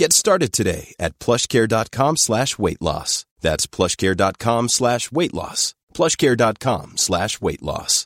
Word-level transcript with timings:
Get 0.00 0.12
started 0.12 0.52
today 0.52 0.94
at 0.98 1.18
plushcare.com 1.18 2.16
slash 2.16 2.58
weight 2.58 2.82
loss. 2.82 3.24
That's 3.40 3.66
plushcare.com 3.66 4.68
slash 4.68 5.12
weight 5.12 5.34
loss. 5.34 5.74
plushcare.com 5.94 6.92
slash 6.96 7.40
weight 7.40 7.62
loss. 7.62 8.04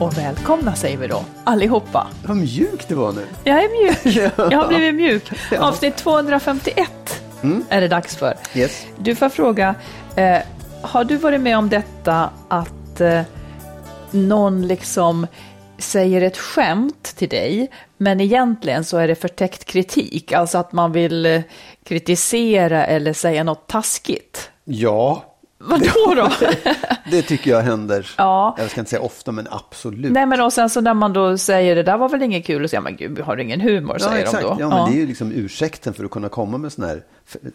Och 0.00 0.18
välkomna 0.18 0.74
säger 0.74 0.96
vi 0.98 1.06
då, 1.06 1.24
allihopa. 1.44 2.06
Vad 2.26 2.36
mjuk 2.36 2.88
det 2.88 2.94
var 2.94 3.12
nu. 3.12 3.26
Jag 3.44 3.64
är 3.64 3.68
mjuk. 3.68 4.30
Jag 4.50 4.58
har 4.58 4.68
blivit 4.68 4.94
mjuk. 4.94 5.30
Avsnitt 5.58 5.96
251 5.96 6.90
är 7.68 7.80
det 7.80 7.88
dags 7.88 8.16
för. 8.16 8.36
Yes. 8.54 8.86
Du 8.98 9.14
får 9.14 9.28
fråga, 9.28 9.74
eh, 10.16 10.38
har 10.82 11.04
du 11.04 11.16
varit 11.16 11.40
med 11.40 11.58
om 11.58 11.68
detta 11.68 12.30
att 12.48 13.00
eh, 13.00 13.22
någon 14.12 14.66
liksom 14.66 15.26
säger 15.78 16.22
ett 16.22 16.38
skämt 16.38 17.02
till 17.16 17.28
dig, 17.28 17.70
men 17.96 18.20
egentligen 18.20 18.84
så 18.84 18.96
är 18.98 19.08
det 19.08 19.14
förtäckt 19.14 19.64
kritik, 19.64 20.32
alltså 20.32 20.58
att 20.58 20.72
man 20.72 20.92
vill 20.92 21.26
eh, 21.26 21.42
kritisera 21.84 22.86
eller 22.86 23.12
säga 23.12 23.44
något 23.44 23.66
taskigt? 23.66 24.50
Ja, 24.64 25.30
Vadå 25.62 26.14
då? 26.16 26.30
det 27.10 27.22
tycker 27.22 27.50
jag 27.50 27.60
händer. 27.60 28.10
Ja. 28.18 28.56
Jag 28.58 28.70
ska 28.70 28.80
inte 28.80 28.90
säga 28.90 29.02
ofta, 29.02 29.32
men 29.32 29.46
absolut. 29.50 30.12
Nej 30.12 30.26
men 30.26 30.40
och 30.40 30.52
sen 30.52 30.70
så 30.70 30.80
när 30.80 30.94
man 30.94 31.12
då 31.12 31.38
säger 31.38 31.76
det 31.76 31.82
där 31.82 31.98
var 31.98 32.08
väl 32.08 32.22
inget 32.22 32.46
kul, 32.46 32.64
och 32.64 32.70
säger 32.70 32.80
man 32.80 32.96
gud, 32.96 33.20
har 33.20 33.36
du 33.36 33.42
ingen 33.42 33.60
humor, 33.60 33.96
ja, 34.00 34.08
säger 34.08 34.22
exakt. 34.22 34.42
de 34.42 34.48
då. 34.48 34.56
Ja, 34.60 34.68
men 34.68 34.92
det 34.92 34.98
är 34.98 35.00
ju 35.00 35.06
liksom 35.06 35.32
ursäkten 35.32 35.94
för 35.94 36.04
att 36.04 36.10
kunna 36.10 36.28
komma 36.28 36.58
med 36.58 36.72
sån 36.72 36.84
här, 36.84 37.02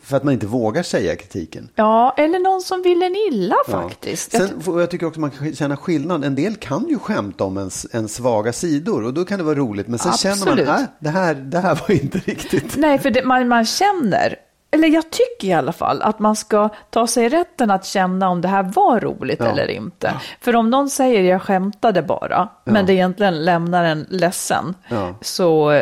för, 0.03 0.17
att 0.17 0.23
man 0.23 0.33
inte 0.33 0.47
vågar 0.47 0.83
säga 0.83 1.15
kritiken. 1.15 1.69
Ja, 1.75 2.13
eller 2.17 2.39
någon 2.39 2.61
som 2.61 2.81
vill 2.81 3.03
en 3.03 3.15
illa 3.15 3.55
faktiskt. 3.67 4.33
Jag 4.33 4.49
Sen, 4.49 4.61
jag 4.79 4.89
tycker 4.91 5.05
också 5.05 5.19
man 5.19 5.31
kan 5.31 5.55
känna 5.55 5.77
skillnad. 5.77 6.23
En 6.25 6.35
del 6.35 6.55
kan 6.55 6.87
ju 6.89 6.99
skämta 6.99 7.43
om 7.43 7.57
ens, 7.57 7.87
ens 7.93 8.15
svaga 8.15 8.53
sidor 8.53 9.03
och 9.03 9.13
då 9.13 9.25
kan 9.25 9.37
det 9.37 9.43
vara 9.43 9.55
roligt. 9.55 9.87
Men 9.87 9.99
sen 9.99 10.13
känner 10.13 10.33
Absolut. 10.35 10.67
man, 10.67 10.81
äh, 10.81 10.87
det, 10.99 11.09
här, 11.09 11.35
det 11.35 11.59
här 11.59 11.79
var 11.87 11.95
inte 11.95 12.17
riktigt. 12.17 12.77
Nej, 12.77 12.99
för 12.99 13.09
det, 13.09 13.23
man, 13.25 13.47
man 13.47 13.65
känner, 13.65 14.35
eller 14.71 14.87
jag 14.87 15.03
tycker 15.11 15.47
i 15.47 15.53
alla 15.53 15.73
fall, 15.73 16.01
att 16.01 16.19
man 16.19 16.35
ska 16.35 16.69
ta 16.89 17.07
sig 17.07 17.29
rätten 17.29 17.71
att 17.71 17.85
känna 17.85 18.29
om 18.29 18.41
det 18.41 18.47
här 18.47 18.63
var 18.63 18.99
roligt 18.99 19.39
Ja. 19.39 19.45
eller 19.45 19.67
inte. 19.67 20.13
För 20.41 20.55
om 20.55 20.69
någon 20.69 20.89
säger 20.89 21.21
jag 21.23 21.41
skämtade 21.41 22.01
bara, 22.01 22.49
men 22.65 22.85
det 22.85 22.93
egentligen 22.93 23.45
lämnar 23.45 23.83
en 23.83 24.05
ledsen, 24.09 24.73
Ja. 24.89 25.15
så 25.21 25.81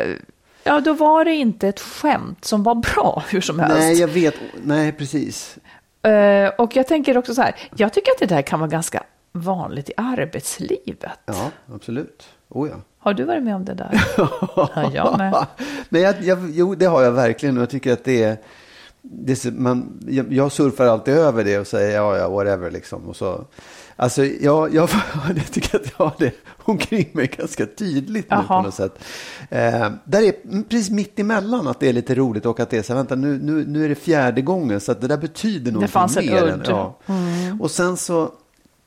ja, 0.63 0.81
då 0.81 0.94
var 0.94 1.25
det 1.25 1.34
inte 1.35 1.68
ett 1.68 1.79
skämt 1.79 2.46
som 2.46 2.63
var 2.63 2.75
bra 2.75 3.24
hur 3.29 3.41
som 3.41 3.59
helst. 3.59 3.78
Nej, 3.78 4.00
jag 4.00 4.07
vet. 4.07 4.35
Nej, 4.63 4.91
precis. 4.91 5.57
Eh, 6.01 6.47
och 6.57 6.75
jag 6.75 6.88
tänker 6.88 7.18
också 7.18 7.35
så 7.35 7.41
här, 7.41 7.56
jag 7.75 7.94
tycker 7.94 8.12
att 8.12 8.19
det 8.19 8.35
där 8.35 8.41
kan 8.41 8.59
vara 8.59 8.69
ganska 8.69 9.03
vanligt 9.31 9.90
i 9.90 9.94
arbetslivet. 9.97 11.19
Ja, 11.25 11.51
absolut. 11.74 12.24
Oh, 12.50 12.69
ja. 12.69 12.75
Har 13.00 13.13
du 13.13 13.24
varit 13.24 13.44
med 13.44 13.56
om 13.56 13.66
det 13.66 13.74
där? 13.74 14.03
ja, 14.18 14.91
jag 14.94 15.18
med. 15.18 15.46
Men 15.90 16.01
jag, 16.01 16.16
jag, 16.22 16.50
jo, 16.53 16.75
det 16.75 16.85
har 16.85 17.03
jag 17.03 17.12
verkligen. 17.12 17.57
Och 17.57 17.62
jag 17.62 17.69
tycker 17.69 17.94
att 17.94 18.03
det 18.03 18.24
är... 18.24 18.38
Det 19.01 19.45
man, 19.45 20.00
jag, 20.07 20.34
jag 20.34 20.51
surfar 20.51 20.85
alltid 20.85 21.13
över 21.13 21.44
det 21.44 21.59
och 21.59 21.68
säger 21.68 21.95
ja, 21.95 22.18
ja, 22.18 22.30
whatever 22.30 22.72
liksom. 22.72 23.09
Och 23.09 23.16
så, 23.16 23.45
alltså, 23.95 24.25
jag, 24.25 24.75
jag, 24.75 24.90
jag 25.35 25.51
tycker 25.51 25.78
att 25.78 25.94
jag 25.97 26.06
har 26.06 26.13
det 26.18 26.34
omkring 26.66 27.09
mig 27.13 27.28
ganska 27.38 27.66
tydligt 27.66 28.31
nu 28.31 28.38
på 28.38 28.46
Jaha. 28.50 28.62
något 28.62 28.74
sätt. 28.74 29.00
Eh, 29.50 29.90
där 30.06 30.22
är 30.22 30.63
precis 30.63 30.90
mitt 30.90 31.19
emellan 31.19 31.68
att 31.68 31.79
det 31.79 31.90
är 31.90 31.94
lite 31.94 32.16
roligt 32.16 32.46
och 32.46 32.59
att 32.59 32.69
det 32.69 32.78
är 32.78 32.81
så 32.84 32.94
här, 32.94 32.97
vänta, 32.97 33.16
nu, 33.16 33.40
nu, 33.44 33.66
nu 33.68 33.85
är 33.85 33.90
det 33.90 33.96
fjärde 33.96 34.41
gången 34.41 34.79
så 34.79 34.91
att 34.91 35.01
det 35.01 35.07
där 35.07 35.18
betyder 35.18 35.72
någonting 35.72 35.91
fanns 35.91 36.18
en 36.18 36.25
mer. 36.25 36.44
udd. 36.44 36.66
Ja. 36.68 37.00
Och 37.59 37.72
sen 37.72 37.97
så 37.97 38.31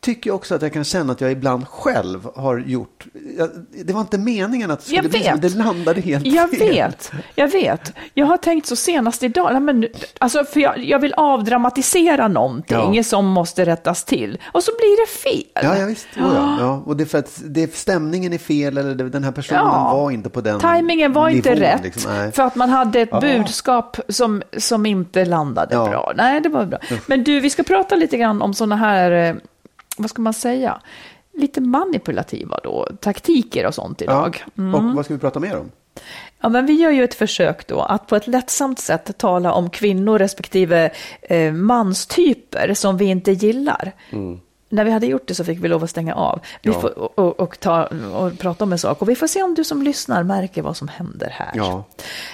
tycker 0.07 0.31
jag 0.31 0.35
också 0.35 0.55
att 0.55 0.63
jag 0.63 0.73
kan 0.73 0.85
känna 0.85 1.13
att 1.13 1.21
jag 1.21 1.33
ibland 1.33 1.69
själv 1.69 2.29
har 2.35 2.59
gjort, 2.59 3.07
jag, 3.39 3.51
det 3.85 3.93
var 3.93 4.01
inte 4.01 4.19
meningen 4.19 4.71
att 4.71 4.79
det 4.79 4.85
skulle 4.87 5.09
bli 5.09 5.23
men 5.31 5.41
det 5.41 5.55
landade 5.55 6.01
helt 6.01 6.27
Jag 6.27 6.51
fel. 6.51 6.69
vet, 6.69 7.13
jag 7.35 7.49
vet. 7.49 7.93
Jag 8.15 8.27
har 8.27 8.37
tänkt 8.37 8.67
så 8.67 8.77
senast 8.77 9.23
idag, 9.23 9.49
nej, 9.53 9.61
men, 9.61 9.87
alltså, 10.19 10.45
för 10.45 10.61
jag, 10.61 10.79
jag 10.85 10.99
vill 10.99 11.15
avdramatisera 11.17 12.29
någonting 12.29 12.95
Ja. 12.95 13.03
som 13.03 13.27
måste 13.27 13.65
rättas 13.65 14.05
till. 14.05 14.39
Och 14.53 14.63
så 14.63 14.71
blir 14.79 15.07
det 15.07 15.11
fel. 15.13 15.65
Ja, 15.71 15.79
ja 15.79 15.87
visst. 15.87 16.07
Oh, 16.17 16.23
ja. 16.37 16.57
Ja. 16.61 16.83
Och 16.87 16.97
det 16.97 17.05
är 17.05 17.07
för 17.07 17.19
att 17.19 17.43
det, 17.45 17.75
stämningen 17.75 18.33
är 18.33 18.39
fel 18.39 18.79
eller 18.79 18.95
den 18.95 19.25
här 19.25 19.33
personen 19.33 19.61
Ja. 19.65 19.93
var 19.97 20.11
inte 20.11 20.31
på 20.31 20.41
den 20.41 20.61
Timingen 20.61 21.13
var 21.13 21.29
inte 21.29 21.51
nivån, 21.51 21.63
rätt. 21.69 21.83
liksom. 21.83 22.31
För 22.35 22.43
att 22.43 22.55
man 22.57 22.71
hade 22.71 23.01
ett 23.01 23.21
budskap 23.21 23.97
som, 24.09 24.43
som 24.57 24.87
inte 24.87 25.25
landade 25.25 25.75
bra. 25.77 26.13
Nej, 26.17 26.41
det 26.41 26.49
var 26.49 26.65
bra. 26.65 26.79
Men 27.07 27.25
du, 27.25 27.41
vi 27.41 27.51
ska 27.51 27.63
prata 27.63 27.95
lite 27.97 28.17
grann 28.17 28.43
om 28.43 28.55
sådana 28.55 28.77
här, 28.77 29.11
eh, 29.31 29.35
vad 29.97 30.11
ska 30.11 30.23
man 30.23 30.35
säga, 30.35 30.81
lite 31.33 31.61
manipulativa 31.61 32.61
då, 32.65 32.89
taktiker 33.01 33.67
och 33.67 33.75
sånt 33.75 34.03
idag. 34.03 34.45
Mm. 34.59 34.75
Och 34.75 34.97
vad 34.97 35.05
ska 35.05 35.15
vi 35.15 35.21
prata 35.21 35.41
mer 35.41 35.59
om? 35.59 35.71
Ja, 36.41 36.49
men 36.49 36.67
vi 36.67 36.73
gör 36.73 36.91
ju 36.91 37.05
ett 37.05 37.15
försök 37.15 37.67
då 37.67 37.81
att 37.81 38.07
på 38.07 38.17
ett 38.17 38.27
lättsamt 38.27 38.79
sätt 38.79 39.19
tala 39.19 39.53
om 39.53 39.71
kvinnor 39.71 40.19
respektive 40.19 40.91
eh, 41.23 41.53
manstyper 41.53 42.75
som 42.75 42.97
vi 42.97 43.05
inte 43.05 43.33
gillar. 43.33 43.93
När 44.77 44.85
vi 44.85 44.91
hade 44.91 45.07
gjort 45.07 45.29
det 45.29 45.35
så 45.35 45.45
fick 45.45 45.65
vi 45.65 45.69
lov 45.69 45.85
att 45.85 45.91
stänga 45.91 46.15
av 46.15 46.41
vi 46.63 46.71
Ja. 46.71 46.81
får, 46.81 46.99
och, 46.99 47.19
och, 47.19 47.41
och, 47.41 47.61
ta, 47.61 47.89
och 48.15 48.39
prata 48.39 48.65
om 48.65 48.73
en 48.73 48.79
sak. 48.79 49.03
Och 49.03 49.09
vi 49.09 49.15
får 49.15 49.27
se 49.27 49.43
om 49.43 49.55
du 49.55 49.65
som 49.65 49.83
lyssnar 49.83 50.23
märker 50.23 50.63
vad 50.63 50.77
som 50.77 50.89
händer 50.89 51.31
här. 51.33 51.51
Ja. 51.55 51.85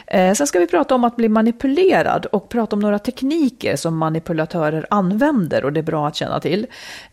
Eh, 0.06 0.34
sen 0.34 0.47
ska 0.47 0.58
vi 0.58 0.66
prata 0.66 0.94
om 0.94 1.04
att 1.04 1.16
bli 1.16 1.28
manipulerad 1.28 2.27
och 2.27 2.48
prata 2.48 2.77
om 2.77 2.80
några 2.80 2.98
tekniker 2.98 3.77
som 3.77 3.97
manipulatörer 3.97 4.86
använder 4.91 5.65
och 5.65 5.72
det 5.72 5.80
är 5.80 5.83
bra 5.83 6.09
att 6.09 6.16
känna 6.16 6.41
till. 6.41 6.66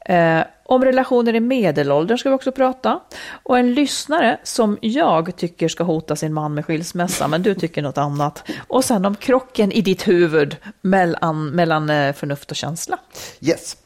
Eh, 0.05 0.39
om 0.65 0.85
relationer 0.85 1.35
i 1.35 1.39
medelåldern 1.39 2.17
ska 2.17 2.29
vi 2.29 2.35
också 2.35 2.51
prata. 2.51 2.99
Och 3.43 3.59
en 3.59 3.73
lyssnare 3.73 4.37
som 4.43 4.77
jag 4.81 5.35
tycker 5.35 5.67
ska 5.67 5.83
hota 5.83 6.15
sin 6.15 6.33
man 6.33 6.53
med 6.53 6.65
skilsmässa, 6.65 7.27
men 7.27 7.41
du 7.43 7.53
tycker 7.55 7.81
något 7.81 7.97
annat. 7.97 8.43
Och 8.67 8.85
sen 8.85 9.05
om 9.05 9.15
krocken 9.15 9.71
i 9.71 9.81
ditt 9.81 10.07
huvud 10.07 10.57
mellan, 10.81 11.49
mellan 11.49 11.89
eh, 11.89 12.13
förnuft 12.13 12.51
och 12.51 12.57
känsla. 12.57 12.97
Yes. 13.41 13.77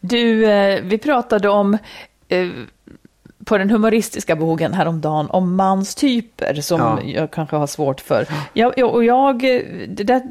Du, 0.00 0.46
eh, 0.46 0.82
vi 0.82 0.98
pratade 0.98 1.48
om 1.48 1.78
eh, 2.28 2.48
på 3.44 3.58
den 3.58 3.70
humoristiska 3.70 4.36
bogen 4.36 4.74
häromdagen 4.74 5.30
om 5.30 5.56
manstyper 5.56 6.54
som 6.54 6.80
Ja. 6.80 7.00
jag 7.04 7.30
kanske 7.30 7.56
har 7.56 7.66
svårt 7.66 8.00
för. 8.00 8.26
Jag, 8.52 8.78
och 8.94 9.04
jag, 9.04 9.44
eh, 9.44 9.60
det, 9.88 10.04
där, 10.04 10.22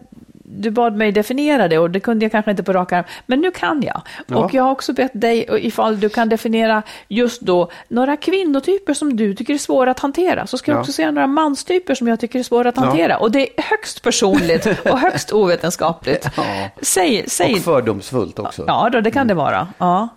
du 0.48 0.72
bad 0.72 0.96
mig 0.96 1.12
definiera 1.12 1.68
det 1.68 1.78
och 1.80 1.92
det 1.92 2.00
kunde 2.00 2.26
jag 2.26 2.32
kanske 2.32 2.52
inte 2.52 2.64
på 2.64 2.74
rak 2.74 2.92
arm, 2.92 3.04
men 3.26 3.42
nu 3.42 3.52
kan 3.52 3.82
jag. 3.82 4.02
Ja. 4.28 4.38
Och 4.38 4.54
jag 4.54 4.64
har 4.64 4.72
också 4.72 4.94
bett 4.94 5.12
dig 5.14 5.48
ifall 5.52 6.00
du 6.00 6.10
kan 6.10 6.30
definiera 6.30 6.84
just 7.08 7.42
då 7.42 7.72
några 7.88 8.18
kvinnotyper 8.18 8.94
som 8.94 9.16
du 9.18 9.34
tycker 9.36 9.54
är 9.54 9.58
svåra 9.58 9.92
att 9.92 10.00
hantera. 10.00 10.48
Så 10.48 10.58
ska 10.58 10.72
jag 10.72 10.78
Ja. 10.78 10.82
också 10.82 10.92
säga 10.92 11.12
några 11.12 11.28
manstyper 11.28 11.96
som 11.96 12.08
jag 12.08 12.20
tycker 12.20 12.40
är 12.40 12.44
svåra 12.44 12.70
att 12.70 12.78
Ja. 12.78 12.84
hantera. 12.84 13.18
Och 13.18 13.32
det 13.32 13.40
är 13.60 13.64
högst 13.64 14.04
personligt 14.04 14.66
och 14.92 15.00
högst 15.00 15.34
ovetenskapligt. 15.34 16.28
Ja. 16.38 16.44
Säg, 16.82 17.24
säg. 17.30 17.54
Och 17.54 17.60
fördomsfullt 17.60 18.40
också. 18.40 18.64
Ja, 18.68 18.90
då, 18.92 19.02
det 19.02 19.12
kan 19.12 19.28
det 19.28 19.34
vara. 19.34 19.68
Ja. 19.78 20.08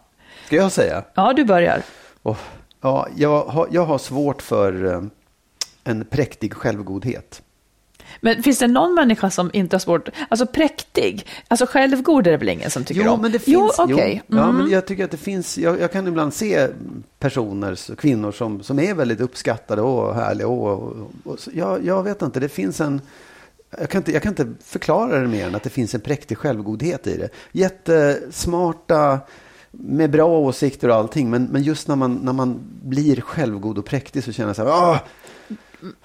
Ska 0.46 0.56
jag 0.56 0.72
säga? 0.72 1.02
ja, 1.14 1.32
du 1.32 1.44
börjar. 1.44 1.82
Oh, 2.22 2.36
ja, 2.82 3.08
jag, 3.16 3.42
har, 3.44 3.68
jag 3.70 3.84
har 3.84 3.98
svårt 3.98 4.42
för 4.42 4.92
eh, 4.94 5.02
en 5.84 6.04
präktig 6.04 6.54
självgodhet. 6.54 7.42
Men 8.20 8.42
finns 8.42 8.58
det 8.58 8.66
någon 8.66 8.94
människa 8.94 9.30
som 9.30 9.50
inte 9.52 9.74
har 9.76 9.80
svårt, 9.80 10.08
alltså 10.28 10.46
präktig, 10.46 11.26
alltså 11.48 11.66
självgod 11.66 12.26
är 12.26 12.30
det 12.30 12.36
väl 12.36 12.48
ingen 12.48 12.70
som 12.70 12.84
tycker 12.84 13.02
Jo, 13.04 13.10
om? 13.12 13.20
men 13.22 13.32
det 13.32 13.38
finns. 13.38 13.74
Jo, 13.78 13.84
okej. 13.84 14.22
Jo, 14.28 14.36
ja, 14.38 14.42
Mm. 14.44 14.56
men 14.56 14.70
jag 14.70 14.86
tycker 14.86 15.04
att 15.04 15.10
det 15.10 15.16
finns. 15.16 15.58
Jag, 15.58 15.80
jag 15.80 15.92
kan 15.92 16.06
ibland 16.06 16.34
se 16.34 16.68
personer, 17.18 17.94
kvinnor 17.96 18.32
som, 18.32 18.62
som 18.62 18.78
är 18.78 18.94
väldigt 18.94 19.20
uppskattade 19.20 19.82
och 19.82 20.14
härliga. 20.14 20.48
Och, 20.48 20.72
och, 20.82 21.10
och, 21.24 21.38
jag, 21.54 21.84
jag 21.84 22.02
vet 22.02 22.22
inte, 22.22 22.40
det 22.40 22.48
finns 22.48 22.80
en. 22.80 23.00
Jag 23.78 23.88
kan, 23.90 23.98
inte, 24.00 24.12
jag 24.12 24.22
kan 24.22 24.32
inte 24.32 24.46
förklara 24.64 25.18
det 25.20 25.28
mer 25.28 25.46
än 25.46 25.54
att 25.54 25.62
det 25.62 25.70
finns 25.70 25.94
en 25.94 26.00
präktig 26.00 26.38
självgodhet 26.38 27.06
i 27.06 27.16
det. 27.16 27.28
Jättesmarta, 27.52 29.18
med 29.70 30.10
bra 30.10 30.38
åsikter 30.38 30.88
och 30.88 30.94
allting. 30.94 31.30
Men, 31.30 31.44
men 31.44 31.62
just 31.62 31.88
när 31.88 31.96
man, 31.96 32.14
när 32.22 32.32
man 32.32 32.60
blir 32.82 33.20
självgod 33.20 33.78
och 33.78 33.84
präktig 33.84 34.24
så 34.24 34.32
känner 34.32 34.48
jag 34.48 34.56
så 34.56 34.64
här. 34.64 34.98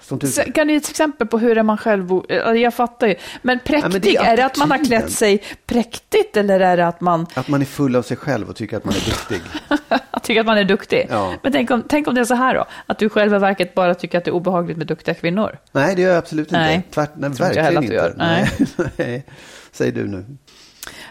Så 0.00 0.18
Kan 0.54 0.66
du 0.66 0.72
ge 0.72 0.76
ett 0.76 0.90
exempel 0.90 1.26
på 1.26 1.38
hur 1.38 1.58
är 1.58 1.62
man 1.62 1.78
själv... 1.78 2.08
Jag 2.56 2.74
fattar 2.74 3.06
ju. 3.06 3.14
Men 3.42 3.58
präktig, 3.58 3.92
men 3.92 4.00
det 4.00 4.16
är 4.16 4.32
är, 4.32 4.36
det 4.36 4.46
att 4.46 4.56
man 4.56 4.70
har 4.70 4.84
klätt 4.84 5.12
sig 5.12 5.42
präktigt 5.66 6.36
eller 6.36 6.60
är 6.60 6.76
det 6.76 6.86
att 6.86 7.00
man 7.00 7.26
att 7.34 7.48
man 7.48 7.60
är 7.60 7.66
full 7.66 7.96
av 7.96 8.02
sig 8.02 8.16
själv 8.16 8.48
och 8.48 8.56
tycker 8.56 8.76
att 8.76 8.84
man 8.84 8.94
är 8.94 9.06
duktig. 9.06 9.40
tycker 10.22 10.40
att 10.40 10.46
man 10.46 10.58
är 10.58 10.64
duktig? 10.64 11.06
Ja. 11.10 11.34
Men 11.42 11.52
tänk 11.52 11.70
om, 11.70 11.82
tänk 11.88 12.08
om 12.08 12.14
det 12.14 12.20
är 12.20 12.24
så 12.24 12.34
här 12.34 12.54
då, 12.54 12.64
att 12.86 12.98
du 12.98 13.08
själva 13.08 13.38
verket 13.38 13.74
bara 13.74 13.94
tycker 13.94 14.18
att 14.18 14.24
det 14.24 14.30
är 14.30 14.34
obehagligt 14.34 14.76
med 14.76 14.86
duktiga 14.86 15.14
kvinnor. 15.14 15.58
Nej, 15.72 15.94
det 15.96 16.02
gör 16.02 16.10
jag 16.10 16.18
absolut 16.18 16.48
inte. 16.48 16.58
Nej. 16.58 16.82
Tvärt, 16.90 17.10
nej, 17.16 17.30
jag 17.38 17.38
verkligen 17.38 17.82
inte. 17.82 17.94
gör. 17.94 18.14
Nej. 18.16 18.50
nej. 18.96 19.26
Säg 19.72 19.92
du 19.92 20.06
nu. 20.06 20.24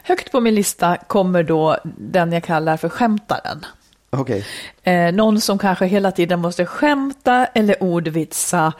Högt 0.04 0.32
på 0.32 0.40
min 0.40 0.56
lista 0.56 0.98
kommer 1.08 1.44
då 1.44 1.78
den 1.98 2.32
jag 2.32 2.44
kallar 2.44 2.78
för 2.78 2.90
skämtaren. 2.90 3.66
Okej. 4.14 4.46
Eh, 4.84 5.12
någon 5.14 5.42
som 5.42 5.58
kanske 5.60 5.86
hela 5.86 6.12
tiden 6.12 6.40
måste 6.40 6.66
skämta 6.66 7.46
eller 7.46 7.84
ordvitsa. 7.84 8.74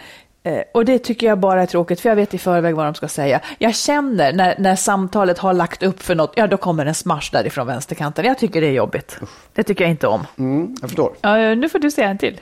Eh, 0.44 0.60
och 0.74 0.86
det 0.86 1.00
tycker 1.00 1.28
jag 1.28 1.40
bara 1.40 1.62
är 1.62 1.66
tråkigt, 1.66 2.00
för 2.00 2.10
jag 2.10 2.16
vet 2.16 2.34
i 2.34 2.38
förväg 2.38 2.76
vad 2.76 2.86
de 2.86 2.94
ska 2.96 3.08
säga. 3.08 3.42
Jag 3.58 3.76
känner 3.76 4.34
när, 4.34 4.56
när 4.60 4.76
samtalet 4.76 5.38
har 5.38 5.54
lagt 5.54 5.84
upp 5.84 6.02
för 6.02 6.16
något, 6.16 6.34
ja 6.36 6.48
då 6.48 6.58
kommer 6.58 6.86
en 6.86 6.94
smash 6.96 7.30
därifrån 7.32 7.68
vänsterkanten. 7.68 8.26
Jag 8.26 8.38
tycker 8.40 8.62
det 8.62 8.68
är 8.68 8.72
jobbigt. 8.72 9.18
Det 9.54 9.64
tycker 9.64 9.84
jag 9.84 9.92
inte 9.92 10.08
om. 10.08 10.26
Mm, 10.38 10.76
jag 10.82 10.90
förstår. 10.90 11.16
Eh, 11.24 11.58
nu 11.58 11.70
får 11.70 11.80
du 11.80 11.92
säga 11.92 12.10
en 12.10 12.18
till. 12.18 12.40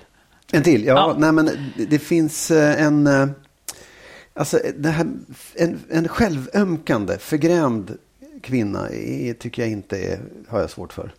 En 0.51 0.63
till. 0.63 0.85
Ja, 0.85 0.93
Ja. 0.93 1.15
Nej, 1.17 1.31
men 1.31 1.45
det- 1.77 1.85
det 1.85 1.99
finns 1.99 2.51
eh, 2.51 2.83
en... 2.85 3.07
eh, 3.07 3.27
Alltså, 4.33 4.59
det 4.77 4.89
här, 4.89 5.07
en, 5.55 5.79
en 5.91 6.07
självömkande, 6.07 7.17
förgrämd 7.17 7.97
kvinna 8.41 8.89
är, 8.89 9.33
tycker 9.33 9.61
jag 9.61 9.71
inte 9.71 9.97
är, 9.97 10.19
har 10.49 10.59
jag 10.59 10.69
svårt 10.69 10.93
för. 10.93 11.11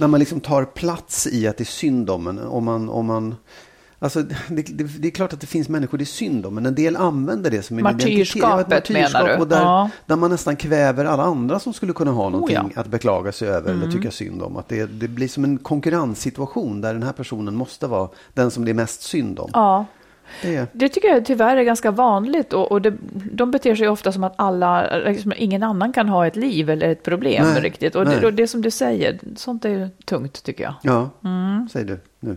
När 0.00 0.08
man 0.08 0.20
liksom 0.20 0.40
tar 0.40 0.64
plats 0.64 1.26
i 1.26 1.46
att 1.48 1.56
det 1.56 1.62
är 1.62 1.66
synd 1.66 2.10
om 2.10 2.26
en. 2.26 2.38
Om 2.38 2.64
man, 2.64 2.88
om 2.88 3.06
man, 3.06 3.34
alltså, 3.98 4.22
det, 4.48 4.62
det, 4.62 4.84
det 4.84 5.08
är 5.08 5.12
klart 5.12 5.32
att 5.32 5.40
det 5.40 5.46
finns 5.46 5.68
människor 5.68 5.98
det 5.98 6.04
är 6.04 6.06
synd 6.06 6.46
om, 6.46 6.54
men 6.54 6.66
en 6.66 6.74
del 6.74 6.96
använder 6.96 7.50
det 7.50 7.62
som 7.62 7.78
en 7.78 7.82
Martyrskapet, 7.82 8.66
identitet. 8.66 8.96
Ja, 8.96 9.06
ett 9.06 9.12
menar 9.12 9.28
du? 9.28 9.42
Och 9.42 9.48
där, 9.48 9.60
Ja. 9.60 9.90
där 10.06 10.16
man 10.16 10.30
nästan 10.30 10.56
kväver 10.56 11.04
alla 11.04 11.22
andra 11.22 11.58
som 11.58 11.72
skulle 11.72 11.92
kunna 11.92 12.10
ha 12.10 12.28
någonting 12.28 12.54
ja. 12.54 12.60
Mm. 12.60 12.72
att 12.76 12.86
beklaga 12.86 13.32
sig 13.32 13.48
över 13.48 13.72
eller 13.72 13.90
tycka 13.90 14.10
synd 14.10 14.42
om. 14.42 14.56
Att 14.56 14.68
det, 14.68 14.86
det 14.86 15.08
blir 15.08 15.28
som 15.28 15.44
en 15.44 15.58
konkurrenssituation 15.58 16.80
där 16.80 16.92
den 16.92 17.02
här 17.02 17.12
personen 17.12 17.54
måste 17.54 17.86
vara 17.86 18.08
den 18.34 18.50
som 18.50 18.64
det 18.64 18.70
är 18.70 18.74
mest 18.74 19.02
synd 19.02 19.38
om. 19.38 19.50
Ja, 19.52 19.86
Det, 20.42 20.70
det 20.72 20.88
tycker 20.88 21.08
jag 21.08 21.24
tyvärr 21.24 21.56
är 21.56 21.62
ganska 21.62 21.90
vanligt 21.90 22.52
och, 22.52 22.72
och 22.72 22.82
det, 22.82 22.94
de 23.32 23.50
beter 23.50 23.74
sig 23.74 23.88
ofta 23.88 24.12
som 24.12 24.24
att 24.24 24.34
alla, 24.36 24.98
liksom, 24.98 25.32
ingen 25.36 25.62
annan 25.62 25.92
kan 25.92 26.08
ha 26.08 26.26
ett 26.26 26.36
liv 26.36 26.70
eller 26.70 26.88
ett 26.88 27.02
problem 27.02 27.46
Nej, 27.52 27.62
riktigt. 27.62 27.94
Och 27.94 28.04
det, 28.04 28.26
och 28.26 28.32
det 28.34 28.46
som 28.46 28.62
du 28.62 28.70
säger, 28.70 29.18
sånt 29.36 29.64
är 29.64 29.90
tungt 30.04 30.44
tycker 30.44 30.64
jag. 30.64 30.74
ja, 30.82 31.10
Mm. 31.24 31.68
säg 31.72 31.84
du 31.84 32.00
nu. 32.20 32.36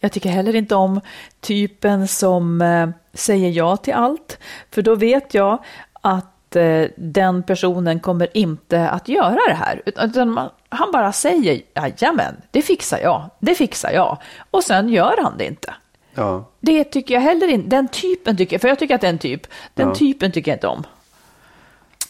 Jag 0.00 0.12
tycker 0.12 0.28
heller 0.30 0.54
inte 0.54 0.74
om 0.74 1.00
typen 1.40 2.08
som 2.08 2.62
eh, 2.62 2.88
säger 3.14 3.50
ja 3.50 3.76
till 3.76 3.94
allt, 3.94 4.38
för 4.70 4.82
då 4.82 4.94
vet 4.94 5.34
jag 5.34 5.64
att 6.00 6.56
eh, 6.56 6.84
den 6.96 7.42
personen 7.42 8.00
kommer 8.00 8.36
inte 8.36 8.88
att 8.88 9.08
göra 9.08 9.38
det 9.48 9.54
här. 9.54 9.82
Utan 9.86 10.30
man, 10.30 10.50
han 10.68 10.92
bara 10.92 11.12
säger, 11.12 11.60
jajamän, 11.74 12.34
det 12.50 12.62
fixar 12.62 12.98
jag, 12.98 13.30
det 13.38 13.54
fixar 13.54 13.90
jag. 13.90 14.18
Och 14.50 14.64
sen 14.64 14.88
gör 14.88 15.14
han 15.22 15.38
det 15.38 15.46
inte. 15.46 15.74
Ja, 16.14 16.50
Det 16.60 16.84
tycker 16.84 17.14
jag 17.14 17.20
heller 17.20 17.48
inte, 17.48 17.68
den 17.68 17.88
typen 17.88 18.36
tycker 18.36 18.54
jag, 18.54 18.60
för 18.60 18.68
jag 18.68 18.78
tycker 18.78 18.94
att 18.94 19.00
det 19.00 19.06
är 19.06 19.12
en 19.12 19.18
typ, 19.18 19.46
den 19.74 19.88
Ja. 19.88 19.94
typen 19.94 20.32
tycker 20.32 20.50
jag 20.50 20.56
inte 20.56 20.66
om. 20.66 20.84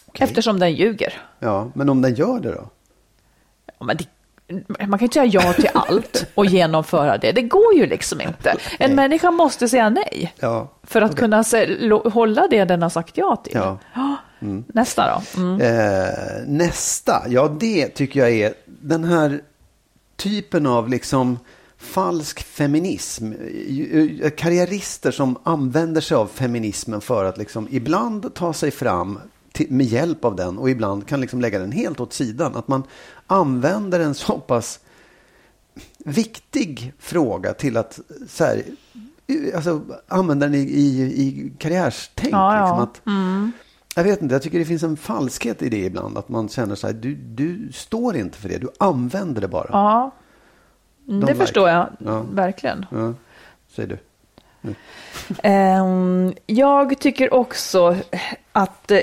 okej. 0.06 0.24
Eftersom 0.24 0.58
den 0.58 0.72
ljuger. 0.74 1.12
ja, 1.38 1.70
men 1.74 1.88
om 1.88 2.02
den 2.02 2.14
gör 2.14 2.40
det 2.40 2.50
då? 2.52 2.68
Ja, 3.78 3.84
men 3.86 3.96
det, 3.96 4.06
man 4.86 4.98
kan 4.98 5.02
inte 5.06 5.14
säga 5.14 5.24
ja 5.24 5.52
till 5.52 5.68
allt 5.74 6.26
och 6.34 6.46
genomföra 6.46 7.18
det. 7.18 7.32
Det 7.32 7.42
går 7.42 7.74
ju 7.74 7.86
liksom 7.86 8.20
inte. 8.20 8.54
En 8.78 8.94
människa 8.94 9.30
måste 9.30 9.68
säga 9.68 9.88
nej. 9.90 10.34
Ja, 10.38 10.68
För 10.82 11.02
att 11.02 11.16
kunna 11.16 11.44
se, 11.44 11.88
hålla 11.90 12.48
det 12.48 12.64
den 12.64 12.82
har 12.82 12.90
sagt 12.90 13.16
ja 13.16 13.36
till. 13.36 13.52
ja. 13.54 13.78
Nästa 14.66 15.06
då. 15.34 15.40
Mm. 15.40 15.60
Eh, 15.60 16.08
nästa, 16.46 17.22
ja 17.28 17.48
det 17.60 17.88
tycker 17.88 18.20
jag 18.20 18.30
är 18.32 18.54
den 18.66 19.04
här 19.04 19.40
typen 20.16 20.66
av 20.66 20.88
liksom 20.88 21.38
falsk 21.84 22.42
feminism. 22.42 23.32
Eh, 23.32 24.30
Karriärister 24.30 25.10
som 25.10 25.38
använder 25.42 26.00
sig 26.00 26.16
av 26.16 26.26
feminismen 26.26 27.00
för 27.00 27.24
att 27.24 27.38
liksom 27.38 27.68
ibland 27.70 28.34
ta 28.34 28.52
sig 28.52 28.70
fram 28.70 29.18
till, 29.52 29.70
med 29.70 29.86
hjälp 29.86 30.24
av 30.24 30.36
den 30.36 30.58
och 30.58 30.70
ibland 30.70 31.06
kan 31.06 31.20
liksom 31.20 31.40
lägga 31.40 31.58
den 31.58 31.72
helt 31.72 32.00
åt 32.00 32.12
sidan. 32.12 32.56
Att 32.56 32.68
man 32.68 32.82
använder 33.26 34.00
en 34.00 34.14
så 34.14 34.38
pass 34.38 34.80
viktig 35.98 36.92
fråga 36.98 37.54
till 37.54 37.76
att 37.76 38.00
så 38.28 38.44
här, 38.44 38.62
eh, 39.26 39.56
alltså, 39.56 39.82
använda 40.08 40.46
den 40.46 40.54
i, 40.54 40.58
i, 40.58 41.02
i 41.22 41.52
karriärstänk. 41.58 42.32
Ja, 42.32 42.56
ja. 42.56 42.62
Liksom, 42.62 42.82
att, 42.82 43.00
Jag 43.96 44.04
vet 44.04 44.22
inte, 44.22 44.34
jag 44.34 44.42
tycker 44.42 44.58
det 44.58 44.64
finns 44.64 44.82
en 44.82 44.96
falskhet 44.96 45.62
i 45.62 45.68
det 45.68 45.84
ibland. 45.84 46.18
Att 46.18 46.28
man 46.28 46.48
känner 46.48 46.74
så 46.74 46.86
här, 46.86 46.94
du, 46.94 47.14
du 47.14 47.72
står 47.72 48.16
inte 48.16 48.38
för 48.38 48.48
det, 48.48 48.58
du 48.58 48.68
använder 48.78 49.40
det 49.40 49.48
bara. 49.48 49.68
Ja, 49.72 50.10
Mm, 51.08 51.20
det 51.20 51.26
like. 51.26 51.38
förstår 51.38 51.68
jag 51.68 51.86
Ja. 51.98 52.24
verkligen. 52.32 52.86
Ja, 52.90 53.14
säger 53.76 53.88
du. 53.88 53.98
Ehm, 55.42 56.34
jag 56.46 56.98
tycker 56.98 57.34
också 57.34 57.96
att 58.52 58.90
eh, 58.90 58.98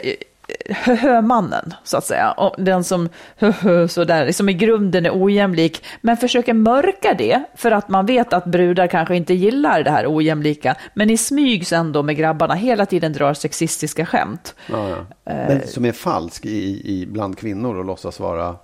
hö-hö-mannen, 0.69 1.74
så 1.84 1.98
att 1.98 2.05
säga, 2.05 2.31
och 2.31 2.63
den 2.63 2.84
som 2.84 3.10
hö-hö 3.38 3.88
sådär, 3.88 4.31
som 4.31 4.50
i 4.50 4.53
grunden 4.53 5.05
är 5.05 5.24
ojämlik, 5.24 5.84
men 6.01 6.17
försöker 6.17 6.53
mörka 6.53 7.13
det 7.13 7.43
för 7.55 7.72
att 7.72 7.89
man 7.89 8.05
vet 8.05 8.34
att 8.34 8.46
brudar 8.46 8.88
kanske 8.88 9.15
inte 9.15 9.34
gillar 9.34 9.84
det 9.84 9.91
här 9.91 10.15
ojämlika, 10.15 10.75
men 10.93 11.10
i 11.10 11.17
smyg 11.17 11.67
sen 11.67 11.91
då 11.91 12.03
med 12.03 12.15
grabbarna 12.17 12.53
hela 12.53 12.86
tiden 12.86 13.13
drar 13.13 13.34
sexistiska 13.34 14.05
skämt. 14.05 14.55
Ja, 14.72 14.89
ja. 14.89 14.98
Eh. 15.31 15.48
Men 15.48 15.67
som 15.67 15.86
är 15.86 15.91
falsk 15.91 16.46
i, 16.46 16.81
i 17.01 17.05
bland 17.05 17.38
kvinnor 17.38 17.77
och 17.77 17.86
låtsas 17.86 18.20
vara 18.20 18.55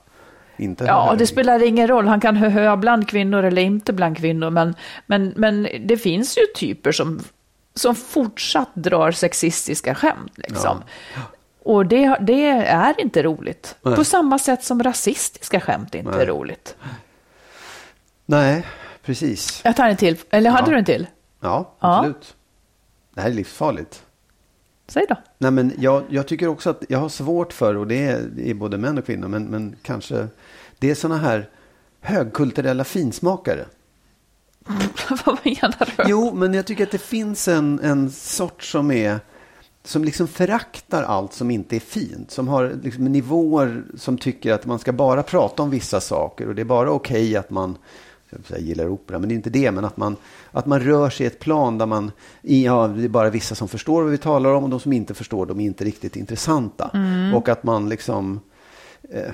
inte 0.58 0.84
Ja, 0.84 1.16
det 1.18 1.28
spelar 1.28 1.64
ingen 1.64 1.88
roll. 1.88 2.08
Han 2.08 2.20
kan 2.20 2.36
hö 2.36 2.76
bland 2.76 3.08
kvinnor 3.10 3.44
eller 3.44 3.62
inte 3.62 3.94
bland 3.94 4.18
kvinnor. 4.18 4.50
Men, 4.50 4.76
men, 5.06 5.34
men 5.36 5.68
det 5.86 5.98
finns 5.98 6.38
ju 6.38 6.42
typer 6.56 6.92
som, 6.92 7.20
som 7.74 7.96
fortsatt 7.96 8.70
drar 8.76 9.12
sexistiska 9.12 9.96
skämt. 9.96 10.32
Liksom. 10.36 10.84
Och 11.64 11.86
det, 11.86 12.18
det 12.22 12.50
är 12.60 13.02
inte 13.02 13.24
roligt. 13.24 13.76
Nej. 13.82 13.96
På 13.96 14.04
samma 14.04 14.40
sätt 14.40 14.64
som 14.64 14.84
rasistiska 14.84 15.60
skämt 15.60 15.96
inte 15.96 16.12
Nej. 16.12 16.22
är 16.22 16.26
roligt. 16.26 16.76
Nej, 18.26 18.66
precis. 19.04 19.62
Jag 19.66 19.76
tar 19.76 19.90
en 19.90 19.98
till. 19.98 20.18
Eller 20.30 20.50
hade 20.50 20.68
Ja. 20.68 20.72
du 20.72 20.78
en 20.80 20.86
till? 20.86 21.08
Ja, 21.40 21.76
Ja. 21.80 21.98
absolut. 21.98 22.36
Det 23.14 23.22
här 23.22 23.30
är 23.30 23.34
livsfarligt. 23.34 24.04
Säg 24.88 25.06
då. 25.10 25.16
Nej, 25.38 25.52
men 25.52 25.74
jag, 25.78 26.04
jag 26.10 26.28
tycker 26.28 26.48
också 26.48 26.70
att 26.70 26.84
jag 26.90 27.00
har 27.00 27.10
svårt 27.10 27.54
för, 27.54 27.78
och 27.78 27.88
det 27.88 28.06
är, 28.08 28.22
det 28.22 28.50
är 28.50 28.54
både 28.54 28.78
män 28.78 28.98
och 28.98 29.06
kvinnor, 29.06 29.28
men, 29.28 29.44
men 29.44 29.76
kanske 29.82 30.28
det 30.80 30.90
är 30.90 30.96
sådana 30.96 31.22
här 31.22 31.50
högkulturella 32.02 32.84
finsmakare. 32.84 33.66
Vad 35.26 35.38
menar 35.44 35.96
du? 35.98 36.04
Jo, 36.08 36.34
men 36.34 36.54
jag 36.54 36.66
tycker 36.66 36.84
att 36.84 36.92
det 36.92 36.98
finns 36.98 37.48
en, 37.48 37.80
en 37.80 38.12
sort 38.12 38.64
som 38.64 38.92
är 38.92 39.20
som 39.84 40.04
liksom 40.04 40.28
föraktar 40.28 41.04
allt 41.04 41.34
som 41.34 41.52
inte 41.52 41.76
är 41.76 41.80
fint. 41.80 42.32
Som 42.32 42.48
har 42.48 42.76
liksom 42.84 43.06
nivåer 43.06 43.84
som 43.98 44.18
tycker 44.18 44.54
att 44.54 44.66
man 44.66 44.80
ska 44.80 44.92
bara 44.92 45.24
prata 45.24 45.64
om 45.64 45.70
vissa 45.70 46.02
saker. 46.02 46.48
Och 46.48 46.56
det 46.56 46.62
är 46.62 46.66
bara 46.66 46.92
okej 46.92 47.36
att 47.36 47.50
man 47.50 47.78
jag 48.48 48.60
gillar 48.60 48.88
opera, 48.88 49.20
men 49.20 49.30
det 49.30 49.34
är 49.34 49.36
inte 49.36 49.50
det. 49.50 49.72
Men 49.72 49.86
att 49.86 49.98
man, 49.98 50.16
att 50.52 50.66
man 50.66 50.80
rör 50.80 51.10
sig 51.10 51.24
i 51.24 51.28
ett 51.28 51.40
plan 51.40 51.78
där 51.78 51.86
man, 51.86 52.12
ja, 52.42 52.88
det 52.88 53.04
är 53.04 53.08
bara 53.10 53.30
vissa 53.30 53.56
som 53.56 53.68
förstår 53.68 54.02
vad 54.02 54.12
vi 54.12 54.18
talar 54.18 54.54
om 54.54 54.64
och 54.64 54.70
de 54.70 54.80
som 54.80 54.94
inte 54.94 55.14
förstår, 55.14 55.46
de 55.46 55.60
är 55.60 55.66
inte 55.66 55.84
riktigt 55.84 56.16
intressanta. 56.16 56.92
Mm. 56.94 57.34
Och 57.34 57.50
att 57.50 57.64
man 57.64 57.90
liksom, 57.90 58.40
eh, 59.10 59.32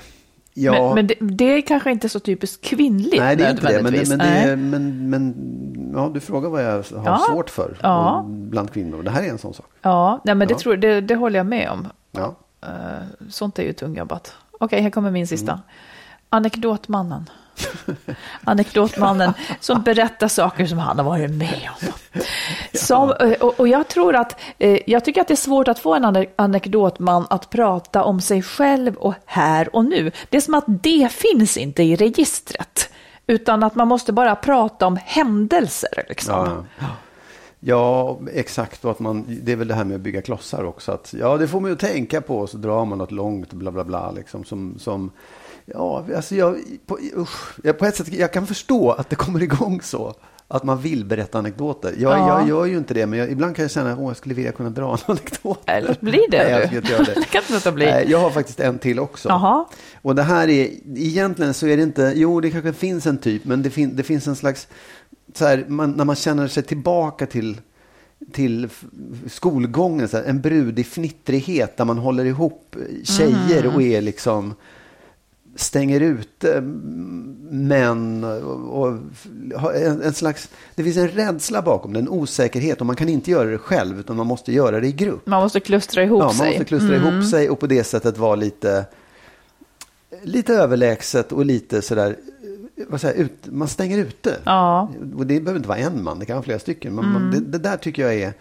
ja. 0.54 0.72
Men, 0.72 0.94
men 0.94 1.06
det, 1.06 1.14
det 1.20 1.44
är 1.44 1.60
kanske 1.60 1.90
inte 1.90 2.08
så 2.08 2.20
typiskt 2.20 2.64
kvinnligt 2.64 3.20
Nej, 3.22 3.36
det 3.36 3.46
är 3.46 3.50
inte 3.50 3.66
det. 3.66 3.82
Men, 3.82 3.92
men, 4.08 4.18
det 4.18 4.24
är, 4.24 4.56
men, 4.56 5.10
men 5.10 5.92
ja, 5.96 6.10
du 6.14 6.20
frågar 6.20 6.48
vad 6.50 6.64
jag 6.64 6.72
har 6.72 6.84
Ja. 7.04 7.20
svårt 7.30 7.50
för 7.50 7.76
Ja. 7.82 8.24
bland 8.28 8.72
kvinnor. 8.72 9.02
Det 9.02 9.10
här 9.10 9.22
är 9.22 9.28
en 9.30 9.38
sån 9.38 9.54
sak. 9.54 9.66
Ja, 9.82 10.20
nej, 10.24 10.34
men 10.34 10.48
det, 10.48 10.54
Ja. 10.54 10.58
tror, 10.58 10.76
det, 10.76 11.00
det 11.00 11.14
håller 11.14 11.38
jag 11.38 11.46
med 11.46 11.70
om. 11.70 11.86
Ja. 12.12 12.34
Eh, 12.62 12.68
Sånt 13.28 13.58
är 13.58 13.62
ju 13.62 13.72
tungjobbat. 13.72 14.34
Okej, 14.60 14.80
här 14.82 14.90
kommer 14.90 15.10
min 15.10 15.26
sista. 15.26 15.52
Mm. 15.52 15.64
Anekdotmannen. 16.28 17.30
Anekdotmannen 18.44 19.32
som 19.60 19.82
berättar 19.82 20.28
saker 20.28 20.66
som 20.66 20.78
han 20.78 20.98
har 20.98 21.04
varit 21.04 21.30
med 21.30 21.68
om. 21.82 21.88
Som, 22.74 23.12
eh, 23.20 23.32
och, 23.32 23.60
och 23.60 23.68
jag 23.68 23.88
tror 23.88 24.16
att, 24.16 24.40
eh, 24.58 24.78
jag 24.86 25.04
tycker 25.04 25.20
att 25.20 25.28
det 25.28 25.34
är 25.34 25.36
svårt 25.36 25.68
att 25.68 25.78
få 25.78 25.94
en 25.94 26.04
ane- 26.04 26.30
anekdotman 26.36 27.26
att 27.30 27.50
prata 27.50 28.04
om 28.04 28.20
sig 28.20 28.42
själv 28.42 28.94
och 28.96 29.14
här 29.26 29.76
och 29.76 29.84
nu. 29.84 30.10
Det 30.28 30.36
är 30.36 30.40
som 30.40 30.54
att 30.54 30.64
det 30.66 31.12
finns 31.12 31.56
inte 31.56 31.82
i 31.82 31.96
registret. 31.96 32.90
Utan 33.26 33.62
att 33.62 33.74
man 33.74 33.88
måste 33.88 34.12
bara 34.12 34.36
prata 34.36 34.86
om 34.86 34.98
händelser. 35.04 36.04
Liksom. 36.08 36.64
Ja, 36.78 36.86
ja. 37.60 38.18
exakt. 38.32 38.84
Och 38.84 38.90
att 38.90 38.98
man, 38.98 39.24
det 39.42 39.52
är 39.52 39.56
väl 39.56 39.68
det 39.68 39.74
här 39.74 39.84
med 39.84 39.94
att 39.94 40.00
bygga 40.00 40.22
klossar 40.22 40.64
också. 40.64 40.92
Att, 40.92 41.14
ja, 41.18 41.36
det 41.36 41.48
får 41.48 41.60
man 41.60 41.70
ju 41.70 41.76
tänka 41.76 42.20
på. 42.20 42.38
Och 42.38 42.50
så 42.50 42.56
drar 42.56 42.84
man 42.84 42.98
något 42.98 43.10
långt 43.10 43.52
bla 43.52 43.70
bla 43.70 43.84
bla. 43.84 44.10
Liksom, 44.10 44.44
som, 44.44 44.78
som, 44.78 45.10
ja, 45.66 46.04
alltså 46.16 46.34
jag, 46.34 46.58
på, 46.86 46.98
usch, 47.16 47.58
jag, 47.62 47.78
på 47.78 47.86
ett 47.86 47.96
sätt, 47.96 48.12
jag 48.12 48.32
kan 48.32 48.46
förstå 48.46 48.90
att 48.90 49.10
det 49.10 49.16
kommer 49.16 49.42
igång 49.42 49.80
så. 49.82 50.14
Att 50.48 50.64
man 50.64 50.80
vill 50.80 51.04
berätta 51.04 51.38
anekdoter. 51.38 51.94
Jag, 51.98 52.18
Ja. 52.18 52.38
jag 52.38 52.48
gör 52.48 52.64
ju 52.64 52.76
inte 52.76 52.94
det, 52.94 53.06
men 53.06 53.18
jag, 53.18 53.30
ibland 53.30 53.56
kan 53.56 53.62
jag 53.62 53.70
känna 53.70 53.92
att 53.92 53.98
jag 53.98 54.16
skulle 54.16 54.34
vilja 54.34 54.52
kunna 54.52 54.70
dra 54.70 54.92
en 54.92 54.98
anekdot. 55.06 55.60
Eller 55.66 55.96
blir 56.00 56.30
det 56.30 56.42
Nej, 56.42 56.50
jag 56.50 56.66
ska 56.66 56.76
inte 56.76 56.92
göra 56.92 57.04
det. 57.04 57.24
kan 57.30 57.42
inte 57.54 57.72
bli. 57.72 57.86
Nej, 57.86 58.06
jag 58.08 58.18
har 58.18 58.30
faktiskt 58.30 58.60
en 58.60 58.78
till 58.78 58.98
också. 58.98 59.28
Jaha. 59.28 59.66
Och 60.02 60.14
det 60.14 60.22
här 60.22 60.48
är, 60.48 60.70
egentligen 60.96 61.54
så 61.54 61.66
är 61.66 61.76
det 61.76 61.82
inte, 61.82 62.12
jo 62.16 62.40
det 62.40 62.50
kanske 62.50 62.72
finns 62.72 63.06
en 63.06 63.18
typ, 63.18 63.44
men 63.44 63.62
det, 63.62 63.70
fin, 63.70 63.96
det 63.96 64.02
finns 64.02 64.28
en 64.28 64.36
slags, 64.36 64.68
så 65.34 65.46
här, 65.46 65.64
man, 65.68 65.90
när 65.92 66.04
man 66.04 66.16
känner 66.16 66.48
sig 66.48 66.62
tillbaka 66.62 67.26
till, 67.26 67.60
till 68.32 68.68
skolgången, 69.28 70.08
så 70.08 70.16
här, 70.16 70.24
en 70.24 70.40
brudig 70.40 70.86
fnittrighet 70.86 71.76
där 71.76 71.84
man 71.84 71.98
håller 71.98 72.24
ihop 72.24 72.76
tjejer 73.04 73.66
och 73.74 73.82
är 73.82 74.00
liksom, 74.00 74.54
stänger 75.56 76.00
ute 76.00 76.52
mm, 76.58 77.36
män 77.50 78.24
och, 78.24 78.82
och 78.82 79.74
en, 79.74 80.02
en 80.02 80.14
slags, 80.14 80.48
det 80.74 80.84
finns 80.84 80.96
en 80.96 81.08
rädsla 81.08 81.62
bakom 81.62 81.92
det, 81.92 81.98
en 81.98 82.08
osäkerhet 82.08 82.80
och 82.80 82.86
man 82.86 82.96
kan 82.96 83.08
inte 83.08 83.30
göra 83.30 83.50
det 83.50 83.58
själv 83.58 84.00
utan 84.00 84.16
man 84.16 84.26
måste 84.26 84.52
göra 84.52 84.80
det 84.80 84.86
i 84.86 84.92
grupp. 84.92 85.26
Man 85.26 85.42
måste 85.42 85.60
klustra 85.60 86.02
ihop 86.04 86.20
Ja, 86.20 86.26
man 86.26 86.34
sig. 86.34 86.48
måste 86.48 86.64
klustra 86.64 86.96
ihop 86.96 87.24
sig 87.24 87.50
och 87.50 87.60
på 87.60 87.66
det 87.66 87.84
sättet 87.84 88.18
vara 88.18 88.34
lite, 88.34 88.84
lite 90.22 90.54
överlägset 90.54 91.32
och 91.32 91.44
lite 91.44 91.82
sådär, 91.82 92.16
säger, 92.98 93.22
ut, 93.22 93.32
man 93.44 93.68
stänger 93.68 93.98
ute. 93.98 94.36
Ja. 94.44 94.90
Och 95.16 95.26
det 95.26 95.40
behöver 95.40 95.56
inte 95.58 95.68
vara 95.68 95.78
en 95.78 96.02
man, 96.02 96.18
det 96.18 96.26
kan 96.26 96.36
vara 96.36 96.44
flera 96.44 96.58
stycken. 96.58 96.94
Men 96.94 97.12
man, 97.12 97.30
det, 97.30 97.40
det 97.40 97.58
där 97.58 97.76
tycker 97.76 98.02
jag 98.02 98.14
är, 98.14 98.32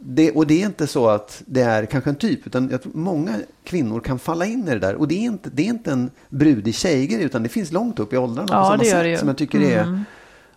det, 0.00 0.30
och 0.30 0.46
det 0.46 0.62
är 0.62 0.66
inte 0.66 0.86
så 0.86 1.08
att 1.08 1.42
det 1.46 1.60
är 1.60 1.86
kanske 1.86 2.10
en 2.10 2.16
typ, 2.16 2.46
utan 2.46 2.68
jag 2.70 2.82
tror 2.82 2.92
många 2.94 3.34
kvinnor 3.64 4.00
kan 4.00 4.18
falla 4.18 4.46
in 4.46 4.68
i 4.68 4.70
det 4.70 4.78
där. 4.78 4.94
Och 4.94 5.08
det 5.08 5.14
är 5.14 5.24
inte, 5.24 5.50
det 5.52 5.62
är 5.62 5.66
inte 5.66 5.92
en 5.92 6.10
brudig 6.28 6.74
tjejgrej, 6.74 7.22
utan 7.22 7.42
det 7.42 7.48
finns 7.48 7.72
långt 7.72 7.98
upp 7.98 8.12
i 8.12 8.16
åldrarna 8.16 8.48
Ja, 8.52 8.60
på 8.60 8.64
samma 8.66 8.76
det 8.76 8.84
sätt 8.90 9.02
det 9.04 9.18
som 9.18 9.28
jag 9.28 9.38
tycker 9.38 9.58
det 9.58 9.74
är. 9.74 10.04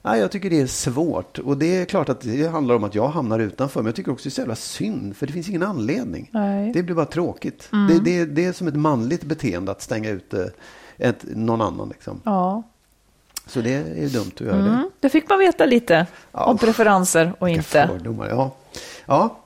Ja, 0.02 0.18
jag 0.18 0.32
tycker 0.32 0.50
det 0.50 0.62
är 0.62 0.68
svårt. 0.68 1.40
Och 1.40 1.58
det 1.58 1.82
är 1.82 1.86
klart 1.86 2.10
att 2.10 2.22
det 2.22 2.48
handlar 2.48 2.76
om 2.76 2.84
att 2.84 2.96
jag 2.96 3.08
hamnar 3.08 3.40
utanför. 3.40 3.80
Men 3.80 3.86
jag 3.86 3.96
tycker 3.96 4.12
också 4.12 4.24
det 4.24 4.30
är 4.30 4.32
så 4.32 4.42
jävla 4.42 4.56
synd. 4.56 5.16
För 5.18 5.28
det 5.28 5.34
finns 5.34 5.50
ingen 5.50 5.64
anledning. 5.64 6.30
Nej. 6.32 6.72
Det 6.74 6.84
blir 6.84 6.96
bara 6.96 7.06
tråkigt. 7.06 7.70
Det, 7.90 8.00
det, 8.00 8.26
det 8.26 8.46
är 8.46 8.54
som 8.54 8.68
ett 8.68 8.76
manligt 8.76 9.24
beteende 9.24 9.72
att 9.72 9.82
stänga 9.82 10.10
ute 10.10 10.52
ett, 10.98 11.26
någon 11.36 11.62
annan. 11.62 11.90
Liksom. 11.90 12.22
Ja. 12.24 12.64
Så 13.48 13.62
det 13.62 13.74
är 13.74 14.10
dumt 14.10 14.32
att 14.36 14.42
göra 14.42 14.58
det. 14.58 14.70
Mm. 14.70 14.90
Det 15.00 15.10
fick 15.10 15.30
man 15.30 15.40
veta 15.40 15.66
lite 15.66 16.08
Ja, 16.32 16.46
om 16.46 16.58
preferenser 16.58 17.34
och 17.40 17.50
inte. 17.50 17.88
fördomar. 17.88 18.30
Ja. 18.30 18.52
Ja. 19.06 19.38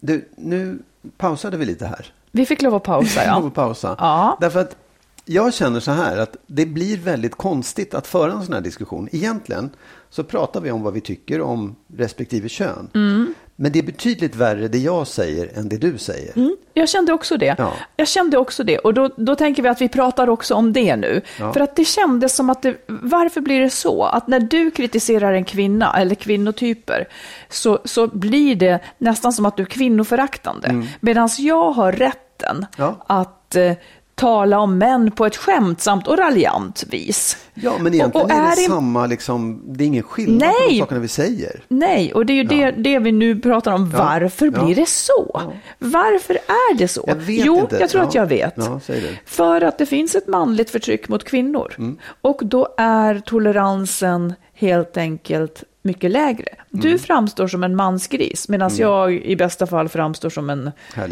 Du, 0.00 0.28
nu 0.36 0.78
pausade 1.16 1.56
vi 1.56 1.64
lite 1.64 1.86
här. 1.86 2.12
Vi 2.30 2.46
fick 2.46 2.62
lov 2.62 2.74
att 2.74 2.82
pausa, 2.82 3.20
Vi 3.20 3.26
får 3.26 3.44
ja. 3.44 3.50
pausa. 3.50 3.96
Ja. 3.98 4.36
Därför 4.40 4.60
att 4.60 4.76
jag 5.24 5.54
känner 5.54 5.80
så 5.80 5.90
här 5.90 6.16
att 6.16 6.36
det 6.46 6.66
blir 6.66 6.96
väldigt 6.98 7.34
konstigt 7.34 7.94
att 7.94 8.06
föra 8.06 8.32
en 8.32 8.44
sån 8.44 8.54
här 8.54 8.60
diskussion. 8.60 9.08
Egentligen 9.12 9.70
så 10.10 10.24
pratar 10.24 10.60
vi 10.60 10.70
om 10.70 10.82
vad 10.82 10.92
vi 10.92 11.00
tycker 11.00 11.40
om 11.40 11.76
respektive 11.96 12.48
kön. 12.48 12.88
Mm. 12.94 13.34
Men 13.62 13.72
det 13.72 13.78
är 13.78 13.82
betydligt 13.82 14.36
värre 14.36 14.68
det 14.68 14.78
jag 14.78 15.06
säger 15.06 15.58
än 15.58 15.68
det 15.68 15.76
du 15.76 15.98
säger. 15.98 16.36
Mm, 16.36 16.56
jag 16.74 16.88
kände 16.88 17.12
också 17.12 17.36
det. 17.36 17.54
Ja. 17.58 17.72
Jag 17.96 18.08
kände 18.08 18.38
också 18.38 18.64
det. 18.64 18.78
Och 18.78 18.94
då, 18.94 19.10
då 19.16 19.34
tänker 19.34 19.62
vi 19.62 19.68
att 19.68 19.80
vi 19.80 19.88
pratar 19.88 20.28
också 20.28 20.54
om 20.54 20.72
det 20.72 20.96
nu. 20.96 21.20
Ja. 21.38 21.52
För 21.52 21.60
att 21.60 21.76
det 21.76 21.84
kändes 21.84 22.36
som 22.36 22.50
att 22.50 22.62
det, 22.62 22.76
varför 22.86 23.40
blir 23.40 23.60
det 23.60 23.70
så? 23.70 24.04
Att 24.04 24.28
när 24.28 24.40
du 24.40 24.70
kritiserar 24.70 25.32
en 25.32 25.44
kvinna 25.44 25.96
eller 25.98 26.14
kvinnotyper 26.14 27.08
så, 27.48 27.78
så 27.84 28.06
blir 28.06 28.56
det 28.56 28.78
nästan 28.98 29.32
som 29.32 29.46
att 29.46 29.56
du 29.56 29.62
är 29.62 29.66
kvinnoföraktande. 29.66 30.86
Medan 31.00 31.28
jag 31.38 31.70
har 31.72 31.92
rätten 31.92 32.26
Mm. 32.48 32.66
Ja. 32.76 33.04
att 33.06 33.56
eh, 33.56 33.72
tala 34.20 34.58
om 34.58 34.78
män 34.78 35.10
på 35.10 35.26
ett 35.26 35.36
skämtsamt 35.36 36.06
och 36.06 36.18
raljant 36.18 36.84
vis. 36.90 37.36
Ja, 37.54 37.72
men 37.80 37.94
egentligen 37.94 38.24
Och- 38.26 38.30
och 38.32 38.38
är 38.38 38.42
det 38.42 38.52
är 38.52 38.56
det- 38.56 38.62
samma, 38.74 39.06
liksom, 39.06 39.62
det 39.66 39.84
är 39.84 39.86
ingen 39.86 40.02
skillnad 40.02 40.40
på 40.40 40.46
Nej. 40.46 40.68
de 40.70 40.78
sakerna 40.78 41.00
vi 41.00 41.08
säger. 41.08 41.60
Nej, 41.68 42.12
och 42.14 42.26
det 42.26 42.32
är 42.32 42.34
ju 42.34 42.44
det, 42.44 42.70
det 42.70 42.98
vi 42.98 43.12
nu 43.12 43.40
pratar 43.40 43.72
om. 43.72 43.90
Ja. 43.92 43.98
Varför 43.98 44.52
Ja. 44.56 44.64
blir 44.64 44.74
det 44.74 44.88
så? 44.88 45.42
Varför 45.78 46.34
är 46.34 46.74
det 46.74 46.88
så? 46.88 47.04
Jag 47.06 47.14
vet 47.16 47.44
jo, 47.46 47.58
inte. 47.60 47.76
jag 47.80 47.90
tror 47.90 48.02
Ja. 48.02 48.08
att 48.08 48.14
jag 48.14 48.26
vet. 48.26 48.54
Ja. 48.56 48.80
För 49.26 49.60
att 49.60 49.78
det 49.78 49.86
finns 49.86 50.14
ett 50.14 50.26
manligt 50.28 50.70
förtryck 50.70 51.08
mot 51.08 51.24
kvinnor. 51.24 51.74
Mm. 51.78 51.98
Och 52.20 52.40
då 52.42 52.74
är 52.78 53.18
toleransen 53.18 54.34
helt 54.54 54.96
enkelt 54.96 55.64
mycket 55.82 56.10
lägre. 56.10 56.46
Mm. 56.48 56.82
Du 56.82 56.98
framstår 56.98 57.46
som 57.48 57.64
en 57.64 57.76
mansgris, 57.76 58.48
medan 58.48 58.70
jag 58.76 59.12
i 59.14 59.36
bästa 59.36 59.66
fall 59.66 59.88
framstår 59.88 60.30
som 60.30 60.50
en 60.50 60.70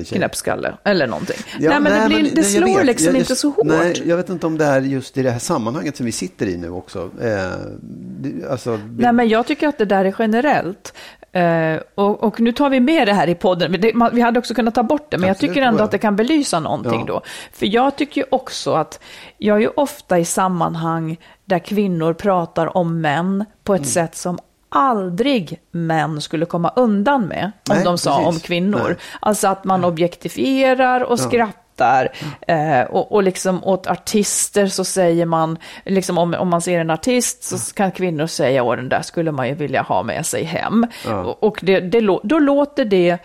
knäppskalle 0.08 0.74
eller 0.84 1.06
någonting. 1.06 1.36
Ja, 1.60 1.70
nej, 1.70 1.80
men 1.80 2.00
det, 2.02 2.06
blir, 2.08 2.16
men- 2.22 2.24
det 2.34 2.40
nej, 2.40 2.52
jag 2.54 2.62
slår 2.66 2.76
vet. 2.76 2.86
liksom 2.86 3.06
Jag- 3.06 3.16
inte 3.16 3.36
så 3.36 3.48
hårt. 3.48 3.66
Nej, 3.66 4.02
jag 4.06 4.16
vet 4.16 4.28
inte 4.28 4.46
om 4.46 4.58
det 4.58 4.64
är 4.64 4.80
just 4.80 5.18
i 5.18 5.22
det 5.22 5.30
här 5.30 5.38
sammanhanget 5.38 5.96
som 5.96 6.06
vi 6.06 6.12
sitter 6.12 6.46
i 6.46 6.56
nu 6.56 6.70
också. 6.70 7.10
Eh, 7.22 8.50
alltså, 8.50 8.78
Nej, 8.98 9.12
men 9.12 9.28
jag 9.28 9.46
tycker 9.46 9.68
att 9.68 9.78
det 9.78 9.84
där 9.84 10.04
är 10.04 10.14
generellt. 10.18 10.94
Eh, 11.32 11.76
och, 11.94 12.22
och 12.22 12.40
nu 12.40 12.52
tar 12.52 12.70
vi 12.70 12.80
med 12.80 13.08
det 13.08 13.12
här 13.14 13.28
i 13.28 13.34
podden. 13.34 13.76
Det, 13.80 13.94
man, 13.94 14.10
vi 14.14 14.20
hade 14.20 14.38
också 14.38 14.54
kunnat 14.54 14.74
ta 14.74 14.82
bort 14.82 15.10
det, 15.10 15.18
men 15.18 15.30
Absolut, 15.30 15.42
jag 15.48 15.54
tycker 15.54 15.66
ändå 15.68 15.80
ja. 15.80 15.84
att 15.84 15.90
det 15.90 15.98
kan 15.98 16.16
belysa 16.16 16.60
någonting 16.60 17.00
Ja. 17.06 17.12
då. 17.14 17.22
För 17.52 17.66
jag 17.66 17.96
tycker 17.96 18.20
ju 18.20 18.26
också 18.30 18.72
att 18.72 19.00
jag 19.38 19.56
är 19.56 19.60
ju 19.60 19.68
ofta 19.68 20.18
i 20.18 20.24
sammanhang 20.24 21.16
där 21.44 21.58
kvinnor 21.58 22.12
pratar 22.12 22.76
om 22.76 23.00
män 23.00 23.44
på 23.64 23.72
Mm. 23.72 23.82
ett 23.82 23.88
sätt 23.88 24.16
som 24.16 24.38
aldrig 24.68 25.60
män 25.70 26.20
skulle 26.20 26.46
komma 26.46 26.72
undan 26.76 27.26
med 27.26 27.52
om 27.70 27.76
Nej, 27.76 27.84
de 27.84 27.98
sa 27.98 28.16
precis. 28.16 28.34
om 28.34 28.40
kvinnor. 28.40 28.88
Nej. 28.88 28.96
Alltså 29.20 29.48
att 29.48 29.64
man 29.64 29.84
objektifierar 29.84 31.00
och 31.00 31.20
skrattar. 31.20 32.12
Eh, 32.46 32.82
och, 32.82 33.12
och 33.12 33.22
liksom 33.22 33.64
åt 33.64 33.86
artister 33.86 34.66
så 34.66 34.84
säger 34.84 35.26
man, 35.26 35.58
liksom 35.84 36.18
om, 36.18 36.34
om 36.34 36.48
man 36.48 36.60
ser 36.60 36.80
en 36.80 36.90
artist 36.90 37.42
så 37.44 37.74
kan 37.74 37.92
kvinnor 37.92 38.26
säga, 38.26 38.62
åh 38.62 38.76
den 38.76 38.88
där 38.88 39.02
skulle 39.02 39.32
man 39.32 39.48
ju 39.48 39.54
vilja 39.54 39.82
ha 39.82 40.02
med 40.02 40.26
sig 40.26 40.44
hem. 40.44 40.86
Och, 41.06 41.44
och 41.44 41.58
det, 41.62 41.80
det, 41.80 42.00
då 42.22 42.38
låter 42.38 42.84
det 42.84 43.18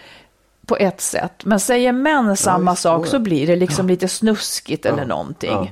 på 0.66 0.78
ett 0.78 1.02
sätt. 1.02 1.46
Men 1.46 1.60
säger 1.60 1.92
män 1.92 2.38
samma 2.38 2.72
visst, 2.72 2.82
sak 2.82 3.08
så 3.08 3.16
ja. 3.16 3.20
blir 3.20 3.48
det 3.48 3.56
liksom 3.56 3.88
lite 3.88 4.08
snuskigt 4.08 4.86
eller 4.86 5.06
någonting. 5.06 5.72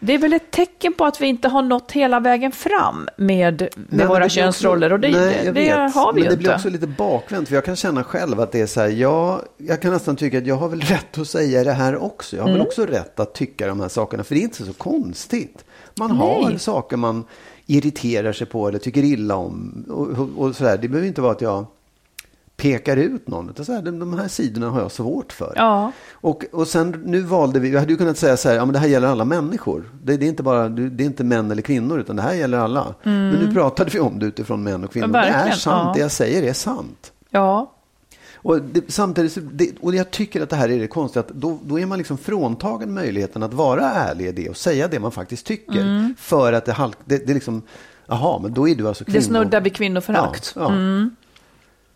Det 0.00 0.14
är 0.14 0.18
väl 0.18 0.32
ett 0.32 0.50
tecken 0.50 0.92
på 0.92 1.04
att 1.04 1.20
vi 1.20 1.26
inte 1.26 1.48
har 1.48 1.62
nått 1.62 1.92
hela 1.92 2.20
vägen 2.20 2.52
fram 2.52 3.08
med, 3.16 3.60
med 3.60 3.70
Nej, 3.88 4.06
våra 4.06 4.28
könsroller. 4.28 4.92
och 4.92 5.00
det, 5.00 5.10
nej, 5.10 5.40
det, 5.44 5.52
det 5.52 5.70
har 5.94 6.12
vi 6.12 6.20
Men 6.20 6.22
ju 6.22 6.28
det 6.28 6.32
inte. 6.34 6.36
blir 6.36 6.54
också 6.54 6.68
lite 6.68 6.86
bakvänt. 6.86 7.48
För 7.48 7.54
jag 7.54 7.64
kan 7.64 7.76
känna 7.76 8.04
själv 8.04 8.40
att 8.40 8.52
det 8.52 8.60
är 8.60 8.66
så 8.66 8.80
här. 8.80 8.88
Jag, 8.88 9.40
jag 9.56 9.82
kan 9.82 9.92
nästan 9.92 10.16
tycka 10.16 10.38
att 10.38 10.46
jag 10.46 10.56
har 10.56 10.68
väl 10.68 10.80
rätt 10.80 11.18
att 11.18 11.28
säga 11.28 11.64
det 11.64 11.72
här 11.72 11.96
också. 11.96 12.36
Jag 12.36 12.42
har 12.42 12.48
Mm. 12.48 12.58
väl 12.58 12.66
också 12.66 12.86
rätt 12.86 13.20
att 13.20 13.34
tycka 13.34 13.66
de 13.66 13.80
här 13.80 13.88
sakerna. 13.88 14.24
För 14.24 14.34
det 14.34 14.40
är 14.40 14.42
inte 14.42 14.64
så 14.64 14.72
konstigt. 14.72 15.64
Man 15.98 16.10
har 16.10 16.48
Nej. 16.48 16.58
saker 16.58 16.96
man 16.96 17.24
irriterar 17.66 18.32
sig 18.32 18.46
på 18.46 18.68
eller 18.68 18.78
tycker 18.78 19.04
illa 19.04 19.36
om. 19.36 19.84
Och, 19.88 20.08
och, 20.08 20.28
och 20.46 20.56
så 20.56 20.64
där. 20.64 20.78
Det 20.78 20.88
behöver 20.88 21.08
inte 21.08 21.20
vara 21.20 21.32
att 21.32 21.40
jag 21.40 21.66
pekar 22.56 22.96
ut 22.96 23.28
någon. 23.28 23.50
Utan 23.50 23.64
så 23.64 23.72
här, 23.72 23.82
de, 23.82 23.98
de 23.98 24.18
här 24.18 24.28
sidorna 24.28 24.70
har 24.70 24.80
jag 24.80 24.92
svårt 24.92 25.32
för. 25.32 25.52
Ja. 25.56 25.92
Och, 26.12 26.44
och 26.52 26.68
sen 26.68 27.02
nu 27.06 27.20
valde 27.20 27.60
vi, 27.60 27.70
vi 27.70 27.78
hade 27.78 27.90
ju 27.90 27.96
kunnat 27.96 28.18
säga 28.18 28.36
så 28.36 28.48
här, 28.48 28.56
ja 28.56 28.64
men 28.64 28.72
det 28.72 28.78
här 28.78 28.88
gäller 28.88 29.08
alla 29.08 29.24
människor. 29.24 29.90
Det, 30.02 30.16
det 30.16 30.26
är 30.26 30.28
inte 30.28 30.42
bara, 30.42 30.68
det 30.68 31.04
är 31.04 31.06
inte 31.06 31.24
män 31.24 31.50
eller 31.50 31.62
kvinnor, 31.62 32.00
utan 32.00 32.16
det 32.16 32.22
här 32.22 32.34
gäller 32.34 32.58
alla. 32.58 32.94
Men 33.02 33.30
nu 33.30 33.54
pratade 33.54 33.90
vi 33.90 34.00
om 34.00 34.18
det 34.18 34.26
utifrån 34.26 34.62
män 34.62 34.84
och 34.84 34.92
kvinnor. 34.92 35.08
Mm. 35.08 35.20
Ja, 35.20 35.44
det 35.44 35.50
är 35.50 35.52
sant, 35.52 35.86
ja. 35.86 35.92
det 35.94 36.00
jag 36.00 36.10
säger 36.10 36.42
är 36.42 36.52
sant. 36.52 37.12
Ja, 37.30 37.72
Och 38.46 38.60
det, 38.62 38.92
samtidigt, 38.92 39.38
det, 39.52 39.70
och 39.80 39.94
jag 39.94 40.10
tycker 40.10 40.42
att 40.42 40.50
det 40.50 40.56
här 40.56 40.68
är 40.68 40.78
det 40.78 40.86
konstiga, 40.86 41.20
att 41.20 41.28
då, 41.28 41.58
då 41.64 41.80
är 41.80 41.86
man 41.86 41.98
liksom 41.98 42.18
fråntagen 42.18 42.94
möjligheten 42.94 43.42
att 43.42 43.54
vara 43.54 43.90
ärlig 43.90 44.26
i 44.26 44.32
det 44.32 44.48
och 44.48 44.56
säga 44.56 44.88
det 44.88 45.00
man 45.00 45.12
faktiskt 45.12 45.46
tycker. 45.46 45.80
Mm. 45.80 46.14
För 46.18 46.52
att 46.52 46.64
det, 46.64 46.72
halk, 46.72 46.96
det, 47.04 47.26
det 47.26 47.32
är 47.32 47.34
liksom, 47.34 47.62
jaha, 48.06 48.38
men 48.42 48.54
då 48.54 48.68
är 48.68 48.74
du 48.74 48.88
alltså 48.88 49.04
kvinno. 49.04 49.18
Det 49.18 49.24
snuddar 49.24 49.60
vid 49.60 49.74
kvinnoförakt. 49.74 50.52
Ja, 50.56 50.62
ja, 50.62 51.10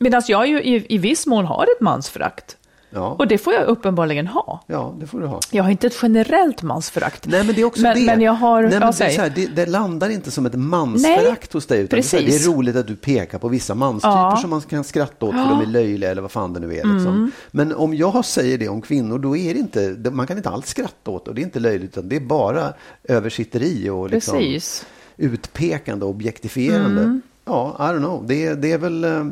Medan 0.02 0.22
jag 0.28 0.46
ju 0.48 0.62
i, 0.62 0.86
i 0.94 0.98
viss 0.98 1.26
mån 1.26 1.44
har 1.44 1.62
ett 1.76 1.80
mansförakt. 1.80 2.56
ja, 2.90 3.08
Och 3.18 3.28
det 3.28 3.38
får 3.38 3.52
jag 3.52 3.66
uppenbarligen 3.66 4.26
ha. 4.26 4.64
ja, 4.66 4.94
det 5.00 5.06
får 5.06 5.20
du 5.20 5.26
ha. 5.26 5.40
Jag 5.50 5.62
har 5.64 5.70
inte 5.70 5.86
ett 5.86 5.96
generellt 6.02 6.62
mansförakt. 6.62 7.26
Nej, 7.26 7.44
men 7.44 7.54
det 7.54 7.60
är 7.60 7.64
också 7.64 7.82
men, 7.82 7.96
det. 7.96 8.04
Men 8.06 8.20
jag 8.20 8.32
har... 8.32 8.62
Nej, 8.62 8.72
ja, 8.72 8.80
men 8.80 8.92
det, 8.98 9.04
är 9.04 9.10
så 9.10 9.20
här, 9.20 9.32
det, 9.34 9.46
det 9.46 9.66
landar 9.66 10.08
inte 10.10 10.30
som 10.30 10.46
ett 10.46 10.54
mansförakt 10.54 11.52
hos 11.52 11.66
dig. 11.66 11.80
Utan 11.80 12.00
det, 12.00 12.06
är 12.06 12.12
här, 12.12 12.18
det 12.20 12.26
precis. 12.26 12.46
är 12.48 12.52
roligt 12.52 12.76
att 12.76 12.86
du 12.86 12.96
pekar 12.96 13.38
på 13.38 13.48
vissa 13.48 13.74
manstyper 13.74 14.10
Ja. 14.10 14.36
som 14.40 14.50
man 14.50 14.60
kan 14.60 14.84
skratta 14.84 15.26
åt 15.26 15.32
för 15.32 15.48
de 15.48 15.60
är 15.60 15.66
löjliga 15.66 16.10
eller 16.10 16.22
vad 16.22 16.30
fan 16.30 16.52
det 16.52 16.60
nu 16.60 16.66
är. 16.66 16.74
Liksom. 16.74 17.06
Mm. 17.06 17.30
Men 17.50 17.74
om 17.74 17.94
jag 17.94 18.24
säger 18.24 18.58
det 18.58 18.68
om 18.68 18.82
kvinnor, 18.82 19.18
då 19.18 19.36
är 19.36 19.54
det 19.54 19.60
inte, 19.60 20.10
man 20.10 20.26
kan 20.26 20.36
inte 20.36 20.50
alls 20.50 20.66
skratta 20.66 21.10
åt. 21.10 21.28
Och 21.28 21.34
det 21.34 21.40
är 21.40 21.44
inte 21.44 21.60
löjligt, 21.60 21.90
utan 21.90 22.08
det 22.08 22.16
är 22.16 22.20
bara 22.20 22.72
översitteri 23.04 23.90
och 23.90 24.10
liksom 24.10 24.38
Precis. 24.38 24.86
utpekande 25.16 26.04
och 26.04 26.10
objektifierande. 26.10 27.02
Mm. 27.02 27.22
Ja, 27.50 27.76
I 27.78 27.82
don't 27.82 27.98
know. 27.98 28.26
Det, 28.26 28.46
är- 28.46 28.54
det 28.54 28.72
är 28.72 28.78
väl... 28.78 29.04
eh, 29.04 29.24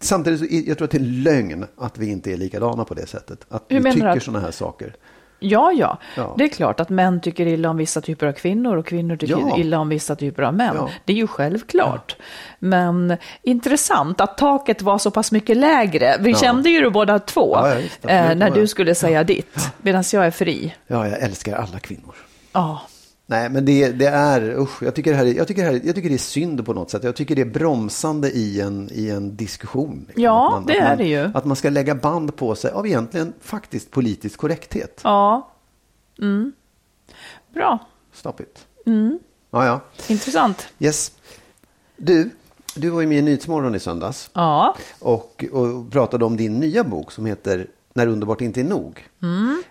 Samtidigt, 0.00 0.40
så, 0.40 0.46
jag 0.50 0.78
tror 0.78 0.84
att 0.84 0.90
det 0.90 0.98
är 0.98 1.22
lögn 1.22 1.66
att 1.78 1.98
vi 1.98 2.10
inte 2.10 2.32
är 2.32 2.36
likadana 2.36 2.84
på 2.84 2.94
det 2.94 3.06
sättet. 3.06 3.46
Att 3.48 3.64
Hur 3.68 3.80
vi 3.80 3.92
tycker 3.92 4.06
att- 4.06 4.22
sådana 4.22 4.44
här 4.44 4.50
saker. 4.50 4.94
Ja, 5.38 5.72
ja, 5.72 5.98
Ja. 6.16 6.34
Det 6.38 6.44
är 6.44 6.48
klart 6.48 6.80
att 6.80 6.88
män 6.90 7.20
tycker 7.20 7.46
illa 7.46 7.70
om 7.70 7.76
vissa 7.76 8.00
typer 8.00 8.26
av 8.26 8.32
kvinnor 8.32 8.76
och 8.76 8.86
kvinnor 8.86 9.16
tycker 9.16 9.32
Ja. 9.38 9.56
illa 9.58 9.78
om 9.78 9.88
vissa 9.88 10.16
typer 10.16 10.42
av 10.42 10.54
män. 10.54 10.74
Ja. 10.76 10.88
Det 11.04 11.12
är 11.12 11.16
ju 11.16 11.26
självklart. 11.26 12.16
Men 12.58 13.16
intressant 13.42 14.20
att 14.20 14.38
taket 14.38 14.82
var 14.82 14.98
så 14.98 15.10
pass 15.10 15.32
mycket 15.32 15.56
lägre. 15.56 16.16
Vi 16.20 16.34
kände 16.34 16.70
ju 16.70 16.80
det 16.80 16.90
båda 16.90 17.18
två 17.18 17.56
absolut. 17.56 17.98
eh, 18.02 18.34
när 18.34 18.50
du 18.50 18.66
skulle 18.66 18.94
säga 18.94 19.24
ditt, 19.24 19.58
medan 19.82 20.04
jag 20.12 20.26
är 20.26 20.30
fri. 20.30 20.74
Ja, 20.86 21.08
jag 21.08 21.18
älskar 21.22 21.56
alla 21.56 21.78
kvinnor. 21.78 22.14
Ja, 22.52 22.80
Nej, 23.28 23.50
men 23.50 23.64
det, 23.64 23.92
det 23.92 24.06
är, 24.06 24.58
usch, 24.60 24.82
jag 24.82 24.94
tycker 24.94 25.10
det, 25.10 25.16
här 25.16 25.26
är, 25.26 25.34
jag, 25.34 25.48
tycker 25.48 25.62
det 25.62 25.68
här, 25.70 25.80
jag 25.84 25.94
tycker 25.94 26.08
det 26.08 26.14
är 26.14 26.18
synd 26.18 26.66
på 26.66 26.74
något 26.74 26.90
sätt. 26.90 27.04
Jag 27.04 27.16
tycker 27.16 27.34
det 27.36 27.40
är 27.42 27.46
bromsande 27.46 28.30
i 28.30 28.60
en, 28.60 28.88
i 28.92 29.10
en 29.10 29.36
diskussion. 29.36 30.04
liksom. 30.06 30.22
Ja, 30.24 30.58
att 30.58 30.66
det 30.66 30.78
är 30.78 30.88
man, 30.88 30.98
det 30.98 31.04
ju. 31.04 31.30
Att 31.34 31.44
man 31.44 31.56
ska 31.56 31.70
lägga 31.70 31.94
band 31.94 32.36
på 32.36 32.54
sig 32.54 32.70
av 32.70 32.86
egentligen 32.86 33.32
faktiskt 33.40 33.90
politisk 33.90 34.40
korrekthet. 34.40 35.00
ja. 35.04 35.52
Mm. 36.18 36.52
Bra, 37.54 37.78
Stop 38.12 38.40
it. 38.40 38.66
Mm. 38.86 39.18
Ja, 39.50 39.66
ja. 39.66 39.80
intressant. 40.08 40.66
Yes. 40.78 41.12
Du, 41.96 42.30
du 42.74 42.90
var 42.90 43.00
ju 43.00 43.06
med 43.06 43.18
i 43.18 43.22
Nyhetsmorgon 43.22 43.74
i 43.74 43.78
söndags 43.80 44.30
Ja, 44.32 44.76
och, 44.98 45.44
och 45.52 45.90
pratade 45.90 46.24
om 46.24 46.36
din 46.36 46.60
nya 46.60 46.84
bok 46.84 47.12
som 47.12 47.26
heter 47.26 47.66
När 47.96 48.06
underbart 48.06 48.40
inte 48.40 48.60
är 48.60 48.64
nog. 48.64 49.04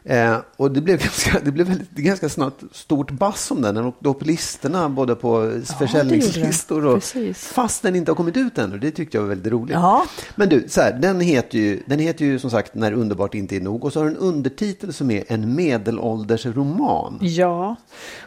Eh, 0.03 0.37
och 0.57 0.71
det 0.71 0.81
blev, 0.81 0.99
ganska, 1.01 1.39
det 1.39 1.51
blev 1.51 1.67
väldigt, 1.67 1.91
ganska 1.91 2.29
snart 2.29 2.59
stort 2.71 3.11
bass 3.11 3.51
om 3.51 3.61
den. 3.61 3.75
Den 3.75 3.85
åkte 3.85 4.09
upp 4.09 4.25
listorna 4.25 4.89
både 4.89 5.15
på 5.15 5.59
försäljningslistor 5.79 6.81
det. 6.81 6.87
och 6.87 6.93
Precis. 6.93 7.47
fast 7.47 7.83
den 7.83 7.95
inte 7.95 8.11
har 8.11 8.15
kommit 8.15 8.37
ut 8.37 8.57
ännu. 8.57 8.77
Det 8.77 8.91
tyckte 8.91 9.17
jag 9.17 9.21
var 9.21 9.29
väldigt 9.29 9.53
roligt. 9.53 9.73
Ja. 9.73 10.05
Men 10.35 10.49
du, 10.49 10.65
så 10.67 10.81
här, 10.81 10.93
den, 10.93 11.19
heter 11.19 11.57
ju, 11.57 11.83
den 11.85 11.99
heter 11.99 12.25
ju 12.25 12.39
som 12.39 12.49
sagt 12.49 12.75
När 12.75 12.91
underbart 12.91 13.35
inte 13.35 13.55
är 13.55 13.61
nog 13.61 13.85
och 13.85 13.93
så 13.93 13.99
har 13.99 14.05
den 14.05 14.15
en 14.15 14.21
undertitel 14.21 14.93
som 14.93 15.11
är 15.11 15.23
en 15.27 15.55
medelålders 15.55 16.45
roman. 16.45 17.17
ja. 17.21 17.75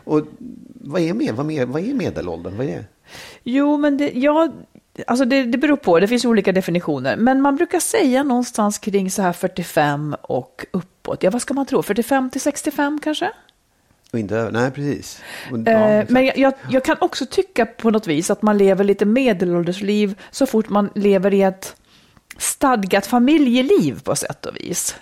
Och 0.05 0.23
vad 0.81 1.02
är, 1.02 1.14
med, 1.14 1.35
vad, 1.35 1.47
med, 1.47 1.69
vad 1.69 1.83
är 1.83 1.95
medelåldern? 1.95 2.57
Vad 2.57 2.67
är 2.67 2.76
det? 2.76 2.85
Jo, 3.45 3.76
men 3.76 3.97
det, 3.97 4.11
ja, 4.14 4.52
alltså 5.07 5.25
det, 5.25 5.43
det 5.43 5.59
beror 5.59 5.76
på, 5.76 6.00
det 6.00 6.09
finns 6.09 6.25
olika 6.25 6.52
definitioner. 6.52 7.17
Men 7.17 7.40
man 7.40 7.57
brukar 7.57 7.81
säga 7.81 8.23
någonstans 8.23 8.78
kring 8.78 9.11
så 9.11 9.23
här 9.23 9.33
45 9.33 10.17
och 10.23 10.67
uppåt. 10.71 11.23
Ja, 11.23 11.31
vad 11.31 11.43
ska 11.43 11.55
man 11.55 11.67
tro? 11.67 11.83
45 11.83 12.31
till 12.31 12.40
65 12.40 13.00
kanske? 13.05 13.31
Och 14.12 14.19
inte, 14.19 14.37
över- 14.37 14.50
nej, 14.50 14.71
precis. 14.71 15.21
Och, 15.52 15.59
ja, 15.59 15.71
Eh, 15.73 16.05
men 16.09 16.26
jag, 16.26 16.38
jag, 16.38 16.52
jag 16.71 16.85
kan 16.85 16.97
också 17.00 17.26
tycka 17.26 17.67
på 17.67 17.90
något 17.90 18.07
vis 18.07 18.31
att 18.31 18.43
man 18.43 18.59
lever 18.59 18.85
lite 18.85 19.05
medelåldersliv 19.05 20.14
så 20.31 20.47
fort 20.47 20.69
man 20.69 20.90
lever 20.95 21.35
i 21.35 21.43
ett 21.43 21.76
stadgat 22.38 23.07
familjeliv 23.07 24.00
på 24.02 24.17
sätt 24.17 24.47
och 24.47 24.57
vis. 24.57 24.97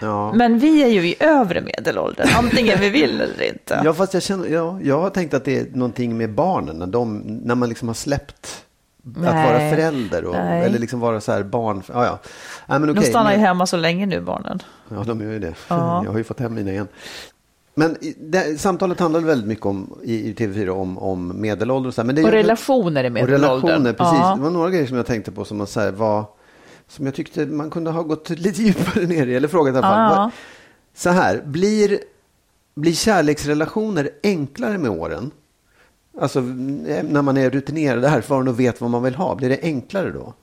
ja. 0.00 0.32
Men 0.32 0.58
vi 0.58 0.82
är 0.82 0.86
ju 0.88 1.06
i 1.08 1.14
övre 1.20 1.60
medelåldern, 1.60 2.28
antingen 2.36 2.80
vi 2.80 2.90
vill 2.90 3.20
eller 3.20 3.48
inte. 3.52 3.80
Ja, 3.84 3.94
fast 3.94 4.14
jag, 4.14 4.22
känner, 4.22 4.48
ja, 4.48 4.78
jag 4.82 5.00
har 5.00 5.10
tänkt 5.10 5.34
att 5.34 5.44
det 5.44 5.58
är 5.58 5.66
någonting 5.74 6.16
med 6.18 6.34
barnen, 6.34 6.76
när, 6.78 6.86
de, 6.86 7.18
när 7.18 7.54
man 7.54 7.68
liksom 7.68 7.88
har 7.88 7.94
släppt 7.94 8.64
att 9.06 9.34
Nej. 9.34 9.46
vara 9.46 9.70
förälder 9.70 10.24
och, 10.24 10.34
Nej. 10.34 10.64
eller 10.64 10.78
liksom 10.78 11.00
vara 11.00 11.20
så 11.20 11.32
här 11.32 11.42
barn. 11.42 11.82
Ja, 11.92 12.04
ja. 12.04 12.18
Nej, 12.66 12.78
men 12.80 12.82
De 12.82 12.98
okej, 12.98 13.10
stannar 13.10 13.32
ju 13.32 13.38
hemma 13.38 13.66
så 13.66 13.76
länge 13.76 14.06
nu, 14.06 14.20
barnen. 14.20 14.62
Ja, 14.88 15.04
de 15.06 15.20
gör 15.20 15.30
ju 15.32 15.38
det. 15.38 15.54
Ja. 15.68 16.02
Jag 16.04 16.10
har 16.10 16.18
ju 16.18 16.24
fått 16.24 16.40
hem 16.40 16.54
mina 16.54 16.70
igen. 16.70 16.88
Men 17.74 17.96
det, 18.16 18.60
samtalet 18.60 19.00
handlade 19.00 19.26
väldigt 19.26 19.46
mycket 19.48 19.66
om, 19.66 19.94
i, 20.02 20.30
i 20.30 20.34
TV4 20.34 20.68
om, 20.68 20.98
om 20.98 21.40
medelålder 21.40 21.88
och 21.88 21.94
så 21.94 22.00
här. 22.00 22.06
Men 22.06 22.14
det, 22.16 22.24
Och 22.24 22.30
relationer 22.30 23.04
i 23.04 23.08
Och 23.08 23.12
medelåldern. 23.12 23.42
relationer, 23.50 23.92
precis. 23.92 24.18
Ja. 24.18 24.34
Det 24.36 24.42
var 24.42 24.50
några 24.50 24.70
grejer 24.70 24.86
som 24.86 24.96
jag 24.96 25.06
tänkte 25.06 25.32
på 25.32 25.44
som, 25.44 25.58
man, 25.58 25.66
så 25.66 25.80
här, 25.80 25.90
var, 25.92 26.24
som 26.88 27.06
jag 27.06 27.14
tyckte 27.14 27.46
man 27.46 27.70
kunde 27.70 27.90
ha 27.90 28.02
gått 28.02 28.30
lite 28.30 28.62
djupare 28.62 29.06
ner 29.06 29.26
i, 29.26 29.34
eller 29.34 29.48
frågat 29.48 29.74
i 29.74 29.78
alla 29.78 29.86
fall. 29.86 30.12
Ja. 30.16 30.30
Så 30.94 31.10
här, 31.10 31.42
blir, 31.44 31.98
blir 32.74 32.92
kärleksrelationer 32.92 34.10
enklare 34.22 34.78
med 34.78 34.90
åren? 34.90 35.30
Alltså 36.20 36.38
eh, 36.38 37.04
när 37.04 37.22
man 37.22 37.36
är 37.36 37.50
rutinerad, 37.50 38.04
erfaren 38.04 38.48
och 38.48 38.60
vet 38.60 38.80
vad 38.80 38.90
man 38.90 39.02
vill 39.02 39.14
ha, 39.14 39.34
blir 39.34 39.48
det 39.48 39.58
enklare 39.62 40.10
då? 40.10 40.34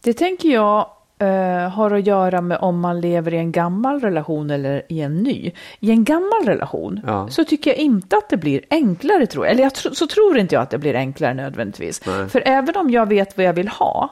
Det 0.00 0.12
tänker 0.12 0.48
jag 0.48 0.86
eh, 1.18 1.68
har 1.70 1.90
att 1.90 2.06
göra 2.06 2.40
med 2.40 2.58
om 2.58 2.80
man 2.80 3.00
lever 3.00 3.34
i 3.34 3.36
en 3.38 3.52
gammal 3.52 4.00
relation 4.00 4.50
eller 4.50 4.82
i 4.88 5.00
en 5.00 5.16
ny. 5.22 5.52
I 5.80 5.90
en 5.90 6.04
gammal 6.04 6.44
relation 6.44 7.00
Ja. 7.06 7.28
så 7.28 7.44
tycker 7.44 7.70
jag 7.70 7.78
inte 7.78 8.16
att 8.16 8.28
det 8.28 8.36
blir 8.36 8.60
enklare, 8.70 9.26
tror 9.26 9.44
jag. 9.46 9.52
Eller 9.52 9.62
jag 9.62 9.74
tro, 9.74 9.94
så 9.94 10.06
tror 10.06 10.38
inte 10.38 10.54
jag 10.54 10.62
att 10.62 10.70
det 10.70 10.78
blir 10.78 10.94
enklare 10.94 11.34
nödvändigtvis. 11.34 12.02
Nej. 12.06 12.28
För 12.28 12.42
även 12.46 12.76
om 12.76 12.90
jag 12.90 13.08
vet 13.08 13.36
vad 13.36 13.46
jag 13.46 13.52
vill 13.52 13.68
ha, 13.68 14.10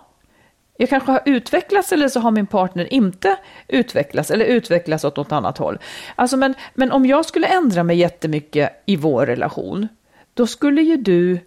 jag 0.77 0.89
kanske 0.89 1.13
har 1.13 1.21
utvecklats 1.25 1.93
eller 1.93 2.09
så 2.09 2.21
har 2.21 2.31
min 2.31 2.47
partner 2.47 2.93
inte 2.93 3.37
utvecklats 3.69 4.31
eller 4.31 4.45
utvecklats 4.45 5.05
åt 5.05 5.17
något 5.17 5.33
annat 5.33 5.59
håll. 5.59 5.79
Alltså 6.15 6.37
men, 6.37 6.55
men 6.75 6.93
om 6.93 7.07
jag 7.07 7.25
skulle 7.25 7.47
ändra 7.47 7.83
mig 7.83 7.97
jättemycket 7.97 8.83
i 8.87 8.97
vår 8.97 9.27
relation, 9.27 9.89
då 10.35 10.47
skulle 10.47 10.83
ju 10.83 10.97
du 10.97 11.41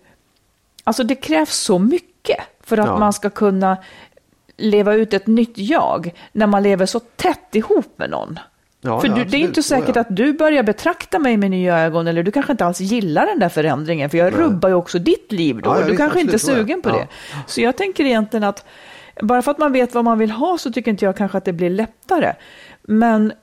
Alltså 0.88 1.04
det 1.04 1.16
krävs 1.16 1.56
så 1.56 1.80
mycket 1.80 2.38
för 2.64 2.78
att 2.78 2.88
Ja. 2.88 2.98
man 3.00 3.14
ska 3.14 3.30
kunna 3.30 3.78
leva 4.58 4.94
ut 4.94 5.14
ett 5.14 5.28
nytt 5.28 5.58
jag 5.58 6.14
när 6.32 6.48
man 6.48 6.64
lever 6.64 6.86
så 6.86 7.00
tätt 7.00 7.56
ihop 7.56 7.94
med 7.96 8.10
någon. 8.10 8.40
Ja, 8.82 9.00
för 9.00 9.08
ja, 9.08 9.16
du, 9.16 9.24
det 9.24 9.38
är 9.38 9.42
inte 9.42 9.64
säkert 9.64 9.98
att 9.98 10.08
du 10.10 10.34
börjar 10.34 10.64
betrakta 10.64 11.20
mig 11.20 11.38
med 11.38 11.52
nya 11.52 11.80
ögon 11.80 12.08
eller 12.08 12.24
du 12.24 12.32
kanske 12.32 12.52
inte 12.52 12.66
alls 12.66 12.80
gillar 12.80 13.26
den 13.26 13.40
där 13.40 13.50
förändringen 13.50 14.10
för 14.10 14.18
jag 14.18 14.40
rubbar 14.40 14.70
ju 14.70 14.76
också 14.76 15.00
ditt 15.00 15.32
liv 15.32 15.62
då. 15.64 15.82
Du 15.88 15.98
kanske 15.98 16.22
inte 16.22 16.36
är 16.36 16.38
sugen 16.38 16.82
på 16.82 16.90
det. 16.90 17.08
Så 17.48 17.62
jag 17.62 17.78
tänker 17.78 18.06
egentligen 18.06 18.44
att 18.44 18.66
bara 19.22 19.42
för 19.42 19.52
att 19.52 19.58
man 19.58 19.72
vet 19.72 19.94
vad 19.94 20.04
man 20.04 20.18
vill 20.20 20.32
ha 20.32 20.58
så 20.58 20.72
tycker 20.72 20.92
inte 20.92 21.06
jag 21.06 21.18
kanske 21.18 21.38
att 21.38 21.46
det 21.46 21.54
blir 21.54 21.70
lättare. 21.70 22.34
Men 22.82 23.34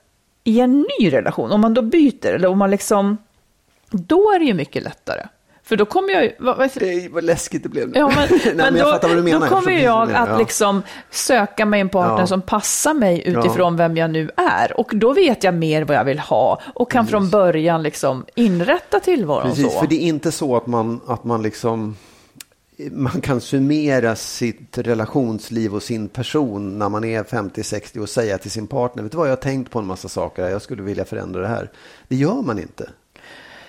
i 0.44 0.60
en 0.60 0.86
ny 1.00 1.12
relation, 1.12 1.52
om 1.52 1.60
man 1.60 1.74
då 1.74 1.82
byter 1.82 2.26
eller 2.26 2.48
om 2.48 2.58
man 2.58 2.70
liksom, 2.70 3.18
då 3.92 4.30
är 4.32 4.38
det 4.38 4.44
ju 4.44 4.54
mycket 4.54 4.82
lättare. 4.82 5.26
För 5.64 5.76
då 5.76 5.84
kommer 5.84 6.12
jag 6.12 6.24
ju, 6.24 6.32
vad, 6.38 6.56
vad, 6.58 6.70
vad 7.10 7.24
läskigt 7.24 7.62
det 7.62 7.68
blev 7.68 7.88
nu. 7.88 7.98
Ja, 7.98 8.12
men, 8.16 8.28
Nej, 8.44 8.54
men, 8.54 8.76
jag 8.76 9.00
då, 9.00 9.08
då 9.08 9.28
Jag 9.28 9.48
kommer 9.48 9.70
jag 9.72 10.06
menar. 10.08 10.22
att 10.22 10.28
Ja. 10.28 10.38
liksom 10.38 10.82
söka 11.10 11.66
mig 11.66 11.80
en 11.80 11.88
partner 11.88 12.20
Ja. 12.22 12.26
som 12.26 12.42
passar 12.42 12.94
mig 12.94 13.22
utifrån 13.28 13.76
vem 13.76 13.96
jag 13.96 14.10
nu 14.10 14.30
är. 14.36 14.80
Och 14.80 14.90
då 14.94 15.12
vet 15.12 15.44
jag 15.44 15.54
mer 15.54 15.84
vad 15.84 15.96
jag 15.96 16.04
vill 16.04 16.18
ha 16.18 16.60
och 16.74 16.90
kan 16.90 17.06
från 17.06 17.30
början 17.30 17.82
liksom 17.82 18.24
inrätta 18.34 19.00
tillvaron 19.00 19.48
Precis, 19.50 19.72
så. 19.72 19.80
för 19.80 19.86
det 19.86 19.94
är 19.94 20.06
inte 20.08 20.32
så 20.32 20.56
att 20.56 20.66
man, 20.66 21.00
att 21.06 21.24
man 21.24 21.42
liksom 21.42 21.96
man 22.90 23.20
kan 23.20 23.40
summera 23.40 24.16
sitt 24.16 24.78
relationsliv 24.78 25.74
och 25.74 25.82
sin 25.82 26.08
person 26.08 26.78
när 26.78 26.88
man 26.88 27.04
är 27.04 27.22
50-60 27.24 27.98
och 27.98 28.08
säga 28.08 28.38
till 28.38 28.50
sin 28.50 28.66
partner, 28.66 29.02
vet 29.02 29.12
du 29.12 29.18
vad, 29.18 29.26
jag 29.26 29.32
har 29.32 29.36
tänkt 29.36 29.70
på 29.70 29.78
en 29.78 29.86
massa 29.86 30.08
saker, 30.08 30.48
jag 30.48 30.62
skulle 30.62 30.82
vilja 30.82 31.04
förändra 31.04 31.40
det 31.40 31.48
här. 31.48 31.70
Det 32.08 32.16
gör 32.16 32.42
man 32.42 32.58
inte. 32.58 32.90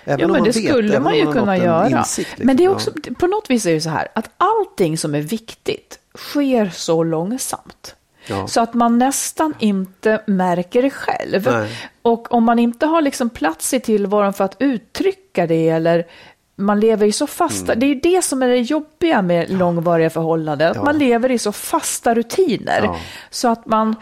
Även 0.04 0.20
Ja, 0.20 0.26
men 0.26 0.32
man 0.36 0.42
det 0.42 0.56
vet, 0.60 0.68
skulle 0.70 1.00
man 1.00 1.16
ju 1.16 1.24
har 1.26 1.32
kunna 1.32 1.56
göra. 1.56 1.88
insikt, 1.98 2.28
liksom. 2.30 2.46
Men 2.46 2.56
det 2.56 2.62
är 2.62 2.64
Ja. 2.64 2.70
också, 2.70 2.90
på 3.18 3.26
något 3.26 3.50
vis 3.50 3.66
är 3.66 3.72
det 3.74 3.80
så 3.80 3.90
här 3.90 4.08
att 4.14 4.30
allting 4.36 4.98
som 4.98 5.14
är 5.14 5.20
viktigt 5.20 5.98
sker 6.18 6.70
så 6.74 7.04
långsamt. 7.04 7.94
Ja. 8.26 8.46
Så 8.46 8.60
att 8.60 8.74
man 8.74 8.98
nästan 8.98 9.54
inte 9.58 10.22
märker 10.26 10.82
det 10.82 10.90
själv. 10.90 11.48
Nej. 11.52 11.70
Och 12.02 12.32
om 12.32 12.44
man 12.44 12.58
inte 12.58 12.86
har 12.86 13.02
liksom 13.02 13.30
plats 13.30 13.74
i 13.74 13.80
tillvaron 13.80 14.32
för 14.32 14.44
att 14.44 14.56
uttrycka 14.58 15.46
det 15.46 15.68
eller 15.68 16.06
man 16.56 16.80
lever 16.80 17.06
i 17.06 17.12
så 17.12 17.26
fasta, 17.26 17.72
Mm. 17.72 17.80
det 17.80 17.86
är 17.86 17.88
ju 17.88 18.00
det 18.00 18.22
som 18.22 18.42
är 18.42 18.48
det 18.48 18.56
jobbiga 18.58 19.22
med 19.22 19.50
långvariga 19.50 20.10
förhållanden, 20.10 20.70
att 20.70 20.76
Ja. 20.76 20.82
man 20.84 20.98
lever 20.98 21.30
i 21.30 21.38
så 21.38 21.52
fasta 21.52 22.14
rutiner. 22.14 22.80
Ja. 22.84 22.96
Så 23.30 23.48
att 23.48 23.66
man, 23.66 23.96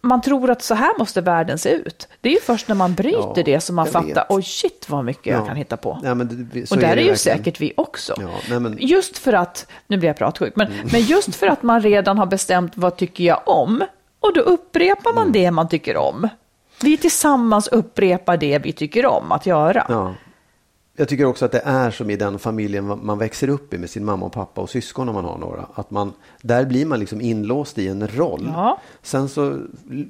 man 0.00 0.20
tror 0.20 0.50
att 0.50 0.62
så 0.62 0.74
här 0.74 0.98
måste 0.98 1.20
världen 1.20 1.58
se 1.58 1.70
ut. 1.70 2.08
Det 2.20 2.28
är 2.28 2.32
ju 2.32 2.40
först 2.40 2.68
när 2.68 2.74
man 2.74 2.94
bryter 2.94 3.32
Ja, 3.36 3.42
det 3.44 3.60
som 3.60 3.76
man 3.76 3.86
fattar, 3.86 4.26
oj 4.28 4.42
shit 4.42 4.86
vad 4.88 5.04
mycket 5.04 5.26
Ja. 5.26 5.32
jag 5.32 5.46
kan 5.46 5.56
hitta 5.56 5.76
på. 5.76 5.98
Men 6.02 6.48
det, 6.52 6.70
Och 6.70 6.76
där 6.78 6.88
är, 6.88 6.96
det 6.96 7.02
ju 7.02 7.16
säkert 7.16 7.60
vi 7.60 7.72
också. 7.76 8.14
Ja, 8.20 8.28
nej, 8.50 8.60
men- 8.60 8.76
Just 8.80 9.18
för 9.18 9.32
att, 9.32 9.66
nu 9.86 9.96
blir 9.96 10.08
jag 10.08 10.16
pratsjuk, 10.16 10.56
men, 10.56 10.66
Mm. 10.66 10.88
men 10.92 11.00
just 11.00 11.34
för 11.34 11.46
att 11.46 11.62
man 11.62 11.80
redan 11.82 12.18
har 12.18 12.26
bestämt 12.26 12.72
vad 12.74 12.96
tycker 12.96 13.24
jag 13.24 13.40
om, 13.46 13.84
Och 14.20 14.34
då 14.34 14.40
upprepar 14.40 15.14
man 15.14 15.32
det 15.32 15.50
man 15.50 15.68
tycker 15.68 15.96
om. 15.96 16.28
Vi 16.82 16.96
tillsammans 16.96 17.68
upprepar 17.68 18.36
det 18.36 18.58
vi 18.58 18.72
tycker 18.72 19.06
om 19.06 19.32
att 19.32 19.46
göra. 19.46 20.14
Ja. 20.98 21.02
Jag 21.02 21.08
tycker 21.08 21.24
också 21.24 21.44
att 21.44 21.52
det 21.52 21.62
är 21.64 21.90
som 21.90 22.10
i 22.10 22.16
den 22.16 22.38
familjen 22.38 22.98
man 23.02 23.18
växer 23.18 23.48
upp 23.48 23.74
i 23.74 23.78
med 23.78 23.90
sin 23.90 24.04
mamma 24.04 24.26
och 24.26 24.32
pappa 24.32 24.60
och 24.60 24.70
syskon 24.70 25.08
om 25.08 25.14
man 25.14 25.24
har 25.24 25.38
några. 25.38 25.66
Att 25.74 25.90
man, 25.90 26.12
där 26.42 26.64
blir 26.64 26.86
man 26.86 27.00
liksom 27.00 27.20
inlåst 27.20 27.78
i 27.78 27.88
en 27.88 28.08
roll. 28.08 28.50
Ja. 28.52 28.80
Sen 29.02 29.28
så 29.28 29.58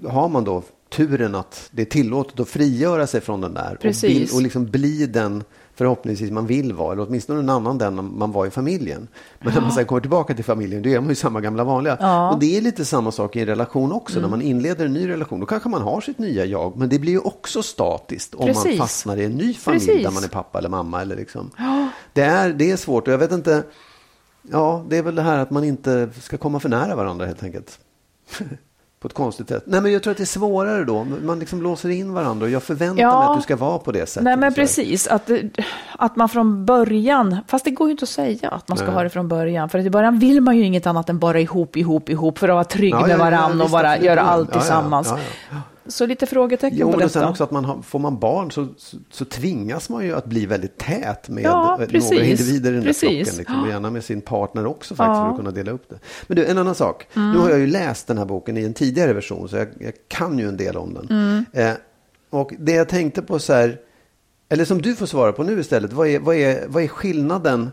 har 0.09 0.29
man 0.29 0.45
då 0.45 0.63
turen 0.89 1.35
att 1.35 1.69
det 1.73 1.83
är 1.83 1.87
tillåtet 1.87 2.41
att 2.41 2.49
frigöra 2.49 3.07
sig 3.07 3.21
från 3.21 3.41
den 3.41 3.55
där. 3.55 3.75
Och, 3.75 3.81
Precis. 3.81 4.31
bli, 4.31 4.39
och 4.39 4.43
liksom 4.43 4.67
bli 4.67 5.07
den 5.07 5.45
förhoppningsvis 5.79 6.31
man 6.31 6.47
vill 6.47 6.73
vara. 6.73 6.93
Eller 6.93 7.07
åtminstone 7.09 7.41
en 7.41 7.51
annan 7.51 7.79
den 7.79 8.19
man 8.19 8.33
var 8.33 8.47
i 8.47 8.51
familjen. 8.51 9.09
Men 9.39 9.55
när 9.55 9.61
man 9.61 9.73
sen 9.73 9.85
kommer 9.85 10.01
tillbaka 10.01 10.35
till 10.35 10.45
familjen 10.45 10.83
då 10.83 10.89
är 10.89 11.01
man 11.01 11.09
ju 11.09 11.15
samma 11.15 11.41
gamla 11.41 11.65
vanliga. 11.65 11.97
Ja. 12.01 12.31
Och 12.33 12.39
det 12.39 12.57
är 12.57 12.61
lite 12.61 12.85
samma 12.85 13.13
sak 13.13 13.37
i 13.37 13.41
en 13.41 13.47
relation 13.47 13.93
också. 13.93 14.21
När 14.21 14.29
man 14.29 14.43
inleder 14.43 14.87
en 14.87 14.93
ny 14.93 15.09
relation 15.09 15.41
då 15.41 15.47
kanske 15.47 15.69
man 15.69 15.83
har 15.83 16.01
sitt 16.01 16.19
nya 16.19 16.45
jag. 16.45 16.77
Men 16.77 16.89
det 16.89 16.99
blir 16.99 17.13
ju 17.13 17.19
också 17.19 17.63
statiskt 17.63 18.35
om 18.35 18.47
man 18.47 18.55
Precis. 18.55 18.79
fastnar 18.79 19.17
i 19.17 19.25
en 19.25 19.33
ny 19.33 19.55
familj 19.55 19.87
Precis. 19.87 20.05
där 20.05 20.11
man 20.11 20.25
är 20.25 20.29
pappa 20.29 20.59
eller 20.59 20.69
mamma. 20.69 21.03
Eller 21.03 21.17
liksom. 21.17 21.51
det, 22.13 22.23
är, 22.23 22.53
det 22.53 22.71
är 22.71 22.77
svårt 22.77 23.09
och 23.09 23.13
jag 23.13 23.19
vet 23.19 23.33
inte. 23.33 23.63
Ja, 24.43 24.85
det 24.89 24.97
är 24.97 25.03
väl 25.03 25.15
det 25.15 25.23
här 25.23 25.39
att 25.39 25.51
man 25.51 25.65
inte 25.65 26.09
ska 26.21 26.37
komma 26.37 26.61
för 26.61 26.69
nära 26.69 26.97
varandra 26.97 27.27
helt 27.27 27.43
enkelt. 27.43 27.79
på 29.01 29.09
ett 29.09 29.15
konstigt 29.15 29.49
sätt. 29.49 29.63
Nej, 29.67 29.81
men 29.81 29.93
jag 29.93 30.03
tror 30.03 30.11
att 30.11 30.17
det 30.17 30.25
är 30.25 30.27
svårare 30.27 30.85
då. 30.85 31.05
Man 31.05 31.39
liksom 31.39 31.63
låser 31.63 31.89
in 31.89 32.13
varandra 32.13 32.45
och 32.45 32.51
jag 32.51 32.63
förväntar 32.63 33.03
Ja. 33.03 33.19
mig 33.21 33.29
att 33.29 33.37
du 33.39 33.43
ska 33.43 33.57
vara 33.57 33.79
på 33.79 33.93
det 33.93 34.07
sättet. 34.09 34.23
Nej 34.23 34.37
men 34.37 34.49
och 34.49 34.55
precis, 34.55 35.07
att, 35.07 35.31
att 35.99 36.17
man 36.17 36.29
från 36.29 36.65
början, 36.67 37.37
fast 37.47 37.65
det 37.65 37.71
går 37.71 37.89
ju 37.89 37.91
inte 37.93 38.03
att 38.03 38.09
säga 38.09 38.49
att 38.49 38.69
man 38.69 38.79
ska 38.79 38.87
Nej. 38.87 38.95
ha 38.95 39.03
det 39.03 39.11
från 39.11 39.29
början, 39.29 39.69
för 39.69 39.79
att 39.79 39.85
i 39.85 39.91
början 39.91 40.19
vill 40.19 40.41
man 40.41 40.57
ju 40.57 40.63
inget 40.65 40.87
annat 40.87 41.09
än 41.09 41.19
bara 41.19 41.41
ihop, 41.41 41.77
ihop, 41.77 42.09
ihop, 42.09 42.39
för 42.39 42.49
att 42.49 42.55
vara 42.55 42.65
trygg 42.65 42.95
Ja, 42.95 43.01
ja, 43.01 43.07
med 43.07 43.15
ja, 43.15 43.19
varandra 43.19 43.57
och 43.57 43.61
visst, 43.61 43.73
bara 43.73 43.99
göra 43.99 44.21
Ja, 44.21 44.23
allt 44.23 44.49
ja, 44.49 44.55
ja, 44.55 44.61
tillsammans. 44.61 45.13
Så 45.89 46.07
lite 46.07 46.27
frågetecken 46.27 46.79
Jo, 46.79 46.93
på 46.93 46.99
men 46.99 47.09
sen 47.09 47.21
detta. 47.21 47.31
också 47.31 47.45
att 47.45 47.51
man 47.51 47.65
har, 47.65 47.83
får 47.83 47.99
man 47.99 48.19
barn 48.19 48.51
så, 48.51 48.69
så, 48.77 48.97
så 49.11 49.25
tvingas 49.25 49.89
man 49.89 50.05
ju 50.05 50.15
att 50.17 50.27
bli 50.27 50.47
väldigt 50.47 50.79
tät 50.79 51.29
med 51.29 51.45
Ja, 51.45 51.79
eh, 51.83 51.89
precis. 51.89 52.11
några 52.11 52.25
individer 52.25 52.71
i 52.71 52.75
den 52.75 52.81
där 52.83 52.87
Precis. 52.89 53.09
flocken. 53.29 53.39
Liksom, 53.39 53.63
och 53.63 53.69
gärna 53.69 53.91
med 53.91 54.05
sin 54.05 54.21
partner 54.21 54.67
också 54.67 54.95
faktiskt 54.95 55.17
Ja. 55.17 55.25
för 55.25 55.31
att 55.31 55.37
kunna 55.37 55.51
dela 55.51 55.71
upp 55.71 55.89
det. 55.89 55.99
Men 56.27 56.37
du, 56.37 56.47
en 56.47 56.59
annan 56.59 56.75
sak. 56.75 57.07
Nu 57.15 57.39
har 57.39 57.51
jag 57.51 57.59
ju 57.59 57.67
läst 57.67 58.07
den 58.07 58.19
här 58.19 58.25
boken 58.25 58.57
i 58.57 58.65
en 58.65 58.75
tidigare 58.75 59.13
version 59.13 59.49
så 59.49 59.57
jag, 59.57 59.69
jag 59.81 59.93
kan 60.09 60.39
ju 60.39 60.49
en 60.49 60.57
del 60.57 60.77
om 60.77 60.95
den. 60.95 61.45
Eh, 61.53 61.73
och 62.31 62.53
det 62.59 62.73
jag 62.73 62.89
tänkte 62.89 63.23
på 63.23 63.39
så 63.39 63.53
här, 63.53 63.79
eller 64.49 64.65
som 64.65 64.83
du 64.83 64.95
får 64.97 65.07
svara 65.07 65.33
på 65.33 65.43
nu 65.43 65.61
istället. 65.61 65.93
Vad 65.93 66.09
är, 66.09 66.19
vad 66.19 66.37
är, 66.37 66.65
vad 66.69 66.83
är 66.83 66.89
skillnaden 66.89 67.71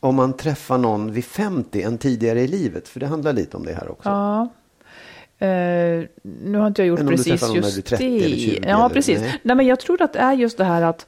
om 0.00 0.14
man 0.14 0.32
träffar 0.32 0.78
någon 0.78 1.12
vid 1.12 1.24
50 1.24 1.82
än 1.82 1.98
tidigare 1.98 2.40
i 2.40 2.48
livet? 2.48 2.88
För 2.88 3.00
det 3.00 3.06
handlar 3.06 3.32
lite 3.32 3.56
om 3.56 3.64
det 3.64 3.72
här 3.74 3.90
också. 3.90 4.08
Ja. 4.08 4.48
Eh, 5.40 6.04
nu 6.22 6.58
har 6.58 6.66
inte 6.66 6.82
jag 6.82 6.88
gjort 6.88 7.08
precis 7.08 7.26
just 7.54 7.74
du 7.74 7.80
är 7.80 7.82
30 7.82 7.96
det. 7.96 8.24
eller 8.24 8.36
20 8.36 8.60
ja, 8.68 8.84
eller- 8.84 8.94
precis. 8.94 9.20
nej. 9.20 9.40
Nej. 9.42 9.56
men 9.56 9.66
jag 9.66 9.80
tror 9.80 10.02
att 10.02 10.12
det 10.12 10.18
är 10.18 10.32
just 10.32 10.58
det 10.58 10.64
här 10.64 10.82
att 10.82 11.06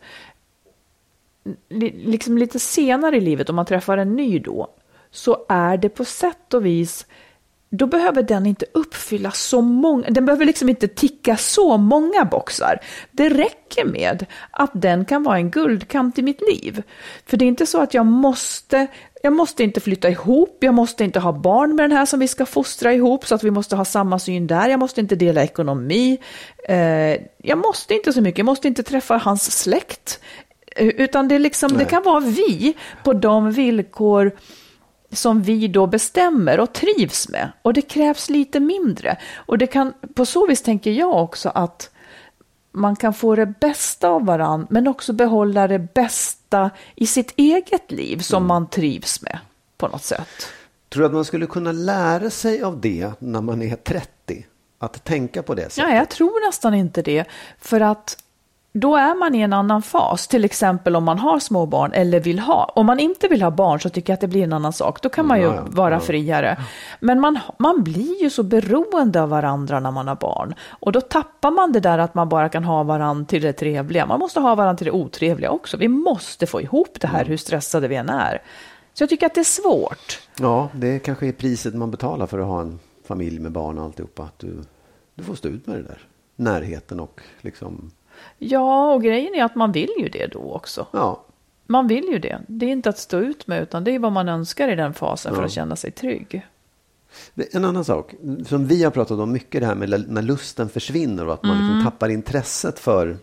li, 1.68 2.02
liksom 2.06 2.38
lite 2.38 2.58
senare 2.58 3.16
i 3.16 3.20
livet, 3.20 3.50
om 3.50 3.56
man 3.56 3.66
träffar 3.66 3.96
en 3.98 4.16
ny 4.16 4.38
då, 4.38 4.68
så 5.10 5.46
är 5.48 5.76
det 5.76 5.88
på 5.88 6.04
sätt 6.04 6.54
och 6.54 6.66
vis 6.66 7.06
då 7.72 7.86
behöver 7.86 8.22
den 8.22 8.46
inte 8.46 8.66
uppfylla 8.74 9.30
så 9.30 9.60
många, 9.60 10.10
den 10.10 10.26
behöver 10.26 10.44
liksom 10.44 10.68
inte 10.68 10.88
ticka 10.88 11.36
så 11.36 11.76
många 11.76 12.24
boxar. 12.24 12.78
Det 13.10 13.28
räcker 13.28 13.84
med 13.84 14.26
att 14.50 14.70
den 14.74 15.04
kan 15.04 15.22
vara 15.22 15.36
en 15.36 15.50
guldkant 15.50 16.18
i 16.18 16.22
mitt 16.22 16.40
liv. 16.40 16.82
För 17.26 17.36
det 17.36 17.44
är 17.44 17.48
inte 17.48 17.66
så 17.66 17.82
att 17.82 17.94
jag 17.94 18.06
måste, 18.06 18.86
jag 19.22 19.32
måste 19.32 19.62
inte 19.62 19.80
flytta 19.80 20.10
ihop, 20.10 20.56
jag 20.60 20.74
måste 20.74 21.04
inte 21.04 21.20
ha 21.20 21.32
barn 21.32 21.74
med 21.74 21.90
den 21.90 21.98
här 21.98 22.06
som 22.06 22.20
vi 22.20 22.28
ska 22.28 22.46
fostra 22.46 22.92
ihop 22.92 23.26
så 23.26 23.34
att 23.34 23.44
vi 23.44 23.50
måste 23.50 23.76
ha 23.76 23.84
samma 23.84 24.18
syn 24.18 24.46
där, 24.46 24.68
jag 24.68 24.80
måste 24.80 25.00
inte 25.00 25.16
dela 25.16 25.42
ekonomi, 25.42 26.18
eh, 26.68 26.76
jag 27.38 27.58
måste 27.58 27.94
inte 27.94 28.12
så 28.12 28.20
mycket, 28.20 28.38
jag 28.38 28.46
måste 28.46 28.68
inte 28.68 28.82
träffa 28.82 29.16
hans 29.16 29.58
släkt. 29.58 30.20
Eh, 30.76 30.86
Utan 30.86 31.28
det, 31.28 31.38
liksom, 31.38 31.78
det 31.78 31.84
kan 31.84 32.02
vara 32.02 32.20
vi 32.20 32.76
på 33.04 33.12
de 33.12 33.52
villkor 33.52 34.32
som 35.12 35.42
vi 35.42 35.68
då 35.68 35.86
bestämmer 35.86 36.60
och 36.60 36.72
trivs 36.72 37.28
med. 37.28 37.52
Och 37.62 37.74
det 37.74 37.82
krävs 37.82 38.30
lite 38.30 38.60
mindre. 38.60 39.16
Och 39.34 39.58
det 39.58 39.66
kan, 39.66 39.92
på 40.14 40.26
så 40.26 40.46
vis 40.46 40.62
tänker 40.62 40.90
jag 40.90 41.22
också 41.22 41.48
att 41.54 41.90
man 42.72 42.96
kan 42.96 43.14
få 43.14 43.36
det 43.36 43.46
bästa 43.46 44.08
av 44.08 44.26
varann, 44.26 44.66
men 44.70 44.88
också 44.88 45.12
behålla 45.12 45.68
det 45.68 45.78
bästa 45.78 46.70
i 46.94 47.06
sitt 47.06 47.32
eget 47.36 47.90
liv 47.90 48.18
som 48.18 48.46
man 48.46 48.70
trivs 48.70 49.22
med 49.22 49.38
på 49.76 49.88
något 49.88 50.04
sätt. 50.04 50.28
Tror 50.88 51.00
du 51.00 51.06
att 51.06 51.12
man 51.12 51.24
skulle 51.24 51.46
kunna 51.46 51.72
lära 51.72 52.30
sig 52.30 52.62
av 52.62 52.80
det 52.80 53.12
när 53.18 53.40
man 53.40 53.62
är 53.62 53.76
30? 53.76 54.46
Att 54.78 55.04
tänka 55.04 55.42
på 55.42 55.54
det 55.54 55.62
sättet? 55.62 55.90
Ja, 55.90 55.96
jag 55.96 56.08
tror 56.08 56.46
nästan 56.46 56.74
inte 56.74 57.02
det. 57.02 57.24
För 57.58 57.80
att 57.80 58.16
då 58.72 58.96
är 58.96 59.14
man 59.14 59.34
i 59.34 59.40
en 59.40 59.52
annan 59.52 59.82
fas, 59.82 60.28
till 60.28 60.44
exempel 60.44 60.96
om 60.96 61.04
man 61.04 61.18
har 61.18 61.38
små 61.38 61.66
barn 61.66 61.92
eller 61.92 62.20
vill 62.20 62.38
ha. 62.38 62.64
Om 62.64 62.86
man 62.86 63.00
inte 63.00 63.28
vill 63.28 63.42
ha 63.42 63.50
barn 63.50 63.80
så 63.80 63.88
tycker 63.88 64.12
jag 64.12 64.14
att 64.14 64.20
det 64.20 64.28
blir 64.28 64.44
en 64.44 64.52
annan 64.52 64.72
sak. 64.72 65.02
Då 65.02 65.08
kan 65.08 65.26
man 65.26 65.38
ju 65.40 65.46
Ja, 65.46 65.64
vara 65.66 65.94
ja. 65.94 66.00
friare. 66.00 66.60
Men 67.00 67.20
man, 67.20 67.38
man 67.58 67.82
blir 67.82 68.22
ju 68.22 68.30
så 68.30 68.42
beroende 68.42 69.22
av 69.22 69.28
varandra 69.28 69.80
när 69.80 69.90
man 69.90 70.08
har 70.08 70.14
barn. 70.16 70.54
Och 70.68 70.92
då 70.92 71.00
tappar 71.00 71.50
man 71.50 71.72
det 71.72 71.80
där 71.80 71.98
att 71.98 72.14
man 72.14 72.28
bara 72.28 72.48
kan 72.48 72.64
ha 72.64 72.82
varandra 72.82 73.24
till 73.24 73.42
det 73.42 73.52
trevliga. 73.52 74.06
Man 74.06 74.18
måste 74.18 74.40
ha 74.40 74.54
varandra 74.54 74.76
till 74.78 74.84
det 74.86 74.90
otrevliga 74.92 75.50
också. 75.50 75.76
Vi 75.76 75.88
måste 75.88 76.46
få 76.46 76.60
ihop 76.60 77.00
det 77.00 77.06
här 77.08 77.24
hur 77.24 77.36
stressade 77.36 77.88
vi 77.88 77.96
än 77.96 78.08
är. 78.08 78.42
Så 78.94 79.02
jag 79.02 79.08
tycker 79.10 79.26
att 79.26 79.34
det 79.34 79.40
är 79.40 79.44
svårt. 79.44 80.20
Ja, 80.40 80.68
det 80.72 80.98
kanske 80.98 81.26
är 81.26 81.32
priset 81.32 81.74
man 81.74 81.90
betalar 81.90 82.26
för 82.26 82.38
att 82.38 82.46
ha 82.46 82.60
en 82.60 82.78
familj 83.08 83.38
med 83.38 83.52
barn 83.52 83.78
och 83.78 83.84
alltihopa. 83.84 84.22
Att 84.22 84.38
du, 84.38 84.58
du 85.14 85.22
får 85.24 85.34
stå 85.34 85.48
ut 85.48 85.66
med 85.66 85.76
det 85.76 85.82
där. 85.82 85.98
Närheten 86.36 87.00
och 87.00 87.20
liksom, 87.40 87.90
Ja, 88.42 88.92
och 88.92 89.02
grejen 89.02 89.34
är 89.34 89.44
att 89.44 89.54
man 89.54 89.72
vill 89.72 89.90
ju 89.98 90.08
det 90.08 90.26
då 90.26 90.52
också. 90.54 90.86
ja. 90.92 91.24
Man 91.66 91.86
vill 91.88 92.04
ju 92.04 92.18
det. 92.18 92.40
Det 92.46 92.66
är 92.66 92.70
inte 92.70 92.88
att 92.88 92.98
stå 92.98 93.18
ut 93.18 93.46
med, 93.46 93.62
utan 93.62 93.84
det 93.84 93.90
är 93.94 93.98
vad 93.98 94.12
man 94.12 94.28
önskar 94.28 94.68
i 94.68 94.74
den 94.76 94.94
fasen 94.94 95.34
för 95.34 95.42
Ja. 95.42 95.46
att 95.46 95.52
känna 95.52 95.76
sig 95.76 95.90
trygg. 95.90 96.46
En 97.52 97.64
annan 97.64 97.84
sak 97.84 98.14
som 98.46 98.66
vi 98.66 98.84
har 98.84 98.90
pratat 98.90 99.18
om 99.18 99.32
mycket 99.32 99.60
det 99.60 99.66
här 99.66 99.74
med 99.74 100.04
när 100.08 100.22
lusten 100.22 100.68
försvinner 100.68 101.26
och 101.26 101.34
att 101.34 101.42
man 101.42 101.56
Mm. 101.56 101.66
liksom 101.68 101.84
tappar 101.90 102.08
intresset 102.08 102.78
för, 102.78 103.16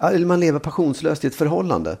eller 0.00 0.26
man 0.26 0.40
lever 0.40 0.58
passionslöst 0.58 1.24
i 1.24 1.26
ett 1.26 1.34
förhållande. 1.34 1.96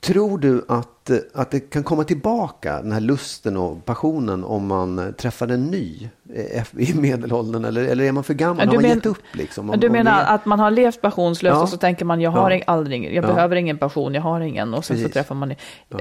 Tror 0.00 0.38
du 0.38 0.64
att, 0.68 1.10
eh, 1.10 1.16
att 1.34 1.50
det 1.50 1.60
kan 1.60 1.82
komma 1.82 2.04
tillbaka, 2.04 2.82
den 2.82 2.92
här 2.92 3.00
lusten 3.00 3.56
och 3.56 3.84
passionen, 3.84 4.44
om 4.44 4.66
man 4.66 5.14
träffar 5.18 5.48
en 5.48 5.64
ny 5.66 6.08
eh, 6.34 6.64
i 6.76 6.94
medelåldern? 6.94 7.64
Eller, 7.64 7.84
eller 7.84 8.04
är 8.04 8.12
man 8.12 8.24
för 8.24 8.34
gammal? 8.34 8.58
Ja, 8.58 8.64
Har 8.64 8.70
du 8.72 8.76
man 8.76 8.82
men- 8.82 8.90
gett 8.96 9.06
upp 9.06 9.22
liksom? 9.32 9.66
Du 9.66 9.72
Om- 9.72 9.82
om 9.86 9.92
menar 9.92 10.24
att 10.24 10.46
man 10.46 10.60
har 10.60 10.70
levt 10.70 11.00
passionslöst 11.00 11.54
Ja. 11.56 11.62
och 11.62 11.68
så 11.68 11.76
tänker 11.76 12.04
man 12.04 12.20
jag 12.20 12.30
har 12.30 12.50
Ja. 12.50 12.60
aldrig, 12.66 13.04
jag 13.04 13.24
Ja. 13.24 13.34
behöver 13.34 13.56
ingen 13.56 13.78
passion, 13.78 14.14
jag 14.14 14.22
har 14.22 14.40
ingen 14.40 14.74
och 14.74 14.84
sen 14.84 14.96
så 14.96 15.00
Precis. 15.02 15.14
träffar 15.14 15.34
man. 15.34 15.50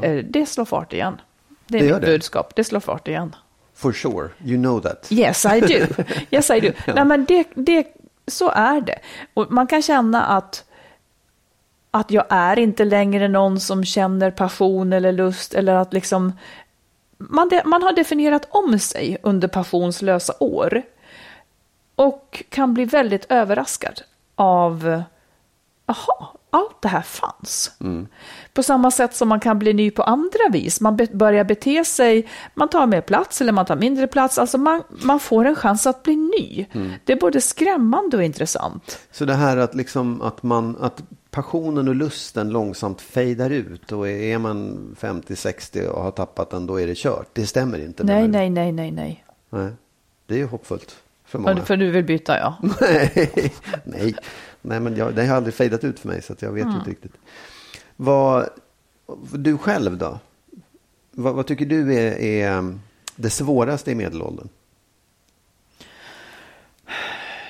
Eh, 0.02 0.26
Det 0.30 0.46
slår 0.46 0.66
fart 0.66 0.94
igen. 0.94 1.22
Det 1.68 1.78
är 1.78 1.84
Det 1.84 1.92
mitt 1.94 2.02
det. 2.02 2.08
budskap, 2.08 2.56
det 2.56 2.64
slår 2.64 2.80
fart 2.80 3.08
igen. 3.08 3.36
For 3.76 3.92
sure, 3.94 4.30
you 4.44 4.58
know 4.64 4.80
that. 4.82 5.08
Yes, 5.12 5.46
I 5.46 5.60
do. 5.60 6.04
Yes, 6.32 6.50
I 6.50 6.60
do. 6.60 6.72
Nej, 6.96 7.06
men 7.06 7.26
det, 7.26 7.48
det, 7.56 7.88
så 8.28 8.50
är 8.50 8.82
det. 8.82 9.00
Och 9.34 9.52
man 9.52 9.68
kan 9.68 9.82
känna 9.82 10.24
att, 10.26 10.64
att 11.92 12.12
jag 12.12 12.26
är 12.30 12.60
inte 12.60 12.86
längre 12.86 13.28
någon 13.28 13.60
som 13.60 13.86
känner 13.86 14.32
passion 14.32 14.94
eller 14.94 15.12
lust 15.12 15.54
eller 15.54 15.76
att 15.76 15.94
liksom 15.94 16.34
man, 17.18 17.50
de, 17.50 17.62
man 17.66 17.84
har 17.84 17.94
definierat 17.94 18.48
om 18.50 18.80
sig 18.80 19.18
under 19.24 19.48
passionslösa 19.48 20.34
år 20.40 20.82
och 21.96 22.44
kan 22.50 22.74
bli 22.74 22.86
väldigt 22.86 23.26
överraskad 23.30 24.02
av 24.36 25.04
jaha, 25.86 26.28
allt 26.50 26.82
det 26.82 26.88
här 26.88 27.02
fanns. 27.02 27.72
På 28.54 28.64
samma 28.64 28.92
sätt 28.92 29.16
som 29.16 29.30
man 29.30 29.40
kan 29.40 29.60
bli 29.60 29.74
ny 29.74 29.92
på 29.92 30.04
andra 30.04 30.50
vis. 30.52 30.82
Man 30.82 30.96
be, 30.96 31.08
börjar 31.12 31.44
bete 31.44 31.86
sig, 31.86 32.28
man 32.54 32.70
tar 32.70 32.88
mer 32.88 33.02
plats 33.02 33.42
eller 33.42 33.52
man 33.52 33.66
tar 33.66 33.76
mindre 33.76 34.08
plats. 34.08 34.38
Alltså 34.38 34.58
man, 34.58 34.84
man 34.90 35.20
får 35.20 35.46
en 35.46 35.56
chans 35.56 35.88
att 35.88 36.04
bli 36.04 36.16
ny. 36.16 36.66
Det 37.06 37.14
är 37.14 37.20
både 37.20 37.42
skrämmande 37.42 38.18
och 38.18 38.24
intressant. 38.24 39.00
Så 39.12 39.26
det 39.26 39.34
här 39.34 39.58
att, 39.58 39.76
liksom, 39.76 40.22
att, 40.22 40.44
man, 40.44 40.78
att 40.82 41.02
passionen 41.32 41.88
och 41.88 41.96
lusten 41.96 42.50
långsamt 42.50 43.02
fejdar 43.02 43.50
ut 43.50 43.92
och 43.92 44.10
är 44.10 44.38
man 44.38 44.96
50-60 45.00 45.86
och 45.88 46.04
har 46.04 46.12
tappat 46.12 46.50
den 46.50 46.68
då 46.68 46.82
är 46.82 46.88
det 46.88 46.98
kört. 46.98 47.28
Det 47.34 47.48
stämmer 47.48 47.80
inte. 47.80 48.04
Nej, 48.04 48.28
nej, 48.28 48.50
nej, 48.50 48.72
nej, 48.72 48.92
nej. 48.92 49.26
nej. 49.50 49.72
Det 50.26 50.34
är 50.34 50.38
ju 50.38 50.46
hoppfullt 50.46 50.92
för 51.26 51.32
För, 51.32 51.40
många. 51.40 51.66
för 51.66 51.78
du 51.78 51.92
vill 51.92 52.04
byta, 52.06 52.38
ja. 52.38 52.58
nej, 52.82 53.32
nej. 53.84 54.16
nej, 54.62 54.80
men 54.80 54.96
jag, 54.96 55.16
det 55.16 55.26
har 55.26 55.36
aldrig 55.38 55.54
fejdat 55.54 55.84
ut 55.84 56.00
för 56.00 56.08
mig 56.08 56.22
så 56.22 56.34
att 56.34 56.42
jag 56.42 56.52
vet 56.52 56.64
Mm. 56.64 56.76
inte 56.78 56.90
riktigt. 56.90 57.14
Vad, 57.96 58.50
du 59.32 59.58
själv 59.58 59.98
då? 59.98 60.20
Vad, 61.12 61.36
vad 61.36 61.48
tycker 61.48 61.66
du 61.66 61.94
är, 61.94 62.12
är 62.20 62.78
det 63.16 63.30
svåraste 63.30 63.92
i 63.92 63.96
medelåldern? 63.96 64.50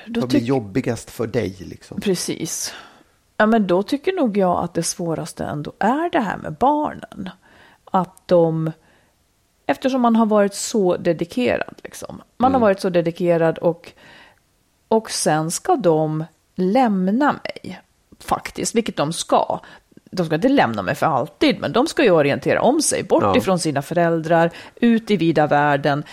Då 0.07 0.19
vad 0.19 0.29
blir 0.29 0.39
jobbigast 0.39 1.09
för 1.11 1.27
dig? 1.27 1.55
Liksom? 1.59 2.01
Precis. 2.01 2.73
Ja, 3.41 3.45
men 3.45 3.67
då 3.67 3.83
tycker 3.83 4.13
nog 4.13 4.37
jag 4.37 4.63
att 4.63 4.73
det 4.73 4.83
svåraste 4.83 5.45
ändå 5.45 5.73
är 5.79 6.09
det 6.09 6.19
här 6.19 6.37
med 6.37 6.53
barnen. 6.53 7.29
Att 7.91 8.27
de 8.27 8.71
Eftersom 9.65 10.01
man 10.01 10.15
har 10.15 10.25
varit 10.25 10.53
så 10.53 10.97
dedikerad. 10.97 11.75
Liksom. 11.83 12.21
Man 12.37 12.53
har 12.53 12.59
varit 12.59 12.79
så 12.79 12.89
dedikerad 12.89 13.57
och, 13.57 13.91
och 14.87 15.11
sen 15.11 15.51
ska 15.51 15.75
de 15.75 16.25
lämna 16.55 17.31
mig. 17.43 17.81
Faktiskt, 18.19 18.75
vilket 18.75 18.97
de 18.97 19.13
ska. 19.13 19.59
De 20.11 20.25
ska 20.25 20.35
inte 20.35 20.49
lämna 20.49 20.81
mig 20.81 20.95
för 20.95 21.05
alltid, 21.05 21.59
men 21.59 21.71
de 21.71 21.87
ska 21.87 22.03
ju 22.03 22.11
orientera 22.11 22.61
om 22.61 22.81
sig 22.81 23.03
bort 23.03 23.23
Ja. 23.23 23.37
ifrån 23.37 23.59
sina 23.59 23.81
föräldrar, 23.81 24.51
ut 24.75 25.11
i 25.11 25.17
vida 25.17 25.47
världen. 25.47 26.03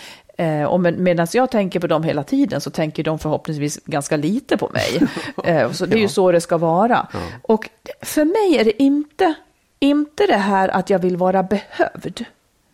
Eh, 0.41 0.65
och 0.65 0.81
med, 0.81 0.99
medan 0.99 1.27
jag 1.33 1.51
tänker 1.51 1.81
på 1.81 1.87
dem 1.87 2.03
hela 2.03 2.25
tiden 2.25 2.61
så 2.61 2.71
tänker 2.71 3.05
de 3.05 3.19
förhoppningsvis 3.19 3.81
ganska 3.85 4.17
lite 4.17 4.57
på 4.57 4.69
mig. 4.69 5.01
Eh, 5.45 5.73
så 5.73 5.87
det 5.87 5.97
är 5.97 6.01
ju 6.01 6.09
så 6.09 6.33
det 6.33 6.41
ska 6.41 6.59
vara. 6.59 7.07
Och 7.43 7.71
för 8.03 8.25
mig 8.25 8.61
är 8.61 8.65
det 8.65 8.83
inte, 8.83 9.35
inte 9.81 10.27
det 10.27 10.37
här 10.37 10.69
att 10.69 10.91
jag 10.91 10.99
vill 10.99 11.17
vara 11.17 11.43
behövd. 11.43 12.25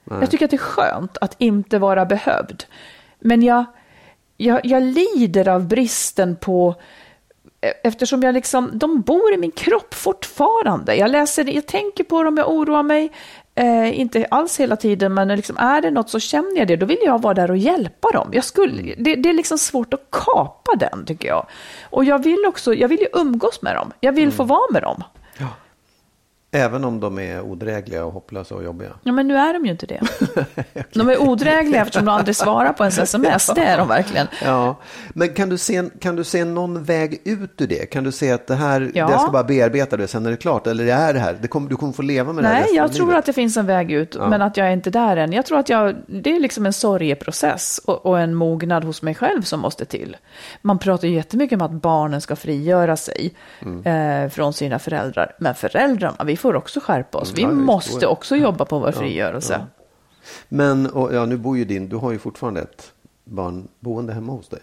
Jag 0.05 0.31
tycker 0.31 0.44
att 0.44 0.50
det 0.50 0.57
är 0.57 0.59
skönt 0.59 1.16
att 1.20 1.35
inte 1.38 1.79
vara 1.79 2.05
behövd. 2.05 2.64
Men 3.18 3.42
jag, 3.42 3.64
jag, 4.37 4.66
jag 4.66 4.83
lider 4.83 5.48
av 5.48 5.68
bristen 5.68 6.37
på 6.37 6.74
Eftersom 7.83 8.22
jag 8.22 8.35
liksom, 8.35 8.70
de 8.74 9.00
bor 9.00 9.35
i 9.35 9.37
min 9.37 9.50
kropp 9.50 9.94
fortfarande. 9.94 10.96
Jag 10.96 11.11
läser, 11.11 11.55
jag 11.55 11.66
tänker 11.66 12.05
på 12.05 12.22
dem, 12.22 12.37
jag 12.37 12.50
oroar 12.50 12.83
mig. 12.83 13.12
Eh, 13.56 14.00
inte 14.00 14.26
alls 14.30 14.60
hela 14.60 14.76
tiden, 14.76 15.14
men 15.14 15.28
liksom, 15.28 15.56
är 15.56 15.80
det 15.80 15.90
något 15.90 16.10
så 16.10 16.20
känner 16.20 16.58
jag 16.58 16.68
det. 16.68 16.76
Då 16.76 16.86
vill 16.86 16.98
jag 17.04 17.22
vara 17.22 17.34
där 17.34 17.50
och 17.50 17.56
hjälpa 17.56 18.10
dem. 18.10 18.28
Jag 18.32 18.44
skulle, 18.44 18.94
det, 18.98 19.14
det 19.14 19.28
är 19.28 19.32
liksom 19.32 19.58
svårt 19.58 19.94
att 19.94 20.10
kapa 20.10 20.76
den, 20.76 21.04
tycker 21.06 21.28
jag. 21.28 21.46
Och 21.90 22.04
jag 22.04 22.22
vill 22.22 22.44
också, 22.46 22.74
jag 22.74 22.88
vill 22.88 23.00
ju 23.00 23.08
umgås 23.12 23.62
med 23.62 23.76
dem. 23.76 23.92
Jag 24.00 24.12
vill 24.12 24.32
få 24.32 24.44
vara 24.44 24.72
med 24.72 24.82
dem. 24.82 25.02
Även 26.54 26.84
om 26.84 27.00
de 27.00 27.18
är 27.18 27.40
odrägliga 27.40 28.04
och 28.04 28.12
hopplösa 28.12 28.54
och 28.54 28.64
jobbiga. 28.64 28.90
Ja, 29.02 29.12
men 29.12 29.28
nu 29.28 29.36
är 29.36 29.52
de 29.52 29.64
ju 29.64 29.70
inte 29.70 29.86
det. 29.86 30.00
De 30.92 31.08
är 31.08 31.22
odrägliga 31.22 31.80
eftersom 31.82 32.04
de 32.04 32.12
aldrig 32.12 32.36
svarar 32.36 32.72
på 32.72 32.82
ens 32.84 32.98
sms. 32.98 33.46
Det 33.54 33.60
är 33.64 33.78
de 33.78 33.88
verkligen. 33.88 34.26
Ja, 34.44 34.76
men 35.14 35.28
kan 35.34 35.48
du, 35.48 35.58
se, 35.58 35.82
kan 36.00 36.16
du 36.16 36.24
se 36.24 36.44
någon 36.44 36.84
väg 36.84 37.20
ut 37.24 37.60
ur 37.60 37.66
det? 37.66 37.86
Kan 37.90 38.04
du 38.04 38.12
se 38.12 38.32
att 38.32 38.46
det 38.46 38.54
här, 38.54 38.90
Ja. 38.94 39.10
jag 39.10 39.20
ska 39.20 39.30
bara 39.30 39.44
bearbeta 39.44 39.96
det, 39.96 40.08
sen 40.08 40.26
är 40.26 40.30
det 40.30 40.36
klart? 40.36 40.66
Eller 40.66 40.86
är 40.86 41.12
det 41.14 41.18
här, 41.20 41.36
det 41.42 41.48
kommer, 41.48 41.68
du 41.70 41.76
kommer 41.76 41.92
få 41.92 42.02
leva 42.02 42.32
med 42.32 42.44
det 42.44 42.48
här 42.48 42.60
Nej, 42.60 42.74
jag 42.74 42.92
tror 42.92 43.06
livet? 43.06 43.18
att 43.18 43.26
det 43.26 43.32
finns 43.32 43.56
en 43.56 43.66
väg 43.66 43.92
ut, 43.92 44.16
men 44.20 44.42
att 44.42 44.56
jag 44.56 44.66
är 44.68 44.72
inte 44.72 44.90
där 44.90 45.16
än. 45.16 45.32
Jag 45.32 45.46
tror 45.46 45.58
att 45.58 45.68
jag, 45.68 45.94
det 46.06 46.36
är 46.36 46.40
liksom 46.40 46.66
en 46.66 46.72
sorgeprocess 46.72 47.80
och, 47.84 48.06
och 48.06 48.20
en 48.20 48.34
mognad 48.34 48.84
hos 48.84 49.02
mig 49.02 49.14
själv 49.14 49.42
som 49.42 49.60
måste 49.60 49.84
till. 49.84 50.16
Man 50.62 50.78
pratar 50.78 51.08
ju 51.08 51.14
jättemycket 51.14 51.56
om 51.56 51.62
att 51.62 51.82
barnen 51.82 52.20
ska 52.20 52.36
frigöra 52.36 52.96
sig 52.96 53.34
Mm. 53.62 54.24
eh, 54.24 54.30
från 54.30 54.52
sina 54.52 54.78
föräldrar. 54.78 55.32
Men 55.38 55.54
föräldrarna, 55.54 56.24
vi 56.24 56.36
får 56.44 56.57
också 56.57 56.80
skärpa 56.80 57.18
oss. 57.18 57.33
Vi 57.37 57.42
ja, 57.42 57.50
måste 57.50 58.07
också 58.07 58.37
jobba 58.37 58.64
på 58.64 58.78
vår 58.78 58.92
frigörelse. 58.92 59.66
Men, 60.48 60.87
och, 60.87 61.14
ja, 61.14 61.26
nu 61.26 61.37
bor 61.37 61.59
ju 61.59 61.64
din, 61.64 61.88
du 61.88 61.96
har 61.96 62.12
ju 62.12 62.18
fortfarande 62.18 62.61
ett 62.61 62.92
barnboende 63.24 64.12
hemma 64.12 64.33
hos 64.33 64.48
dig. 64.48 64.61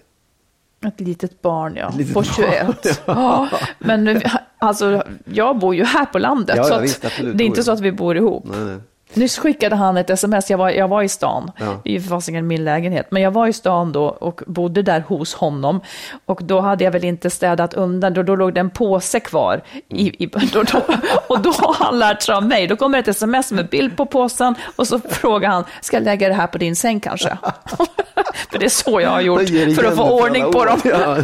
Ett 0.86 1.00
litet 1.00 1.41
barn, 1.41 1.76
ja. 1.76 1.94
litet 1.98 2.13
på 2.13 2.20
barn, 2.20 2.74
21. 2.84 3.02
Ja. 3.06 3.50
Men 3.80 4.04
nu, 4.04 4.22
alltså, 4.58 5.04
jag 5.26 5.60
bor 5.60 5.76
ju 5.76 5.84
här 5.84 6.06
på 6.06 6.20
landet. 6.20 6.56
Ja, 6.58 6.63
så 6.63 6.74
ja, 6.74 6.80
visst, 6.80 7.02
det 7.02 7.44
är 7.44 7.48
inte 7.48 7.63
så 7.63 7.72
att 7.72 7.80
vi 7.80 7.91
bor 7.91 8.17
ihop. 8.17 8.46
Nej, 8.48 8.65
nej. 8.65 8.78
Nyss 9.13 9.38
skickade 9.39 9.76
han 9.76 9.97
ett 9.97 10.10
sms, 10.10 10.50
jag 10.50 10.58
var, 10.58 10.69
jag 10.69 10.88
var 10.88 11.02
i 11.02 11.10
stan, 11.10 11.52
Ja. 11.58 11.82
ju 11.86 12.02
fasiken 12.02 12.47
min 12.47 12.63
lägenhet, 12.63 13.08
men 13.12 13.21
jag 13.21 13.32
var 13.32 13.47
i 13.47 13.54
stan 13.54 13.91
då 13.91 14.04
och 14.06 14.41
bodde 14.47 14.82
där 14.82 15.00
hos 15.08 15.34
honom. 15.34 15.82
Och 16.26 16.39
då 16.43 16.60
hade 16.60 16.84
jag 16.84 16.91
väl 16.91 17.04
inte 17.04 17.30
städat 17.30 17.74
undan, 17.74 18.13
då, 18.13 18.24
då 18.24 18.36
låg 18.36 18.54
det 18.54 18.60
en 18.60 18.69
påse 18.69 19.19
kvar. 19.19 19.62
I, 19.89 20.24
i, 20.24 20.26
då, 20.54 20.63
då, 20.63 20.82
och 21.28 21.39
då 21.39 21.52
har 21.52 21.74
han 21.86 22.00
lärt 22.00 22.21
sig 22.21 22.36
av 22.36 22.47
mig, 22.47 22.67
då 22.67 22.76
kommer 22.76 23.00
ett 23.00 23.08
sms 23.08 23.52
med 23.52 23.69
bild 23.69 23.97
på 23.97 24.06
påsen 24.06 24.56
och 24.76 24.88
så 24.88 25.00
frågar 25.00 25.50
han, 25.50 25.63
ska 25.82 25.97
jag 25.97 26.04
lägga 26.04 26.28
det 26.28 26.34
här 26.34 26.47
på 26.47 26.58
din 26.58 26.76
säng 26.76 27.00
kanske? 27.00 27.38
för 28.52 28.60
det 28.60 28.65
är 28.65 28.69
så 28.69 29.02
jag 29.02 29.10
har 29.10 29.21
gjort 29.21 29.50
för 29.76 29.84
att 29.84 29.95
få 29.95 30.24
ordning 30.24 30.52
på 30.52 30.65
dem. 30.65 30.80
Ja. 30.84 31.17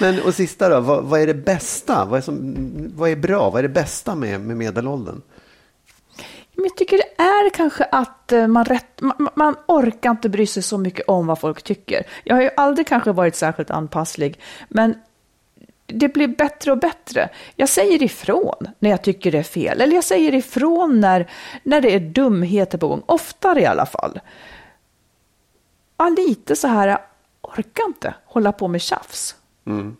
Men 0.00 0.20
och 0.22 0.34
sista 0.34 0.68
då, 0.68 0.80
vad, 0.80 1.04
vad 1.04 1.20
är 1.20 1.26
det 1.26 1.34
bästa? 1.34 2.04
Vad 2.04 2.18
är, 2.18 2.22
som, 2.22 2.54
vad 2.96 3.10
är 3.10 3.16
bra? 3.16 3.50
Vad 3.50 3.58
är 3.58 3.62
det 3.62 3.68
bästa 3.74 4.14
med, 4.14 4.40
med 4.40 4.56
medelåldern? 4.56 5.20
Men 6.54 6.64
jag 6.64 6.76
tycker 6.76 6.96
det 6.96 7.22
är 7.22 7.50
kanske 7.50 7.84
att 7.84 8.32
eh, 8.32 8.46
man, 8.46 8.64
rätt, 8.64 9.00
man, 9.00 9.28
man 9.34 9.56
orkar 9.66 10.10
inte 10.10 10.28
bry 10.28 10.46
sig 10.46 10.62
så 10.62 10.78
mycket 10.78 11.08
om 11.08 11.26
vad 11.26 11.40
folk 11.40 11.62
tycker. 11.62 12.06
Jag 12.24 12.34
har 12.34 12.42
ju 12.42 12.50
aldrig 12.56 12.86
kanske 12.86 13.12
varit 13.12 13.36
särskilt 13.36 13.70
anpasslig, 13.70 14.40
men 14.68 14.94
det 15.86 16.08
blir 16.08 16.28
bättre 16.28 16.72
och 16.72 16.78
bättre. 16.78 17.28
Jag 17.56 17.68
säger 17.68 18.02
ifrån 18.02 18.68
när 18.78 18.90
jag 18.90 19.02
tycker 19.02 19.32
det 19.32 19.38
är 19.38 19.42
fel, 19.42 19.80
eller 19.80 19.94
jag 19.94 20.04
säger 20.04 20.34
ifrån 20.34 21.00
när, 21.00 21.30
när 21.62 21.80
det 21.80 21.94
är 21.94 22.00
dumheter 22.00 22.78
på 22.78 22.88
gång, 22.88 23.02
oftare 23.06 23.60
i 23.60 23.66
alla 23.66 23.86
fall. 23.86 24.20
Ja, 25.96 26.08
lite 26.08 26.56
så 26.56 26.68
här, 26.68 26.88
jag 26.88 27.00
orkar 27.40 27.84
inte 27.86 28.14
hålla 28.24 28.52
på 28.52 28.68
med 28.68 28.80
tjafs. 28.80 29.36
Mm. 29.66 29.96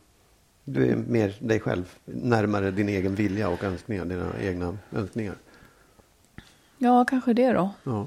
Du 0.65 0.91
är 0.91 0.97
mer 0.97 1.35
dig 1.39 1.61
själv, 1.61 1.85
närmare 2.05 2.71
din 2.71 2.89
egen 2.89 3.15
vilja 3.15 3.49
och 3.49 3.65
önskningar, 3.65 4.05
dina 4.05 4.31
egna 4.41 4.79
önskningar. 4.93 5.35
Ja, 6.85 7.05
kanske 7.05 7.33
det 7.33 7.53
då. 7.53 7.71
Ja, 7.85 8.07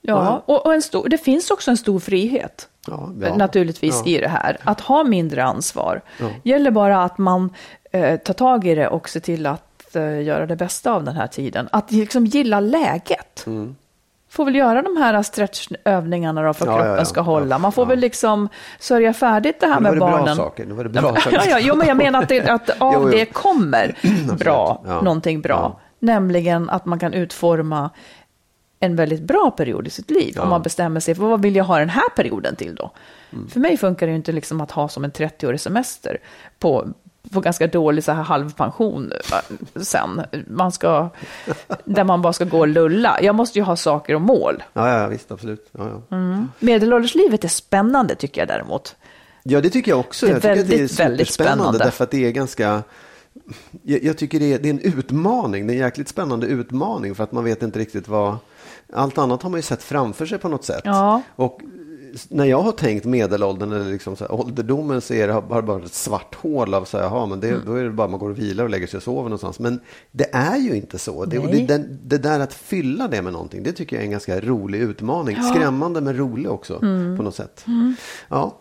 Ja, 0.00 0.42
och, 0.46 0.66
och 0.66 0.74
en 0.74 0.82
stor, 0.82 1.08
det 1.08 1.18
finns 1.18 1.50
också 1.50 1.70
en 1.70 1.76
stor 1.76 1.98
frihet. 2.00 2.68
ja, 2.86 3.10
ja. 3.20 3.36
naturligtvis 3.36 4.02
ja. 4.04 4.12
i 4.12 4.20
det 4.20 4.28
här. 4.28 4.56
Att 4.64 4.80
ha 4.80 5.04
mindre 5.04 5.44
ansvar. 5.44 6.00
Ja. 6.20 6.26
gäller 6.42 6.70
bara 6.70 7.04
att 7.04 7.18
man 7.18 7.50
eh, 7.92 8.16
tar 8.16 8.34
tag 8.34 8.66
i 8.66 8.74
det 8.74 8.88
och 8.88 9.08
ser 9.08 9.20
till 9.20 9.46
att 9.46 9.96
eh, 9.96 10.22
göra 10.22 10.46
det 10.46 10.56
bästa 10.56 10.92
av 10.92 11.04
den 11.04 11.16
här 11.16 11.26
tiden. 11.26 11.68
Att 11.72 11.92
liksom 11.92 12.26
gilla 12.26 12.60
läget. 12.60 13.46
Mm. 13.46 13.76
Får 14.28 14.44
väl 14.44 14.54
göra 14.54 14.82
de 14.82 14.96
här 14.96 15.22
stretchövningarna 15.22 16.42
då 16.42 16.54
för 16.54 16.66
Ja, 16.66 16.72
kroppen 16.72 16.90
ja, 16.90 16.98
ja. 16.98 17.04
ska 17.04 17.20
hålla. 17.20 17.58
Man 17.58 17.72
får 17.72 17.86
väl 17.86 17.98
liksom 17.98 18.48
sörja 18.78 19.12
färdigt 19.12 19.60
det 19.60 19.66
här 19.66 19.80
med 19.80 19.98
barnen. 19.98 20.24
bra 20.24 20.34
saker. 20.34 20.66
Nu 20.66 20.74
var 20.74 20.84
det 20.84 20.90
bra 20.90 21.14
saker. 21.14 21.32
Ja, 21.32 21.42
ja, 21.50 21.58
jo, 21.60 21.74
men 21.74 21.88
jag 21.88 21.96
menar 21.96 22.22
att, 22.22 22.28
det, 22.28 22.48
att 22.48 22.70
av 22.70 22.92
Jo, 22.94 23.00
jo. 23.02 23.08
det 23.08 23.26
kommer 23.26 23.96
bra, 24.38 24.82
någonting 25.02 25.40
bra. 25.40 25.80
Nämligen 26.06 26.70
att 26.70 26.86
man 26.86 26.98
kan 26.98 27.14
utforma 27.14 27.90
en 28.80 28.96
väldigt 28.96 29.22
bra 29.22 29.50
period 29.50 29.86
i 29.86 29.90
sitt 29.90 30.10
liv. 30.10 30.32
Ja. 30.36 30.42
Om 30.42 30.48
man 30.48 30.62
bestämmer 30.62 31.00
sig 31.00 31.14
för 31.14 31.22
vad 31.22 31.42
vill 31.42 31.56
jag 31.56 31.64
ha 31.64 31.78
den 31.78 31.88
här 31.88 32.08
perioden 32.16 32.56
till 32.56 32.74
då? 32.74 32.90
Mm. 33.32 33.48
För 33.48 33.60
mig 33.60 33.76
funkar 33.76 34.06
det 34.06 34.10
ju 34.10 34.16
inte 34.16 34.32
liksom 34.32 34.60
att 34.60 34.70
ha 34.70 34.88
som 34.88 35.04
en 35.04 35.12
30-årig 35.12 35.60
semester 35.60 36.18
på, 36.58 36.88
på 37.32 37.40
ganska 37.40 37.66
dålig 37.66 38.04
så 38.04 38.12
här 38.12 38.22
halvpension 38.22 39.12
eh, 39.12 39.82
sen. 39.82 40.22
Man 40.48 40.72
ska, 40.72 41.08
där 41.84 42.04
man 42.04 42.22
bara 42.22 42.32
ska 42.32 42.44
gå 42.44 42.58
och 42.58 42.68
lulla. 42.68 43.18
Jag 43.22 43.34
måste 43.34 43.58
ju 43.58 43.62
ha 43.62 43.76
saker 43.76 44.14
och 44.14 44.20
mål. 44.20 44.62
Ja, 44.72 45.00
ja, 45.00 45.08
visst, 45.08 45.32
absolut. 45.32 45.68
Ja, 45.72 45.88
ja. 45.88 46.16
Mm. 46.16 46.48
Medelålderslivet 46.58 47.44
är 47.44 47.48
spännande 47.48 48.14
tycker 48.14 48.40
jag 48.40 48.48
däremot. 48.48 48.96
Ja, 49.42 49.60
det 49.60 49.70
tycker 49.70 49.90
jag 49.90 50.00
också. 50.00 50.26
Det 50.26 50.32
är 50.32 50.34
jag 50.34 50.42
tycker 50.42 50.60
att 50.60 50.68
det 50.68 50.74
är 50.74 50.88
superspännande 50.88 51.24
spännande. 51.24 51.78
därför 51.78 52.04
att 52.04 52.10
det 52.10 52.26
är 52.26 52.30
ganska... 52.30 52.82
Jag, 53.82 54.04
jag 54.04 54.18
tycker 54.18 54.40
det 54.40 54.52
är, 54.52 54.58
det 54.58 54.68
är 54.68 54.70
en 54.72 54.80
utmaning, 54.80 55.66
det 55.66 55.72
är 55.72 55.74
en 55.74 55.80
jäkligt 55.80 56.08
spännande 56.08 56.46
utmaning 56.46 57.14
för 57.14 57.24
att 57.24 57.32
man 57.32 57.44
vet 57.44 57.62
inte 57.62 57.78
riktigt 57.78 58.08
vad... 58.08 58.36
Allt 58.92 59.18
annat 59.18 59.42
har 59.42 59.50
man 59.50 59.58
ju 59.58 59.62
sett 59.62 59.82
framför 59.82 60.26
sig 60.26 60.38
på 60.38 60.48
något 60.48 60.64
sätt. 60.64 60.82
Ja. 60.84 61.22
Och 61.36 61.60
när 62.28 62.44
jag 62.44 62.62
har 62.62 62.72
tänkt 62.72 63.04
medelåldern 63.04 63.72
eller 63.72 63.92
liksom 63.92 64.16
så 64.16 64.24
här, 64.24 64.32
ålderdomen 64.34 65.00
så 65.00 65.14
är 65.14 65.26
det, 65.26 65.32
har 65.32 65.62
det 65.62 65.66
bara 65.66 65.84
ett 65.84 65.94
svart 65.94 66.34
hål 66.34 66.74
av 66.74 66.84
så 66.84 66.98
här, 66.98 67.26
men 67.26 67.40
det, 67.40 67.48
Mm. 67.48 67.60
då 67.66 67.74
är 67.74 67.84
det 67.84 67.90
bara 67.90 68.08
man 68.08 68.20
går 68.20 68.30
och 68.30 68.38
vilar 68.38 68.64
och 68.64 68.70
lägger 68.70 68.86
sig 68.86 68.96
och 68.96 69.02
sover 69.02 69.22
någonstans. 69.22 69.58
Men 69.58 69.80
det 70.12 70.34
är 70.34 70.56
ju 70.56 70.74
inte 70.76 70.98
så. 70.98 71.24
Det, 71.24 71.38
och 71.38 71.46
det, 71.46 71.66
den, 71.66 71.98
det 72.04 72.18
där 72.18 72.40
att 72.40 72.54
fylla 72.54 73.08
det 73.08 73.22
med 73.22 73.32
någonting, 73.32 73.62
det 73.62 73.72
tycker 73.72 73.96
jag 73.96 74.00
är 74.00 74.04
en 74.06 74.10
ganska 74.10 74.40
rolig 74.40 74.78
utmaning. 74.80 75.36
Skrämmande 75.42 76.00
men 76.00 76.16
rolig 76.16 76.50
också 76.50 76.78
Mm. 76.82 77.16
på 77.16 77.22
något 77.22 77.34
sätt. 77.34 77.64
Ja. 78.28 78.58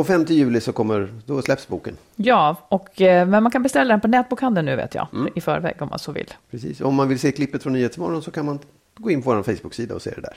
Och 0.00 0.06
5 0.06 0.24
juli 0.28 0.60
så 0.60 0.72
kommer, 0.72 1.08
då 1.26 1.42
släpps 1.42 1.68
boken. 1.68 1.96
Ja, 2.16 2.56
och, 2.68 3.00
eh, 3.00 3.26
men 3.26 3.42
man 3.42 3.52
kan 3.52 3.62
beställa 3.62 3.94
den 3.94 4.00
på 4.00 4.08
nätbokhandeln 4.08 4.66
nu 4.66 4.76
vet 4.76 4.94
jag. 4.94 5.06
Mm. 5.12 5.32
I 5.34 5.40
förväg 5.40 5.74
om 5.78 5.88
man 5.88 5.98
så 5.98 6.12
vill. 6.12 6.26
Precis. 6.50 6.80
Om 6.80 6.94
man 6.94 7.08
vill 7.08 7.18
se 7.18 7.32
klippet 7.32 7.62
från 7.62 7.72
Nyhetsmorgon 7.72 8.22
så 8.22 8.30
kan 8.30 8.46
man 8.46 8.58
gå 8.98 9.10
in 9.10 9.22
på 9.22 9.34
vår 9.34 9.42
Facebook-sida 9.42 9.94
och 9.94 10.02
se 10.02 10.10
det 10.10 10.20
där. 10.20 10.36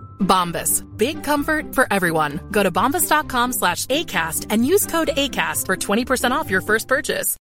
Bombas. 0.23 0.83
Big 0.97 1.23
comfort 1.23 1.75
for 1.75 1.93
everyone. 1.93 2.39
Go 2.51 2.63
to 2.63 2.71
bombas.com 2.71 3.53
slash 3.53 3.85
ACAST 3.85 4.47
and 4.49 4.65
use 4.65 4.87
code 4.91 5.09
ACAST 5.17 5.65
for 5.65 5.75
20% 5.75 6.31
off 6.31 6.51
your 6.51 6.61
first 6.61 6.87
purchase. 6.87 7.37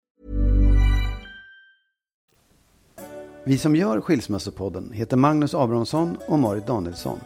Vi 3.47 3.57
som 3.57 3.75
gör 3.75 4.01
Skilsmässopodden 4.01 4.91
heter 4.91 5.17
Magnus 5.17 5.53
Abrahamsson 5.53 6.17
och 6.27 6.39
Marit 6.39 6.67
Danielsson. 6.67 7.19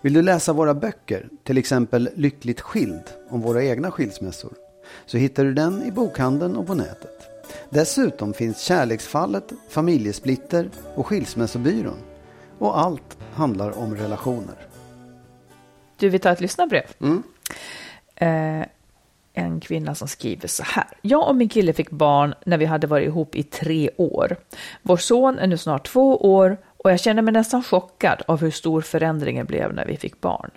Vill 0.00 0.12
du 0.12 0.22
läsa 0.22 0.52
våra 0.52 0.74
böcker, 0.74 1.28
till 1.44 1.58
exempel 1.58 2.08
Lyckligt 2.14 2.60
skild 2.60 3.02
om 3.28 3.40
våra 3.40 3.64
egna 3.64 3.90
skilsmässor, 3.90 4.52
så 5.06 5.18
hittar 5.18 5.44
du 5.44 5.54
den 5.54 5.82
i 5.82 5.90
bokhandeln 5.90 6.56
och 6.56 6.66
på 6.66 6.74
nätet. 6.74 7.28
Dessutom 7.70 8.34
finns 8.34 8.60
Kärleksfallet, 8.60 9.52
Familjesplitter 9.68 10.70
och 10.94 11.06
Skilsmässobyrån. 11.06 11.98
Och 12.58 12.78
allt 12.78 13.18
handlar 13.36 13.78
om 13.78 13.96
relationer. 13.96 14.56
Du, 15.96 16.08
vi 16.08 16.18
tar 16.18 16.32
ett 16.32 16.40
lyssnarbrev. 16.40 16.84
Mm. 17.00 17.22
Eh, 18.16 18.66
en 19.32 19.60
kvinna 19.60 19.94
som 19.94 20.08
skriver 20.08 20.48
så 20.48 20.62
här. 20.66 20.86
Jag 21.02 21.28
och 21.28 21.36
min 21.36 21.48
kille 21.48 21.72
fick 21.72 21.90
barn 21.90 22.34
när 22.46 22.58
vi 22.58 22.64
hade 22.64 22.86
varit 22.86 23.06
ihop 23.06 23.34
i 23.34 23.42
tre 23.42 23.90
år. 23.96 24.36
Vår 24.82 24.96
son 24.96 25.38
är 25.38 25.46
nu 25.46 25.56
snart 25.56 25.86
två 25.86 26.16
år 26.16 26.56
och 26.76 26.90
jag 26.90 27.00
känner 27.00 27.22
mig 27.22 27.32
nästan 27.32 27.62
chockad 27.62 28.22
av 28.26 28.40
hur 28.40 28.50
stor 28.50 28.80
förändringen 28.80 29.46
blev 29.46 29.74
när 29.74 29.86
vi 29.86 29.96
fick 29.96 30.20
barn. 30.20 30.50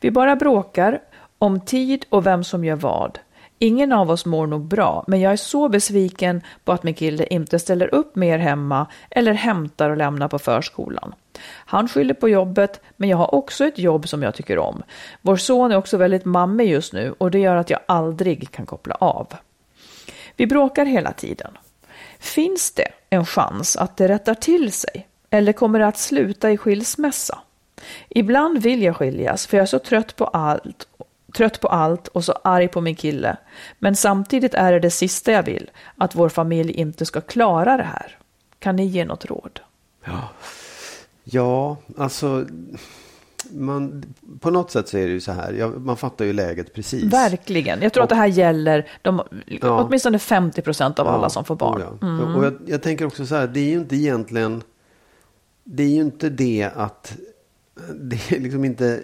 Vi 0.00 0.10
bara 0.10 0.36
bråkar 0.36 1.00
om 1.38 1.60
tid 1.60 2.04
och 2.08 2.26
vem 2.26 2.44
som 2.44 2.64
gör 2.64 2.76
vad. 2.76 3.18
Ingen 3.58 3.92
av 3.92 4.10
oss 4.10 4.26
mår 4.26 4.46
nog 4.46 4.64
bra, 4.64 5.04
men 5.06 5.20
jag 5.20 5.32
är 5.32 5.36
så 5.36 5.68
besviken 5.68 6.42
på 6.64 6.72
att 6.72 6.82
min 6.82 6.94
kille 6.94 7.26
inte 7.26 7.58
ställer 7.58 7.94
upp 7.94 8.16
mer 8.16 8.38
hemma 8.38 8.86
eller 9.10 9.32
hämtar 9.32 9.90
och 9.90 9.96
lämnar 9.96 10.28
på 10.28 10.38
förskolan. 10.38 11.14
Han 11.42 11.88
skyller 11.88 12.14
på 12.14 12.28
jobbet, 12.28 12.80
men 12.96 13.08
jag 13.08 13.16
har 13.16 13.34
också 13.34 13.64
ett 13.64 13.78
jobb 13.78 14.08
som 14.08 14.22
jag 14.22 14.34
tycker 14.34 14.58
om. 14.58 14.82
Vår 15.22 15.36
son 15.36 15.72
är 15.72 15.76
också 15.76 15.96
väldigt 15.96 16.24
mammig 16.24 16.70
just 16.70 16.92
nu 16.92 17.14
och 17.18 17.30
det 17.30 17.38
gör 17.38 17.56
att 17.56 17.70
jag 17.70 17.80
aldrig 17.86 18.50
kan 18.50 18.66
koppla 18.66 18.94
av. 18.94 19.26
Vi 20.36 20.46
bråkar 20.46 20.84
hela 20.86 21.12
tiden. 21.12 21.58
Finns 22.18 22.72
det 22.72 22.88
en 23.10 23.26
chans 23.26 23.76
att 23.76 23.96
det 23.96 24.08
rättar 24.08 24.34
till 24.34 24.72
sig? 24.72 25.06
Eller 25.30 25.52
kommer 25.52 25.78
det 25.78 25.86
att 25.86 25.98
sluta 25.98 26.50
i 26.50 26.56
skilsmässa? 26.56 27.38
Ibland 28.08 28.58
vill 28.58 28.82
jag 28.82 28.96
skiljas 28.96 29.46
för 29.46 29.56
jag 29.56 29.62
är 29.62 29.66
så 29.66 29.78
trött 29.78 30.16
på 30.16 30.24
allt 30.24 30.86
trött 31.34 31.60
på 31.60 31.68
allt 31.68 32.08
och 32.08 32.24
så 32.24 32.32
arg 32.44 32.68
på 32.68 32.80
min 32.80 32.94
kille. 32.94 33.36
Men 33.78 33.96
samtidigt 33.96 34.54
är 34.54 34.72
det 34.72 34.80
det 34.80 34.90
sista 34.90 35.32
jag 35.32 35.42
vill, 35.42 35.70
att 35.96 36.14
vår 36.14 36.28
familj 36.28 36.72
inte 36.72 37.06
ska 37.06 37.20
klara 37.20 37.76
det 37.76 37.82
här. 37.82 38.18
Kan 38.58 38.76
ni 38.76 38.84
ge 38.84 39.04
något 39.04 39.24
råd? 39.24 39.60
Ja, 40.04 40.28
ja 41.24 41.76
alltså 41.96 42.46
man, 43.50 44.04
på 44.40 44.50
något 44.50 44.70
sätt 44.70 44.88
så 44.88 44.98
är 44.98 45.06
det 45.06 45.12
ju 45.12 45.20
så 45.20 45.32
här, 45.32 45.52
ja, 45.52 45.68
man 45.68 45.96
fattar 45.96 46.24
ju 46.24 46.32
läget 46.32 46.74
precis. 46.74 47.04
Verkligen. 47.04 47.82
Jag 47.82 47.92
tror 47.92 48.02
och, 48.02 48.04
att 48.04 48.08
det 48.08 48.16
här 48.16 48.26
gäller 48.26 48.88
de, 49.02 49.22
ja, 49.46 49.84
åtminstone 49.84 50.18
50 50.18 50.62
procent 50.62 50.98
av 50.98 51.06
ja, 51.06 51.12
alla 51.12 51.30
som 51.30 51.44
får 51.44 51.56
barn. 51.56 51.82
Ja. 52.00 52.08
Mm. 52.08 52.34
Och 52.34 52.44
jag, 52.44 52.54
jag, 52.66 52.82
tänker 52.82 53.06
också 53.06 53.26
så 53.26 53.34
här, 53.34 53.46
det 53.46 53.60
är 53.60 53.70
ju 53.70 53.78
inte 53.78 53.96
egentligen, 53.96 54.62
det 55.64 55.82
är 55.82 55.88
ju 55.88 56.00
inte 56.00 56.30
det 56.30 56.70
att, 56.74 57.16
det 57.94 58.32
är 58.32 58.40
liksom 58.40 58.64
inte 58.64 59.00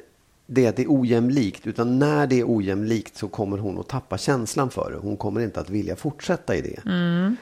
det 0.46 0.66
att 0.66 0.76
det 0.76 0.82
är 0.82 1.00
ojämlikt, 1.00 1.66
utan 1.66 1.98
när 1.98 2.26
det 2.26 2.40
är 2.40 2.44
ojämlikt 2.56 3.16
så 3.16 3.28
kommer 3.28 3.58
hon 3.58 3.78
att 3.78 3.88
tappa 3.88 4.18
känslan 4.18 4.70
för 4.70 4.90
det. 4.90 4.96
Hon 4.96 5.16
kommer 5.16 5.40
inte 5.40 5.60
att 5.60 5.70
vilja 5.70 5.96
fortsätta 5.96 6.56
i 6.56 6.60
det. 6.60 6.90
Mm. 6.90 7.36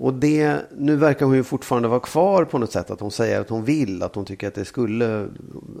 Och 0.00 0.14
det, 0.14 0.56
nu 0.76 0.96
verkar 0.96 1.26
hon 1.26 1.34
ju 1.34 1.44
fortfarande 1.44 1.88
vara 1.88 2.00
kvar 2.00 2.44
på 2.44 2.58
något 2.58 2.72
sätt. 2.72 2.90
Att 2.90 3.00
hon 3.00 3.10
säger 3.10 3.40
att 3.40 3.48
hon 3.48 3.64
vill, 3.64 4.02
att 4.02 4.14
hon 4.14 4.24
tycker 4.24 4.48
att 4.48 4.54
det 4.54 4.64
skulle, 4.64 5.28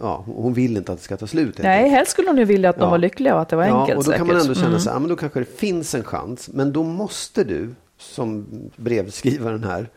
ja, 0.00 0.24
hon 0.26 0.54
vill 0.54 0.76
inte 0.76 0.92
att 0.92 0.98
det 0.98 1.04
ska 1.04 1.16
ta 1.16 1.26
slut. 1.26 1.58
Nej, 1.58 1.88
helst 1.88 2.12
skulle 2.12 2.28
hon 2.28 2.38
ju 2.38 2.44
vilja 2.44 2.70
att 2.70 2.76
ja. 2.76 2.82
de 2.82 2.90
var 2.90 2.98
lyckliga 2.98 3.34
och 3.34 3.40
att 3.40 3.48
det 3.48 3.56
var 3.56 3.62
enkelt. 3.62 3.88
Ja, 3.88 3.94
och 3.94 3.94
då 3.94 4.02
säkert. 4.02 4.18
kan 4.18 4.26
man 4.26 4.36
ändå 4.36 4.54
känna 4.54 4.66
mm. 4.66 4.80
så 4.80 4.90
här, 4.90 4.98
men 4.98 5.08
då 5.08 5.16
kanske 5.16 5.40
det 5.40 5.58
finns 5.58 5.94
en 5.94 6.04
chans. 6.04 6.48
Men 6.52 6.72
då 6.72 6.82
måste 6.82 7.44
du, 7.44 7.74
som 7.98 8.46
brevskrivaren 8.76 9.64
här, 9.64 9.88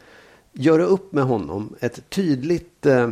göra 0.54 0.84
upp 0.84 1.14
med 1.14 1.24
honom 1.24 1.76
ett 1.80 2.10
tydligt 2.10 2.86
eh, 2.86 3.12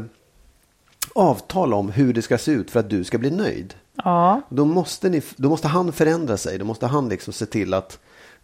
avtal 1.16 1.74
om 1.74 1.90
hur 1.90 2.14
det 2.14 2.22
ska 2.22 2.38
se 2.38 2.52
ut 2.52 2.72
för 2.72 2.80
att 2.80 2.90
du 2.90 3.04
ska 3.04 3.18
bli 3.18 3.32
nöjd. 3.32 3.74
Ja. 3.96 4.42
Då, 4.50 4.66
måste 4.66 5.10
ni, 5.10 5.22
då 5.36 5.50
måste 5.50 5.68
han 5.68 5.92
förändra 5.92 6.38
sig. 6.38 6.58
Då 6.58 6.66
måste 6.66 6.88
han 6.88 7.10
liksom 7.10 7.34
se 7.34 7.46
till 7.46 7.74
att, 7.74 8.00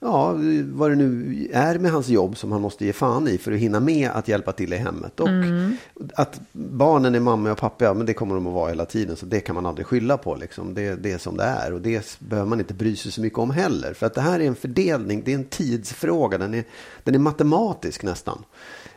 ja, 0.06 0.36
vad 0.66 0.92
det 0.92 0.96
nu 0.96 1.50
är 1.54 1.80
med 1.80 1.92
hans 1.92 2.08
jobb 2.08 2.38
som 2.38 2.52
han 2.52 2.62
måste 2.62 2.86
ge 2.86 2.94
fan 2.94 3.28
i 3.28 3.38
för 3.38 3.52
att 3.52 3.60
hinna 3.60 3.80
med 3.80 4.10
att 4.10 4.28
hjälpa 4.28 4.52
till 4.52 4.74
i 4.74 4.76
hemmet. 4.76 5.20
Och 5.20 5.28
mm. 5.28 5.78
att 6.14 6.42
barnen 6.52 7.16
är 7.16 7.20
mamma 7.20 7.52
och 7.52 7.58
pappa, 7.58 7.86
ja, 7.86 7.94
men 7.94 8.06
det 8.06 8.14
kommer 8.14 8.36
de 8.36 8.48
att 8.48 8.54
vara 8.54 8.70
hela 8.70 8.86
tiden. 8.86 9.16
Så 9.16 9.26
det 9.26 9.40
kan 9.40 9.56
man 9.56 9.66
aldrig 9.66 9.88
skylla 9.88 10.18
på. 10.18 10.36
Liksom. 10.36 10.74
Det, 10.74 10.96
det 10.96 11.12
är 11.12 11.18
som 11.18 11.38
det 11.38 11.44
är. 11.44 11.74
Och 11.74 11.82
det 11.82 12.20
behöver 12.20 12.50
man 12.50 12.60
inte 12.60 12.74
bry 12.74 12.96
sig 12.96 13.12
så 13.12 13.22
mycket 13.22 13.40
om 13.40 13.52
heller. 13.52 13.94
För 13.94 14.06
att 14.06 14.14
det 14.14 14.22
här 14.22 14.40
är 14.40 14.48
en 14.48 14.56
fördelning, 14.56 15.22
det 15.26 15.32
är 15.32 15.36
en 15.36 15.46
tidsfråga. 15.46 16.38
Den 16.38 16.54
är, 16.54 16.64
den 17.04 17.16
är 17.16 17.20
matematisk 17.20 18.04
nästan. 18.04 18.44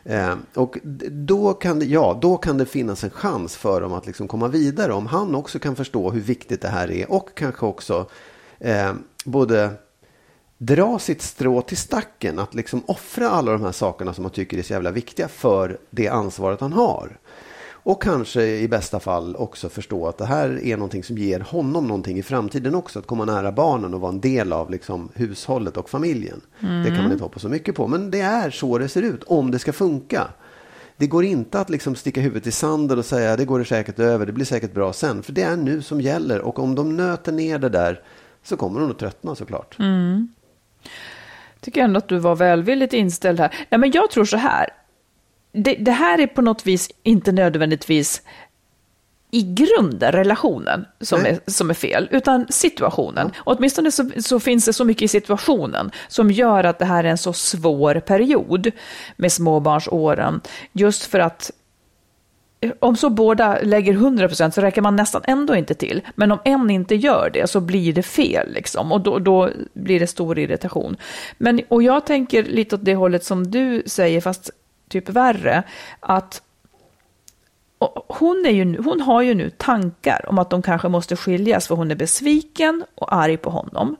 Eh, 0.03 0.35
och 0.53 0.77
då 1.11 1.53
kan, 1.53 1.79
det, 1.79 1.85
ja, 1.85 2.19
då 2.21 2.37
kan 2.37 2.57
det 2.57 2.65
finnas 2.65 3.03
en 3.03 3.09
chans 3.09 3.55
för 3.55 3.81
dem 3.81 3.93
att 3.93 4.07
liksom 4.07 4.27
komma 4.27 4.47
vidare. 4.47 4.93
Om 4.93 5.07
han 5.07 5.35
också 5.35 5.59
kan 5.59 5.75
förstå 5.75 6.11
hur 6.11 6.21
viktigt 6.21 6.61
det 6.61 6.67
här 6.67 6.91
är 6.91 7.11
och 7.11 7.29
kanske 7.35 7.65
också 7.65 8.09
eh, 8.59 8.93
både 9.25 9.71
dra 10.59 10.99
sitt 10.99 11.21
strå 11.21 11.61
till 11.61 11.77
stacken. 11.77 12.39
Att 12.39 12.55
liksom 12.55 12.83
offra 12.85 13.29
alla 13.29 13.51
de 13.51 13.61
här 13.61 13.71
sakerna 13.71 14.13
som 14.13 14.21
man 14.21 14.31
tycker 14.31 14.57
är 14.57 14.61
så 14.61 14.73
jävla 14.73 14.91
viktiga 14.91 15.27
för 15.27 15.77
det 15.89 16.07
ansvaret 16.07 16.61
han 16.61 16.73
har. 16.73 17.19
Och 17.83 18.01
kanske 18.03 18.43
i 18.43 18.67
bästa 18.67 18.99
fall 18.99 19.35
också 19.35 19.69
förstå 19.69 20.07
att 20.07 20.17
det 20.17 20.25
här 20.25 20.63
är 20.63 20.77
någonting 20.77 21.03
som 21.03 21.17
ger 21.17 21.39
honom 21.39 21.87
någonting 21.87 22.17
i 22.17 22.23
framtiden 22.23 22.75
också. 22.75 22.99
Att 22.99 23.07
komma 23.07 23.25
nära 23.25 23.51
barnen 23.51 23.93
och 23.93 24.01
vara 24.01 24.11
en 24.11 24.21
del 24.21 24.53
av 24.53 24.71
liksom 24.71 25.09
hushållet 25.15 25.77
och 25.77 25.89
familjen. 25.89 26.41
Mm. 26.59 26.83
Det 26.83 26.89
kan 26.89 27.03
man 27.03 27.11
inte 27.11 27.23
hoppas 27.23 27.41
så 27.41 27.49
mycket 27.49 27.75
på. 27.75 27.87
Men 27.87 28.11
det 28.11 28.21
är 28.21 28.49
så 28.49 28.77
det 28.77 28.89
ser 28.89 29.01
ut 29.01 29.23
om 29.23 29.51
det 29.51 29.59
ska 29.59 29.73
funka. 29.73 30.27
Det 30.97 31.07
går 31.07 31.23
inte 31.23 31.59
att 31.59 31.69
liksom 31.69 31.95
sticka 31.95 32.21
huvudet 32.21 32.47
i 32.47 32.51
sanden 32.51 32.99
och 32.99 33.05
säga 33.05 33.37
det 33.37 33.45
går 33.45 33.59
det 33.59 33.65
säkert 33.65 33.99
över, 33.99 34.25
det 34.25 34.31
blir 34.31 34.45
säkert 34.45 34.73
bra 34.73 34.93
sen. 34.93 35.23
För 35.23 35.33
det 35.33 35.41
är 35.41 35.57
nu 35.57 35.81
som 35.81 36.01
gäller 36.01 36.41
och 36.41 36.59
om 36.59 36.75
de 36.75 36.97
nöter 36.97 37.31
ner 37.31 37.59
det 37.59 37.69
där 37.69 38.01
så 38.43 38.57
kommer 38.57 38.79
de 38.79 38.91
att 38.91 38.99
tröttna 38.99 39.35
såklart. 39.35 39.79
Mm. 39.79 40.27
Tycker 41.59 41.81
ändå 41.81 41.97
att 41.97 42.09
du 42.09 42.17
var 42.17 42.35
välvilligt 42.35 42.93
inställd 42.93 43.39
här. 43.39 43.55
Nej, 43.69 43.79
men 43.79 43.91
jag 43.91 44.11
tror 44.11 44.25
så 44.25 44.37
här 44.37 44.69
det, 45.51 45.75
det, 45.75 45.91
här 45.91 46.19
är 46.19 46.27
på 46.27 46.41
något 46.41 46.67
vis 46.67 46.89
inte 47.03 47.31
nödvändigtvis 47.31 48.21
i 49.31 49.41
grunden 49.41 50.11
relationen 50.11 50.85
som, 51.01 51.25
är, 51.25 51.39
som 51.47 51.69
är 51.69 51.73
fel, 51.73 52.07
utan 52.11 52.47
situationen. 52.49 53.31
Ja. 53.35 53.41
Och 53.45 53.57
åtminstone 53.57 53.91
så, 53.91 54.09
så 54.19 54.39
finns 54.39 54.65
det 54.65 54.73
så 54.73 54.85
mycket 54.85 55.01
i 55.01 55.07
situationen 55.07 55.91
som 56.07 56.31
gör 56.31 56.63
att 56.63 56.79
det 56.79 56.85
här 56.85 57.03
är 57.03 57.09
en 57.09 57.17
så 57.17 57.33
svår 57.33 57.99
period 57.99 58.71
med 59.15 59.31
småbarnsåren. 59.31 60.41
Just 60.71 61.05
för 61.05 61.19
att 61.19 61.51
om 62.79 62.95
så 62.95 63.09
båda 63.09 63.59
lägger 63.61 63.93
100% 63.93 64.51
så 64.51 64.61
räcker 64.61 64.81
man 64.81 64.95
nästan 64.95 65.21
ändå 65.25 65.55
inte 65.55 65.73
till. 65.73 66.01
Men 66.15 66.31
om 66.31 66.39
en 66.43 66.69
inte 66.69 66.95
gör 66.95 67.29
det 67.33 67.49
så 67.49 67.59
blir 67.59 67.93
det 67.93 68.03
fel 68.03 68.53
liksom 68.53 68.91
och 68.91 69.01
då, 69.01 69.19
då 69.19 69.49
blir 69.73 69.99
det 69.99 70.07
stor 70.07 70.39
irritation. 70.39 70.97
Men, 71.37 71.61
och 71.67 71.83
jag 71.83 72.05
tänker 72.05 72.43
lite 72.43 72.75
åt 72.75 72.85
det 72.85 72.95
hållet 72.95 73.23
som 73.23 73.51
du 73.51 73.83
säger, 73.85 74.21
fast 74.21 74.49
typ 74.89 75.09
värre, 75.09 75.63
att 75.99 76.41
hon, 78.07 78.45
är 78.45 78.51
ju, 78.51 78.81
hon 78.81 79.01
har 79.01 79.21
ju 79.21 79.33
nu 79.33 79.49
tankar 79.49 80.25
om 80.29 80.39
att 80.39 80.49
de 80.49 80.61
kanske 80.61 80.89
måste 80.89 81.15
skiljas 81.15 81.67
för 81.67 81.75
hon 81.75 81.91
är 81.91 81.95
besviken 81.95 82.85
och 82.95 83.15
arg 83.15 83.37
på 83.37 83.49
honom. 83.49 83.95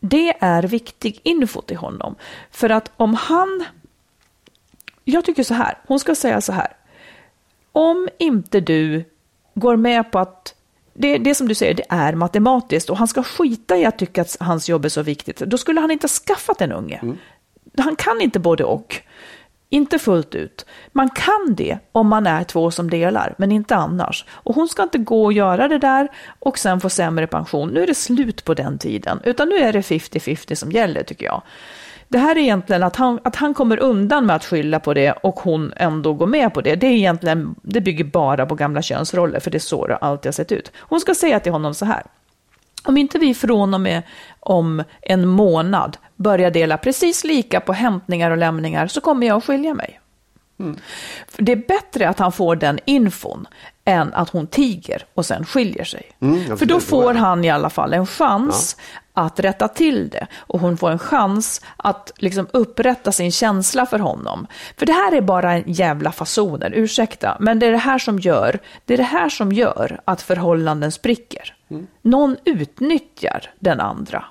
Det 0.00 0.36
är 0.40 0.62
viktig 0.62 1.20
info 1.22 1.62
till 1.62 1.76
honom. 1.76 2.14
För 2.50 2.70
att 2.70 2.90
om 2.96 3.14
han... 3.14 3.64
Jag 5.04 5.24
tycker 5.24 5.42
så 5.42 5.54
här, 5.54 5.78
hon 5.86 6.00
ska 6.00 6.14
säga 6.14 6.40
så 6.40 6.52
här. 6.52 6.76
Om 7.72 8.08
inte 8.18 8.60
du 8.60 9.04
går 9.54 9.76
med 9.76 10.12
på 10.12 10.18
att 10.18 10.54
det, 10.94 11.18
det 11.18 11.34
som 11.34 11.48
du 11.48 11.54
säger, 11.54 11.74
det 11.74 11.86
är 11.88 12.14
matematiskt 12.14 12.90
och 12.90 12.96
han 12.96 13.08
ska 13.08 13.22
skita 13.22 13.76
i 13.76 13.84
att 13.84 13.98
tycka 13.98 14.22
att 14.22 14.36
hans 14.40 14.68
jobb 14.68 14.84
är 14.84 14.88
så 14.88 15.02
viktigt. 15.02 15.38
Då 15.38 15.58
skulle 15.58 15.80
han 15.80 15.90
inte 15.90 16.04
ha 16.04 16.08
skaffat 16.08 16.60
en 16.60 16.72
unge. 16.72 16.98
Mm. 17.02 17.18
Han 17.78 17.96
kan 17.96 18.20
inte 18.20 18.38
både 18.38 18.64
och. 18.64 18.96
Inte 19.68 19.98
fullt 19.98 20.34
ut. 20.34 20.66
Man 20.92 21.10
kan 21.10 21.54
det 21.54 21.78
om 21.92 22.06
man 22.08 22.26
är 22.26 22.44
två 22.44 22.70
som 22.70 22.90
delar, 22.90 23.34
men 23.38 23.52
inte 23.52 23.76
annars. 23.76 24.24
Och 24.30 24.54
hon 24.54 24.68
ska 24.68 24.82
inte 24.82 24.98
gå 24.98 25.24
och 25.24 25.32
göra 25.32 25.68
det 25.68 25.78
där 25.78 26.08
och 26.38 26.58
sen 26.58 26.80
få 26.80 26.88
sämre 26.88 27.26
pension. 27.26 27.68
Nu 27.68 27.82
är 27.82 27.86
det 27.86 27.94
slut 27.94 28.44
på 28.44 28.54
den 28.54 28.78
tiden, 28.78 29.20
utan 29.24 29.48
nu 29.48 29.56
är 29.56 29.72
det 29.72 29.80
50-50 29.80 30.54
som 30.54 30.72
gäller 30.72 31.02
tycker 31.02 31.26
jag. 31.26 31.42
Det 32.12 32.18
här 32.18 32.36
är 32.36 32.40
egentligen 32.40 32.82
att 32.82 32.96
han, 32.96 33.20
att 33.24 33.36
han 33.36 33.54
kommer 33.54 33.78
undan 33.78 34.26
med 34.26 34.36
att 34.36 34.44
skylla 34.44 34.80
på 34.80 34.94
det 34.94 35.12
och 35.12 35.40
hon 35.40 35.72
ändå 35.76 36.14
går 36.14 36.26
med 36.26 36.54
på 36.54 36.60
det. 36.60 36.76
Det, 36.76 36.86
är 36.86 36.90
egentligen, 36.90 37.54
det 37.62 37.80
bygger 37.80 38.04
bara 38.04 38.46
på 38.46 38.54
gamla 38.54 38.82
könsroller, 38.82 39.40
för 39.40 39.50
det 39.50 39.56
är 39.56 39.60
så 39.60 39.86
det 39.86 39.96
alltid 39.96 40.26
har 40.26 40.32
sett 40.32 40.52
ut. 40.52 40.72
Hon 40.78 41.00
ska 41.00 41.14
säga 41.14 41.40
till 41.40 41.52
honom 41.52 41.74
så 41.74 41.84
här. 41.84 42.02
Om 42.84 42.96
inte 42.96 43.18
vi 43.18 43.34
från 43.34 43.74
och 43.74 43.80
med 43.80 44.02
om 44.40 44.82
en 45.02 45.28
månad 45.28 45.96
börjar 46.16 46.50
dela 46.50 46.76
precis 46.76 47.24
lika 47.24 47.60
på 47.60 47.72
hämtningar 47.72 48.30
och 48.30 48.38
lämningar 48.38 48.86
så 48.86 49.00
kommer 49.00 49.26
jag 49.26 49.36
att 49.36 49.44
skilja 49.44 49.74
mig. 49.74 50.00
Mm. 50.60 50.76
Det 51.36 51.52
är 51.52 51.56
bättre 51.68 52.08
att 52.08 52.18
han 52.18 52.32
får 52.32 52.56
den 52.56 52.78
infon 52.84 53.46
än 53.84 54.14
att 54.14 54.30
hon 54.30 54.46
tiger 54.46 55.04
och 55.14 55.26
sen 55.26 55.44
skiljer 55.44 55.84
sig. 55.84 56.10
Mm, 56.20 56.56
För 56.56 56.66
då 56.66 56.80
får 56.80 57.14
han 57.14 57.44
i 57.44 57.50
alla 57.50 57.70
fall 57.70 57.92
en 57.92 58.06
chans 58.06 58.76
ja. 58.78 59.00
Att 59.12 59.40
rätta 59.40 59.68
till 59.68 60.08
det 60.08 60.26
och 60.36 60.60
hon 60.60 60.76
får 60.76 60.90
en 60.90 60.98
chans 60.98 61.60
att 61.76 62.12
liksom 62.16 62.46
upprätta 62.52 63.12
sin 63.12 63.32
känsla 63.32 63.86
för 63.86 63.98
honom. 63.98 64.46
För 64.76 64.86
det 64.86 64.92
här 64.92 65.12
är 65.12 65.20
bara 65.20 65.52
en 65.52 65.72
jävla 65.72 66.12
fasoner, 66.12 66.72
ursäkta, 66.74 67.36
men 67.40 67.58
det 67.58 67.66
är 67.66 67.72
det 67.72 67.76
här 67.76 67.98
som 67.98 68.18
gör, 68.18 68.58
det 68.84 68.94
är 68.94 68.98
det 68.98 69.02
här 69.02 69.28
som 69.28 69.52
gör 69.52 70.00
att 70.04 70.22
förhållanden 70.22 70.92
spricker. 70.92 71.54
Mm. 71.70 71.86
Någon 72.02 72.36
utnyttjar 72.44 73.50
den 73.58 73.80
andra. 73.80 74.24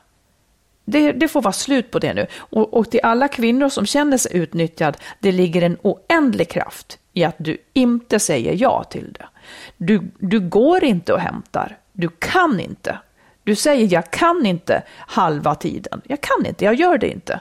Det, 0.86 1.12
det, 1.12 1.28
får 1.28 1.42
vara 1.42 1.52
slut 1.52 1.92
på 1.92 2.00
det 2.00 2.14
nu. 2.14 2.28
Och, 2.36 2.74
och 2.74 2.92
till 2.92 3.00
alla 3.04 3.28
kvinnor 3.28 3.70
som 3.70 3.86
känner 3.86 4.18
sig 4.18 4.38
utnyttjad, 4.38 4.98
det 5.20 5.32
ligger 5.32 5.62
en 5.62 5.78
oändlig 5.82 6.50
kraft 6.50 7.00
i 7.14 7.24
att 7.24 7.36
du 7.38 7.58
inte 7.74 8.20
säger 8.20 8.56
ja 8.58 8.84
till 8.84 9.14
det. 9.14 9.26
Du, 9.78 10.12
du 10.20 10.40
går 10.40 10.84
inte 10.84 11.14
och 11.14 11.20
hämtar. 11.20 11.78
Du 11.94 12.10
kan 12.20 12.60
inte. 12.60 12.98
Du 13.44 13.56
säger 13.56 13.94
jag 13.94 14.12
kan 14.12 14.46
inte 14.46 14.84
halva 15.08 15.56
tiden. 15.56 16.02
Jag 16.04 16.22
kan 16.22 16.46
inte, 16.46 16.66
jag 16.66 16.76
gör 16.76 16.98
det 16.98 17.10
inte 17.10 17.40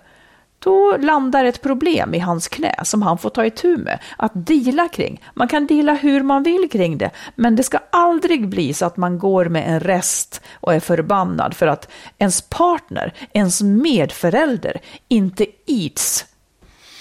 då 0.61 0.97
landar 0.97 1.45
ett 1.45 1.63
problem 1.63 2.15
i 2.15 2.19
hans 2.19 2.49
knä 2.49 2.75
som 2.85 3.03
han 3.03 3.19
får 3.19 3.31
ta 3.31 3.45
itu 3.45 3.77
med, 3.77 3.99
att 4.17 4.33
dela 4.35 4.89
kring. 4.89 5.23
Man 5.35 5.49
kan 5.49 5.67
dela 5.67 5.95
hur 5.95 6.23
man 6.23 6.43
vill 6.43 6.69
kring 6.73 6.99
det, 6.99 7.11
men 7.35 7.57
det 7.57 7.63
ska 7.63 7.79
aldrig 7.91 8.49
bli 8.49 8.75
så 8.75 8.87
att 8.87 8.97
man 8.97 9.19
går 9.19 9.45
med 9.45 9.69
en 9.69 9.81
rest 9.81 10.43
och 10.55 10.75
är 10.75 10.81
förbannad 10.81 11.55
för 11.55 11.67
att 11.67 11.89
ens 12.19 12.43
partner, 12.43 13.15
ens 13.33 13.63
medförälder, 13.63 14.81
inte 15.09 15.47
eats 15.67 16.27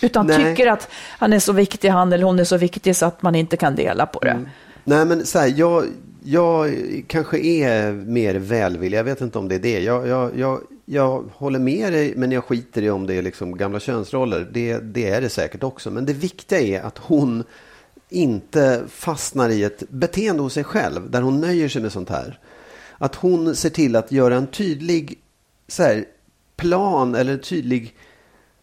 utan 0.02 0.28
Nej. 0.28 0.38
tycker 0.38 0.72
att 0.72 0.90
han 1.20 1.34
är 1.34 1.40
så 1.40 1.54
viktig, 1.54 1.90
han 1.90 2.14
eller 2.14 2.24
hon 2.24 2.40
är 2.40 2.44
så 2.44 2.58
viktig 2.58 2.96
så 2.96 3.06
att 3.06 3.22
man 3.22 3.36
inte 3.36 3.58
kan 3.58 3.76
dela 3.76 4.06
på 4.06 4.20
det. 4.20 4.30
Mm. 4.30 4.50
Nej, 4.84 5.06
men 5.06 5.26
så 5.26 5.40
här, 5.40 5.54
jag, 5.56 5.86
jag 6.24 6.76
kanske 7.08 7.40
är 7.40 7.92
mer 7.92 8.36
välvillig, 8.36 8.98
jag 8.98 9.04
vet 9.04 9.22
inte 9.22 9.40
om 9.40 9.48
det 9.48 9.56
är 9.56 9.60
det. 9.60 9.80
Jag, 9.80 10.08
jag, 10.08 10.38
jag, 10.38 10.62
jag 10.86 11.24
håller 11.34 11.60
med 11.60 11.94
dig, 11.94 12.14
men 12.16 12.32
jag 12.32 12.44
skiter 12.44 12.82
i 12.82 12.90
om 12.90 13.08
det 13.08 13.14
är 13.14 13.22
liksom 13.22 13.58
gamla 13.58 13.80
könsroller. 13.80 14.50
Det, 14.52 14.78
det 14.78 15.10
är 15.10 15.22
det 15.22 15.30
säkert 15.30 15.64
också. 15.64 15.92
Men 15.92 16.06
det 16.06 16.14
viktiga 16.14 16.60
är 16.60 16.82
att 16.82 16.98
hon 16.98 17.44
inte 18.10 18.84
fastnar 18.90 19.50
i 19.50 19.64
ett 19.64 19.84
beteende 19.90 20.44
hos 20.44 20.54
sig 20.54 20.64
själv, 20.64 21.12
där 21.12 21.22
hon 21.22 21.42
nöjer 21.42 21.70
sig 21.70 21.82
med 21.82 21.92
sånt 21.92 22.10
här. 22.10 22.40
Att 22.98 23.16
hon 23.16 23.56
ser 23.56 23.70
till 23.70 23.96
att 23.96 24.12
göra 24.12 24.36
en 24.36 24.48
tydlig 24.48 25.20
så 25.68 25.84
här, 25.84 26.06
plan 26.56 27.16
eller 27.16 27.34
en 27.34 27.40
tydlig 27.40 27.96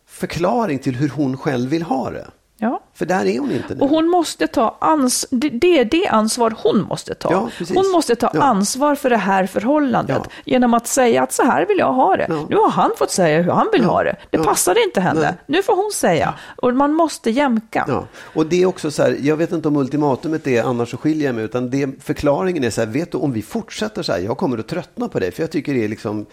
förklaring 0.07 0.79
till 0.79 0.97
hur 0.97 1.09
hon 1.09 1.37
själv 1.37 1.71
vill 1.71 1.83
ha 1.83 2.11
det. 2.11 2.27
Ja. 2.59 2.81
För 2.95 3.07
där 3.07 3.27
är 3.27 3.39
hon 3.39 3.53
inte 3.53 3.75
nu. 3.75 3.81
Och 3.81 3.89
hon 3.89 4.09
måste 4.09 4.47
ta 4.47 4.77
ans 4.81 5.27
det, 5.31 5.49
det 5.49 5.79
är 5.79 5.85
det 5.85 6.07
ansvar 6.07 6.55
hon 6.63 6.83
måste 6.83 7.15
ta. 7.15 7.33
Ja, 7.33 7.51
hon 7.75 7.91
måste 7.91 8.17
ta 8.17 8.31
ja. 8.35 8.43
ansvar 8.43 8.95
för 8.95 9.11
det 9.11 9.17
här 9.17 9.47
förhållandet 9.47 10.23
genom 10.45 10.75
att 10.75 10.87
säga 10.87 11.23
att 11.23 11.33
så 11.33 11.43
här 11.43 11.67
vill 11.67 11.79
jag 11.79 11.93
ha 11.93 12.17
det. 12.17 12.29
Nu 12.49 12.57
har 12.57 12.71
han 12.71 12.91
fått 12.99 13.11
säga 13.11 13.43
hur 13.43 13.53
han 13.53 13.67
vill 13.73 13.85
ha 13.85 14.03
det. 14.03 14.17
Det 14.31 14.39
passade 14.39 14.83
inte 14.83 15.01
henne. 15.01 15.21
Nej. 15.21 15.35
Nu 15.47 15.63
får 15.63 15.77
hon 15.77 15.91
säga. 15.93 16.35
Och 16.57 16.75
man 16.75 16.93
måste 16.93 17.31
jämka. 17.31 18.07
Och 18.35 18.47
det 18.47 18.63
är 18.63 18.67
också 18.67 18.91
så 18.91 19.03
här, 19.03 19.17
jag 19.21 19.37
vet 19.37 19.53
inte 19.53 19.69
om 19.69 19.77
ultimatumet 19.77 20.47
är 20.47 20.63
annars 20.63 20.91
så 20.91 20.97
skiljer 20.97 21.27
jag 21.27 21.35
mig, 21.35 21.45
utan 21.45 21.71
det, 21.71 21.89
förklaringen 22.03 22.65
är 22.65 22.71
så 22.71 22.81
här, 22.81 22.89
vet 22.89 23.13
du 23.13 23.19
om 23.19 23.33
vi 23.33 23.43
fortsätter 23.43 24.03
så 24.03 24.13
här, 24.13 24.19
jag 24.19 24.39
kommer 24.39 24.59
att 24.59 24.69
tröttna 24.69 25.09
på 25.09 25.19
det, 25.19 25.31
för 25.31 25.43
jag 25.43 25.51
tycker 25.51 25.75
det 25.75 25.85
är 25.85 25.89
liksom 25.89 26.27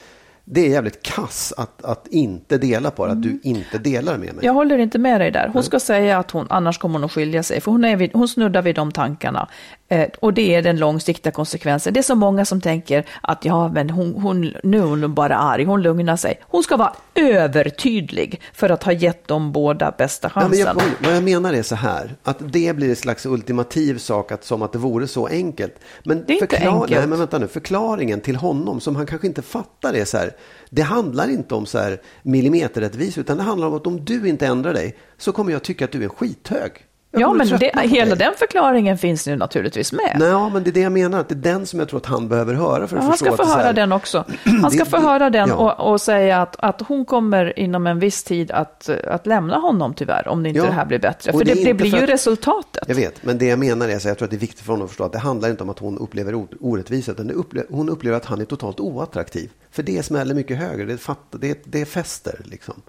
det 0.45 0.61
är 0.61 0.69
jävligt 0.69 1.03
kass 1.03 1.53
att, 1.57 1.85
att 1.85 2.07
inte 2.07 2.57
dela 2.57 2.91
på 2.91 3.05
det, 3.05 3.11
att 3.11 3.21
du 3.21 3.29
mm. 3.29 3.41
inte 3.43 3.77
delar 3.77 4.17
med 4.17 4.35
mig. 4.35 4.45
Jag 4.45 4.53
håller 4.53 4.77
inte 4.77 4.99
med 4.99 5.21
dig 5.21 5.31
där. 5.31 5.49
Hon 5.53 5.63
ska 5.63 5.79
säga 5.79 6.19
att 6.19 6.31
hon, 6.31 6.47
annars 6.49 6.77
kommer 6.77 6.93
hon 6.93 7.03
att 7.03 7.11
skilja 7.11 7.43
sig, 7.43 7.61
för 7.61 7.71
hon, 7.71 7.85
är 7.85 7.95
vid, 7.95 8.11
hon 8.13 8.27
snuddar 8.27 8.61
vid 8.61 8.75
de 8.75 8.91
tankarna. 8.91 9.47
Eh, 9.93 10.09
och 10.19 10.33
det 10.33 10.55
är 10.55 10.61
den 10.61 10.77
långsiktiga 10.77 11.31
konsekvensen. 11.31 11.93
Det 11.93 11.99
är 11.99 12.01
så 12.01 12.15
många 12.15 12.45
som 12.45 12.61
tänker 12.61 13.05
att 13.21 13.45
ja, 13.45 13.67
men 13.67 13.89
hon, 13.89 14.13
hon, 14.13 14.53
nu 14.63 14.77
är 14.77 14.81
hon 14.81 15.13
bara 15.13 15.37
arg, 15.37 15.63
hon 15.63 15.81
lugnar 15.81 16.15
sig. 16.15 16.39
Hon 16.41 16.63
ska 16.63 16.77
vara 16.77 16.93
övertydlig 17.15 18.41
för 18.53 18.69
att 18.69 18.83
ha 18.83 18.91
gett 18.91 19.27
dem 19.27 19.51
båda 19.51 19.91
bästa 19.97 20.29
chansen. 20.29 20.59
Ja, 20.59 20.75
jag, 20.77 21.07
vad 21.07 21.15
jag 21.15 21.23
menar 21.23 21.53
är 21.53 21.63
så 21.63 21.75
här, 21.75 22.15
att 22.23 22.37
det 22.39 22.75
blir 22.75 22.89
en 22.89 22.95
slags 22.95 23.25
ultimativ 23.25 23.97
sak, 23.97 24.31
att, 24.31 24.43
som 24.43 24.61
att 24.61 24.71
det 24.71 24.79
vore 24.79 25.07
så 25.07 25.27
enkelt. 25.27 25.75
Men, 26.03 26.23
det 26.27 26.33
är 26.33 26.41
inte 26.41 26.57
enkelt. 26.57 26.99
Nej, 26.99 27.07
men 27.07 27.19
vänta 27.19 27.39
nu, 27.39 27.47
förklaringen 27.47 28.21
till 28.21 28.35
honom 28.35 28.79
som 28.79 28.95
han 28.95 29.05
kanske 29.05 29.27
inte 29.27 29.41
fattar 29.41 29.93
är 29.93 30.05
så 30.05 30.17
här, 30.17 30.31
det 30.69 30.81
handlar 30.81 31.29
inte 31.29 31.55
om 31.55 31.65
så 31.65 31.77
här 31.77 32.01
millimeterrättvis, 32.23 33.17
utan 33.17 33.37
det 33.37 33.43
handlar 33.43 33.67
om 33.67 33.73
att 33.73 33.87
om 33.87 34.05
du 34.05 34.27
inte 34.27 34.45
ändrar 34.47 34.73
dig 34.73 34.97
så 35.17 35.31
kommer 35.31 35.51
jag 35.51 35.63
tycka 35.63 35.85
att 35.85 35.91
du 35.91 35.99
är 35.99 36.03
en 36.03 36.09
skithög. 36.09 36.71
Ja, 37.18 37.34
men 37.34 37.47
det, 37.47 37.72
hela 37.80 38.16
den 38.16 38.34
förklaringen 38.38 38.97
finns 38.97 39.28
nu 39.28 39.36
naturligtvis 39.36 39.93
med. 39.93 40.16
Nej, 40.20 40.51
men 40.53 40.64
det 40.64 40.70
är 40.70 40.72
det 40.72 40.80
jag 40.80 40.91
menar. 40.91 41.26
Det 41.28 41.34
är 41.34 41.53
den 41.53 41.66
som 41.66 41.80
jag 41.80 41.89
tror 41.89 41.99
att 41.99 42.05
han 42.05 42.28
behöver 42.28 42.53
höra 42.53 42.88
för 42.88 42.97
att 42.97 43.03
ja, 43.03 43.11
förstå. 43.11 43.26
Han 43.26 43.38
ska 43.38 43.45
få 43.45 43.51
höra 43.51 43.64
här... 43.64 43.74
den 43.74 43.91
också. 43.91 44.26
Han 44.61 44.72
ska 44.72 44.86
få 44.86 44.97
höra 44.97 45.30
den 45.30 45.49
ja. 45.49 45.55
och, 45.55 45.91
och, 45.91 46.01
säga 46.01 46.41
att, 46.41 46.55
att 46.59 46.82
hon 46.82 47.05
kommer 47.05 47.59
inom 47.59 47.88
en 47.88 47.99
viss 47.99 48.24
tid 48.24 48.51
att, 48.51 48.89
att 48.89 49.28
lämna 49.28 49.57
honom 49.57 49.93
tyvärr, 49.93 50.28
om 50.28 50.43
det 50.43 50.49
inte 50.49 50.59
ja. 50.59 50.66
det 50.66 50.72
här 50.72 50.86
blir 50.86 50.99
bättre. 50.99 51.32
För 51.32 51.45
det, 51.45 51.53
det, 51.53 51.64
det 51.64 51.74
blir 51.74 51.95
ju 51.95 52.03
att... 52.03 52.09
resultatet. 52.09 52.84
Jag 52.88 52.95
vet, 52.95 53.24
men 53.24 53.38
det 53.38 53.45
jag 53.45 53.59
menar 53.59 53.89
är 53.89 53.95
att 53.95 54.05
jag 54.05 54.18
tror 54.18 54.26
att 54.26 54.32
det 54.32 54.38
är 54.38 54.39
viktigt 54.39 54.66
för 54.66 54.74
honom 54.74 54.86
att 54.86 54.91
förstå 54.91 55.03
att 55.03 55.11
det 55.11 55.20
handlar 55.20 55.49
inte 55.49 55.64
om 55.64 55.70
att 55.70 55.80
hon 55.80 55.97
upplever 55.97 56.45
orättvisa, 56.59 57.11
utan 57.11 57.32
upplever, 57.32 57.68
hon 57.72 57.89
upplever 57.89 58.18
att 58.18 58.26
han 58.26 58.41
är 58.41 58.45
totalt 58.45 58.80
oattraktiv. 58.80 59.49
För 59.72 59.84
det 59.84 60.03
smäller 60.03 60.36
mycket 60.36 60.57
högre, 60.57 60.86
det, 60.86 60.97
fatt, 60.97 61.20
det, 61.32 61.61
det 61.66 61.86
fäster 61.86 62.41
liksom. 62.43 62.82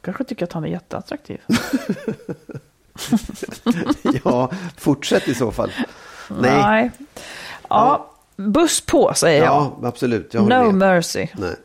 Kanske 0.00 0.24
tycker 0.24 0.44
att 0.44 0.52
han 0.52 0.64
är 0.64 0.68
jätteattraktiv. 0.68 1.40
ja, 4.24 4.50
fortsätt 4.76 5.28
i 5.28 5.34
så 5.34 5.52
fall. 5.52 5.70
Nej. 6.28 6.62
Nej. 6.62 6.90
Ja, 7.68 8.10
buss 8.36 8.80
på 8.80 9.12
säger 9.14 9.44
jag. 9.44 9.52
Ja, 9.52 9.88
absolut. 9.88 10.34
Jag 10.34 10.42
no 10.42 10.72
med. 10.72 10.74
mercy. 10.74 11.26
Nej. 11.32 11.56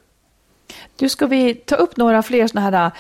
Du, 0.96 1.10
ska 1.10 1.28
vi 1.28 1.56
ta 1.56 1.76
upp 1.76 1.98
några 1.98 2.24
fler 2.24 2.48
sådana 2.48 2.70
här 2.70 2.92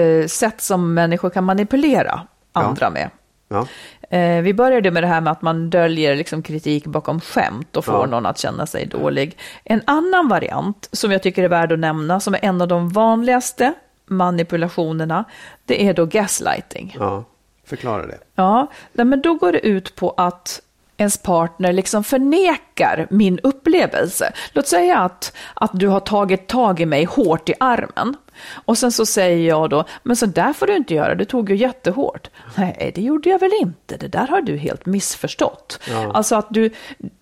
uh, 0.00 0.26
sätt 0.26 0.60
som 0.60 0.94
människor 0.94 1.30
kan 1.30 1.44
manipulera 1.44 2.20
andra 2.52 2.86
ja. 2.86 2.90
med? 2.90 3.10
Ja. 3.48 3.66
Uh, 4.12 4.42
vi 4.42 4.54
började 4.54 4.90
med 4.90 5.02
det 5.02 5.06
här 5.06 5.20
med 5.20 5.30
att 5.30 5.42
man 5.42 5.70
döljer 5.70 6.16
liksom 6.16 6.42
kritik 6.42 6.86
bakom 6.86 7.20
skämt 7.20 7.76
och 7.76 7.84
får 7.84 7.94
ja. 7.94 8.06
någon 8.06 8.26
att 8.26 8.38
känna 8.38 8.66
sig 8.66 8.86
dålig. 8.86 9.38
En 9.64 9.82
annan 9.84 10.28
variant 10.28 10.88
som 10.92 11.12
jag 11.12 11.22
tycker 11.22 11.42
är 11.44 11.48
värd 11.48 11.72
att 11.72 11.78
nämna, 11.78 12.20
som 12.20 12.34
är 12.34 12.44
en 12.44 12.60
av 12.60 12.68
de 12.68 12.88
vanligaste 12.88 13.72
manipulationerna, 14.06 15.24
det 15.64 15.86
är 15.86 15.94
då 15.94 16.06
gaslighting. 16.06 16.96
Ja. 16.98 17.24
Förklara 17.66 18.06
det. 18.06 18.18
Ja, 18.34 18.66
men 18.92 19.22
då 19.22 19.34
går 19.34 19.52
det 19.52 19.66
ut 19.66 19.96
på 19.96 20.14
att 20.16 20.60
ens 20.96 21.18
partner 21.18 21.72
liksom 21.72 22.04
förnekar 22.04 23.06
min 23.10 23.38
upplevelse. 23.38 24.32
Låt 24.52 24.68
säga 24.68 24.98
att, 24.98 25.36
att 25.54 25.70
du 25.74 25.88
har 25.88 26.00
tagit 26.00 26.46
tag 26.46 26.80
i 26.80 26.86
mig 26.86 27.04
hårt 27.04 27.48
i 27.48 27.54
armen. 27.60 28.16
Och 28.50 28.78
sen 28.78 28.92
så 28.92 29.06
säger 29.06 29.48
jag 29.48 29.70
då, 29.70 29.84
men 30.02 30.16
så 30.16 30.26
där 30.26 30.52
får 30.52 30.66
du 30.66 30.76
inte 30.76 30.94
göra, 30.94 31.14
du 31.14 31.24
tog 31.24 31.50
ju 31.50 31.56
jättehårt. 31.56 32.30
Nej, 32.54 32.92
det 32.94 33.02
gjorde 33.02 33.30
jag 33.30 33.38
väl 33.38 33.52
inte, 33.60 33.96
det 33.96 34.08
där 34.08 34.26
har 34.26 34.42
du 34.42 34.56
helt 34.56 34.86
missförstått. 34.86 35.80
Ja. 35.90 36.12
Alltså 36.12 36.36
att 36.36 36.46
du, 36.50 36.70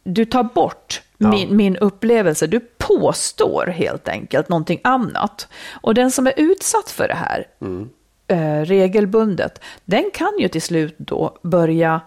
du 0.05 0.25
tar 0.25 0.43
bort 0.43 1.03
ja. 1.19 1.31
min, 1.31 1.57
min 1.57 1.77
upplevelse, 1.77 2.47
du 2.47 2.61
påstår 2.61 3.67
helt 3.67 4.09
enkelt 4.09 4.49
någonting 4.49 4.81
annat. 4.85 5.49
Och 5.83 5.95
den 5.95 6.11
som 6.11 6.27
är 6.27 6.35
utsatt 6.37 6.91
för 6.91 7.09
det 7.09 7.15
här, 7.15 7.47
mm 7.61 7.91
eh, 8.29 8.61
regelbundet, 8.61 9.61
den 9.85 10.11
kan 10.15 10.33
ju 10.39 10.49
till 10.49 10.63
slut 10.63 10.95
då 10.99 11.39
börja 11.43 12.01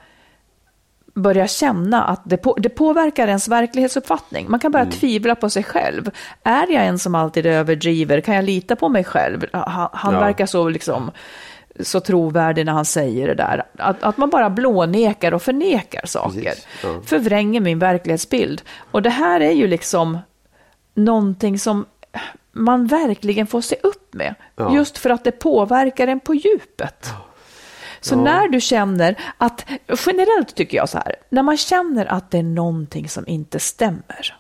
börja 1.14 1.48
känna 1.48 2.04
att 2.04 2.22
det, 2.26 2.38
på, 2.38 2.56
det 2.60 2.70
påverkar 2.70 3.28
ens 3.28 3.48
verklighetsuppfattning. 3.48 4.46
Man 4.50 4.60
kan 4.60 4.72
börja 4.72 4.86
mm. 4.86 4.94
tvivla 4.94 5.36
på 5.36 5.50
sig 5.50 5.64
själv. 5.64 6.12
Är 6.44 6.72
jag 6.72 6.86
en 6.86 7.00
som 7.00 7.16
alltid 7.16 7.46
överdriver? 7.46 8.22
Kan 8.22 8.36
jag 8.36 8.46
lita 8.46 8.76
på 8.76 8.90
mig 8.90 9.04
själv? 9.04 9.46
Han, 9.54 9.90
han 9.94 10.14
ja. 10.14 10.20
verkar 10.20 10.46
så 10.46 10.70
liksom 10.70 11.12
så 11.80 12.00
trovärdig 12.00 12.66
när 12.66 12.74
han 12.74 12.86
säger 12.86 13.28
det 13.28 13.36
där. 13.36 13.64
Att, 13.78 14.04
att 14.04 14.18
man 14.18 14.30
bara 14.30 14.50
blånekar 14.50 15.34
och 15.34 15.42
förnekar 15.42 16.06
saker. 16.06 16.54
Ja. 16.84 17.02
Förvränger 17.06 17.62
min 17.62 17.80
verklighetsbild. 17.80 18.62
Och 18.92 19.02
det 19.02 19.10
här 19.10 19.40
är 19.40 19.52
ju 19.52 19.68
liksom 19.68 20.18
någonting 20.94 21.60
som 21.60 21.86
man 22.58 22.88
verkligen 22.88 23.48
får 23.48 23.62
se 23.62 23.76
upp 23.84 24.14
med. 24.14 24.36
Ja. 24.56 24.76
Just 24.76 24.98
för 24.98 25.10
att 25.10 25.24
det 25.24 25.32
påverkar 25.32 26.08
en 26.08 26.20
på 26.20 26.36
djupet. 26.36 27.10
Så 28.02 28.16
när 28.16 28.48
du 28.48 28.62
känner 28.62 29.20
att, 29.38 29.66
generellt 30.06 30.56
tycker 30.56 30.78
jag 30.78 30.90
så 30.90 30.98
här, 30.98 31.16
när 31.30 31.44
man 31.44 31.58
känner 31.58 32.06
att 32.06 32.32
det 32.32 32.38
är 32.38 32.44
någonting 32.44 33.10
som 33.10 33.28
inte 33.28 33.60
stämmer, 33.60 34.36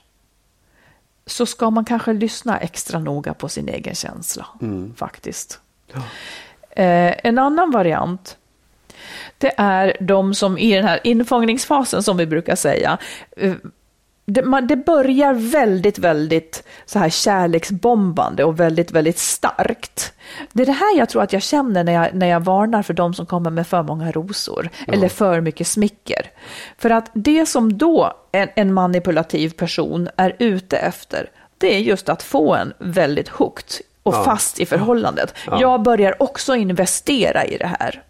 så 1.26 1.46
ska 1.46 1.70
man 1.70 1.86
kanske 1.86 2.14
lyssna 2.14 2.58
extra 2.58 3.00
noga 3.00 3.34
på 3.34 3.50
sin 3.50 3.70
egen 3.70 3.96
känsla, 3.96 4.48
faktiskt. 4.96 5.60
Eh, 6.70 7.16
en 7.24 7.38
annan 7.38 7.72
variant, 7.72 8.38
det 9.38 9.54
är 9.58 9.98
de 10.00 10.34
som 10.34 10.58
i 10.58 10.76
den 10.76 10.86
här 10.86 11.00
infångningsfasen, 11.04 12.04
som 12.04 12.18
vi 12.18 12.26
brukar 12.26 12.56
säga, 12.56 12.98
eh, 13.38 13.54
det, 14.32 14.44
man, 14.44 14.68
det 14.68 14.76
börjar 14.76 15.34
väldigt, 15.34 16.00
väldigt 16.00 16.64
så 16.86 17.00
här 17.00 17.10
kärleksbombande 17.10 18.44
och 18.44 18.60
väldigt, 18.60 18.92
väldigt 18.92 19.18
starkt. 19.18 20.14
Det 20.52 20.62
är 20.62 20.66
det 20.66 20.72
här 20.72 20.98
jag 20.98 21.10
tror 21.10 21.24
att 21.24 21.34
jag 21.34 21.42
känner 21.42 21.84
när 21.84 21.94
jag, 21.94 22.14
när 22.14 22.28
jag 22.28 22.40
varnar 22.40 22.84
för 22.84 22.94
de 22.94 23.14
som 23.14 23.26
kommer 23.26 23.50
med 23.50 23.68
för 23.68 23.84
många 23.84 24.12
rosor 24.12 24.70
eller 24.88 25.10
för 25.10 25.42
mycket 25.42 25.68
smicker. 25.68 26.32
För 26.78 26.90
att 26.90 27.12
det 27.14 27.46
som 27.46 27.78
då 27.78 28.14
en, 28.32 28.50
en 28.56 28.74
manipulativ 28.74 29.50
person 29.50 30.10
är 30.16 30.36
ute 30.40 30.78
efter, 30.78 31.30
det 31.58 31.76
är 31.76 31.80
just 31.80 32.10
att 32.10 32.24
få 32.24 32.56
en 32.56 32.74
väldigt 32.80 33.28
hooked 33.30 33.82
och 34.04 34.26
fast 34.26 34.60
i 34.60 34.66
förhållandet. 34.66 35.34
Jag 35.60 35.82
börjar 35.82 36.24
också 36.24 36.56
investera 36.56 37.46
i 37.46 37.58
det 37.58 37.72
här. 37.80 38.04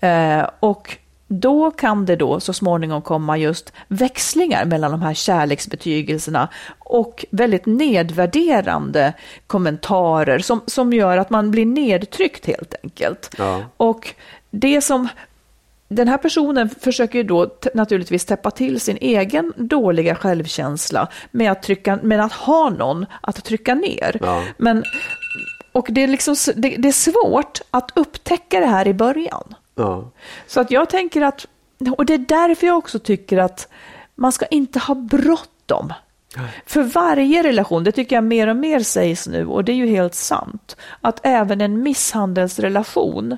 Eh, 0.00 0.50
och 0.60 0.96
då 1.32 1.70
kan 1.70 2.06
det 2.06 2.16
då 2.16 2.40
så 2.40 2.52
småningom 2.52 3.02
komma 3.02 3.36
just 3.36 3.72
växlingar 3.88 4.64
mellan 4.64 4.90
de 4.90 5.02
här 5.02 5.14
kärleksbetygelserna 5.14 6.48
och 6.78 7.24
väldigt 7.30 7.66
nedvärderande 7.66 9.12
kommentarer 9.46 10.38
som, 10.38 10.60
som 10.66 10.92
gör 10.92 11.18
att 11.18 11.30
man 11.30 11.50
blir 11.50 11.66
nedtryckt 11.66 12.46
helt 12.46 12.74
enkelt. 12.82 13.34
Ja. 13.38 13.64
Och 13.76 14.14
det 14.50 14.80
som 14.80 15.08
den 15.88 16.08
här 16.08 16.18
personen 16.18 16.68
försöker 16.68 17.18
ju 17.18 17.24
då 17.24 17.50
naturligtvis 17.74 18.24
täppa 18.24 18.50
till 18.50 18.80
sin 18.80 18.98
egen 19.00 19.52
dåliga 19.56 20.14
självkänsla 20.14 21.08
med 21.30 21.52
att, 21.52 21.62
trycka, 21.62 21.98
med 22.02 22.24
att 22.24 22.32
ha 22.32 22.70
någon 22.70 23.06
att 23.20 23.44
trycka 23.44 23.74
ner. 23.74 24.18
Ja. 24.20 24.44
Men, 24.56 24.84
och 25.72 25.86
det 25.90 26.02
är, 26.02 26.08
liksom, 26.08 26.36
det, 26.56 26.76
det 26.78 26.88
är 26.88 26.92
svårt 26.92 27.60
att 27.70 27.90
upptäcka 27.94 28.60
det 28.60 28.66
här 28.66 28.88
i 28.88 28.94
början. 28.94 29.54
Ja. 29.80 30.10
Så 30.46 30.60
att 30.60 30.70
jag 30.70 30.88
tänker 30.90 31.22
att, 31.22 31.46
och 31.96 32.06
det 32.06 32.14
är 32.14 32.18
därför 32.18 32.66
jag 32.66 32.78
också 32.78 32.98
tycker 32.98 33.38
att 33.38 33.68
man 34.14 34.32
ska 34.32 34.46
inte 34.46 34.78
ha 34.78 34.94
bråttom. 34.94 35.92
För 36.66 36.82
varje 36.82 37.42
relation, 37.42 37.84
det 37.84 37.92
tycker 37.92 38.16
jag 38.16 38.24
mer 38.24 38.46
och 38.46 38.56
mer 38.56 38.80
sägs 38.80 39.26
nu, 39.28 39.46
och 39.46 39.64
det 39.64 39.72
är 39.72 39.76
ju 39.76 39.86
helt 39.86 40.14
sant, 40.14 40.76
att 41.00 41.20
även 41.22 41.60
en 41.60 41.82
misshandelsrelation, 41.82 43.36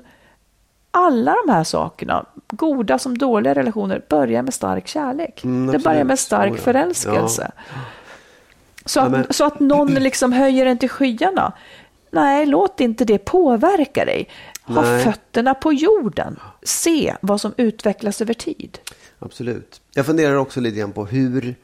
alla 0.91 1.35
de 1.47 1.53
här 1.53 1.65
sakerna, 1.65 2.25
goda 2.49 2.99
som 2.99 3.19
dåliga 3.19 3.55
relationer, 3.55 4.03
börjar 4.09 4.43
med 4.43 4.55
stark 4.55 4.89
kärlek. 4.89 5.45
Mm, 5.45 5.73
det 5.73 5.79
börjar 5.79 6.05
med 6.05 6.19
stark 6.19 6.51
Oh 6.53 6.57
ja. 6.57 6.63
förälskelse. 6.63 7.51
Så, 8.87 9.01
att, 9.01 9.07
Ja, 9.07 9.19
men- 9.19 9.27
så 9.31 9.45
att 9.45 9.61
någon 9.61 9.95
liksom 9.95 10.33
höjer 10.33 10.67
en 10.67 10.79
till 10.79 10.91
skyarna. 10.91 11.53
Nej, 12.11 12.47
låt 12.47 12.81
inte 12.81 13.05
det 13.05 13.19
påverka 13.19 14.05
dig. 14.05 14.29
Ha 14.65 14.83
Nej. 14.83 15.05
fötterna 15.05 15.55
på 15.55 15.73
jorden. 15.73 16.39
Se 16.63 17.17
vad 17.21 17.41
som 17.41 17.55
utvecklas 17.57 18.21
över 18.21 18.35
tid. 18.35 18.79
Absolut. 19.19 19.81
Jag 19.95 20.07
funderar 20.07 20.37
också 20.37 20.61
lite 20.61 20.79
grann 20.79 20.93
på 20.93 21.07
hur, 21.07 21.55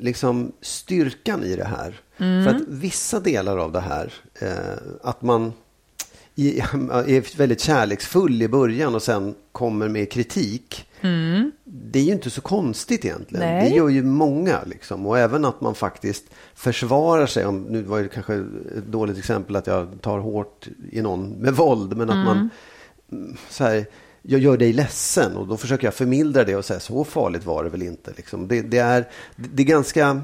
liksom 0.00 0.52
styrkan 0.60 1.44
i 1.44 1.56
det 1.56 1.64
här. 1.64 2.00
Mm. 2.18 2.44
För 2.44 2.54
att 2.54 2.62
vissa 2.68 3.20
delar 3.20 3.58
av 3.58 3.72
det 3.72 3.80
här, 3.80 4.12
eh, 4.34 4.82
att 5.02 5.22
man 5.22 5.52
i, 6.34 6.58
är 6.60 7.36
väldigt 7.36 7.60
kärleksfull 7.60 8.42
i 8.42 8.48
början 8.48 8.94
och 8.94 9.02
sen 9.02 9.34
kommer 9.52 9.88
med 9.88 10.12
kritik. 10.12 10.86
Det 11.64 11.98
är 11.98 12.02
ju 12.02 12.12
inte 12.12 12.30
så 12.30 12.40
konstigt 12.40 13.04
egentligen. 13.04 13.42
Mm. 13.48 13.58
Nej. 13.58 13.70
Det 13.70 13.76
gör 13.76 13.88
ju 13.88 14.02
många. 14.02 14.58
Liksom. 14.66 15.06
Och 15.06 15.18
även 15.18 15.44
att 15.44 15.60
man 15.60 15.74
faktiskt 15.74 16.24
försvarar 16.54 17.26
sig. 17.26 17.46
Om, 17.46 17.62
nu 17.62 17.82
var 17.82 18.02
det 18.02 18.08
kanske 18.08 18.34
ett 18.34 18.86
dåligt 18.86 19.18
exempel 19.18 19.56
att 19.56 19.66
jag 19.66 19.88
tar 20.00 20.18
hårt 20.18 20.68
i 20.90 21.02
någon 21.02 21.28
med 21.30 21.54
våld. 21.54 21.96
Men 21.96 22.10
att 22.10 22.26
man 22.26 22.48
mm, 23.12 23.36
så 23.48 23.64
här, 23.64 23.86
jag 24.22 24.40
gör 24.40 24.56
dig 24.56 24.72
ledsen 24.72 25.36
och 25.36 25.46
då 25.48 25.56
försöker 25.56 25.86
jag 25.86 25.94
förmildra 25.94 26.44
det 26.44 26.56
och 26.56 26.64
säga 26.64 26.80
så 26.80 27.04
farligt 27.04 27.44
var 27.46 27.64
det 27.64 27.70
väl 27.70 27.82
inte. 27.82 28.12
Liksom. 28.16 28.48
Det, 28.48 28.62
det, 28.62 28.78
är, 28.78 29.08
det 29.36 29.62
är 29.62 29.66
ganska... 29.66 30.20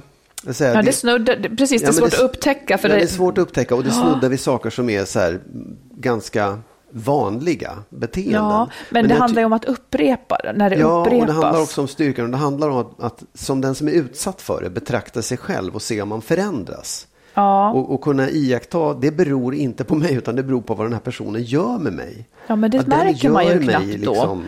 säger, 0.51 0.75
Ja, 0.75 0.83
det 0.83 0.93
snuddar, 0.93 1.37
det- 1.37 1.57
precis, 1.57 1.83
det 1.83 1.89
är 1.89 1.93
Ja, 1.93 1.93
svårt 1.93 2.15
att 2.15 2.21
upptäcka. 2.21 2.79
För 2.79 2.89
ja, 2.89 2.95
det, 2.95 3.01
det 3.01 3.05
är 3.05 3.09
svårt 3.09 3.39
att 3.39 3.43
upptäcka 3.43 3.75
och 3.75 3.85
det 3.85 3.91
snuddar 3.91 4.29
vid 4.29 4.41
saker 4.41 4.71
som 4.71 4.91
är 4.91 5.05
så 5.05 5.19
här, 5.19 5.41
ganska 5.95 6.59
vanliga 6.93 7.71
beteenden. 7.89 8.35
ja, 8.43 8.69
men, 8.91 9.09
det 9.09 9.15
jag 9.15 9.21
handlar 9.21 9.43
ju 9.43 9.47
om 9.47 9.53
att 9.53 9.65
upprepa 9.65 10.39
det, 10.45 10.53
när 10.53 10.71
det 10.71 10.77
Ja, 10.77 11.01
upprepas. 11.07 11.21
och 11.21 11.27
det 11.27 11.33
handlar 11.33 11.63
också 11.63 11.81
om 11.81 11.89
styrkan. 11.89 12.25
Och 12.25 12.31
det 12.31 12.37
handlar 12.37 12.69
om 12.71 12.79
att, 12.79 13.01
att 13.01 13.23
som 13.35 13.61
den 13.61 13.75
som 13.75 13.89
är 13.89 13.93
utsatt 13.93 14.41
för 14.43 14.63
det 14.63 14.71
betrakta 14.71 15.23
sig 15.23 15.39
själv 15.39 15.75
och 15.75 15.83
se 15.83 16.03
om 16.03 16.09
man 16.09 16.23
förändras. 16.23 17.07
Ja. 17.35 17.71
Och, 17.73 17.95
och 17.95 18.01
kunna 18.01 18.31
iaktta, 18.31 18.95
det 18.95 19.11
beror 19.11 19.55
inte 19.55 19.85
på 19.85 19.95
mig 19.95 20.15
utan 20.15 20.37
det 20.37 20.43
beror 20.43 20.61
på 20.61 20.75
vad 20.75 20.87
den 20.87 20.93
här 20.93 21.01
personen 21.01 21.43
gör 21.43 21.79
med 21.79 21.93
mig. 21.93 22.29
Ja, 22.47 22.57
men 22.57 22.71
det 22.71 22.79
Att 22.79 22.87
märker 22.87 23.31
man 23.31 23.45
ju 23.47 23.51
gör 23.51 23.59
mig 23.61 23.69
knappt 23.69 24.05
då. 24.05 24.11
liksom 24.13 24.45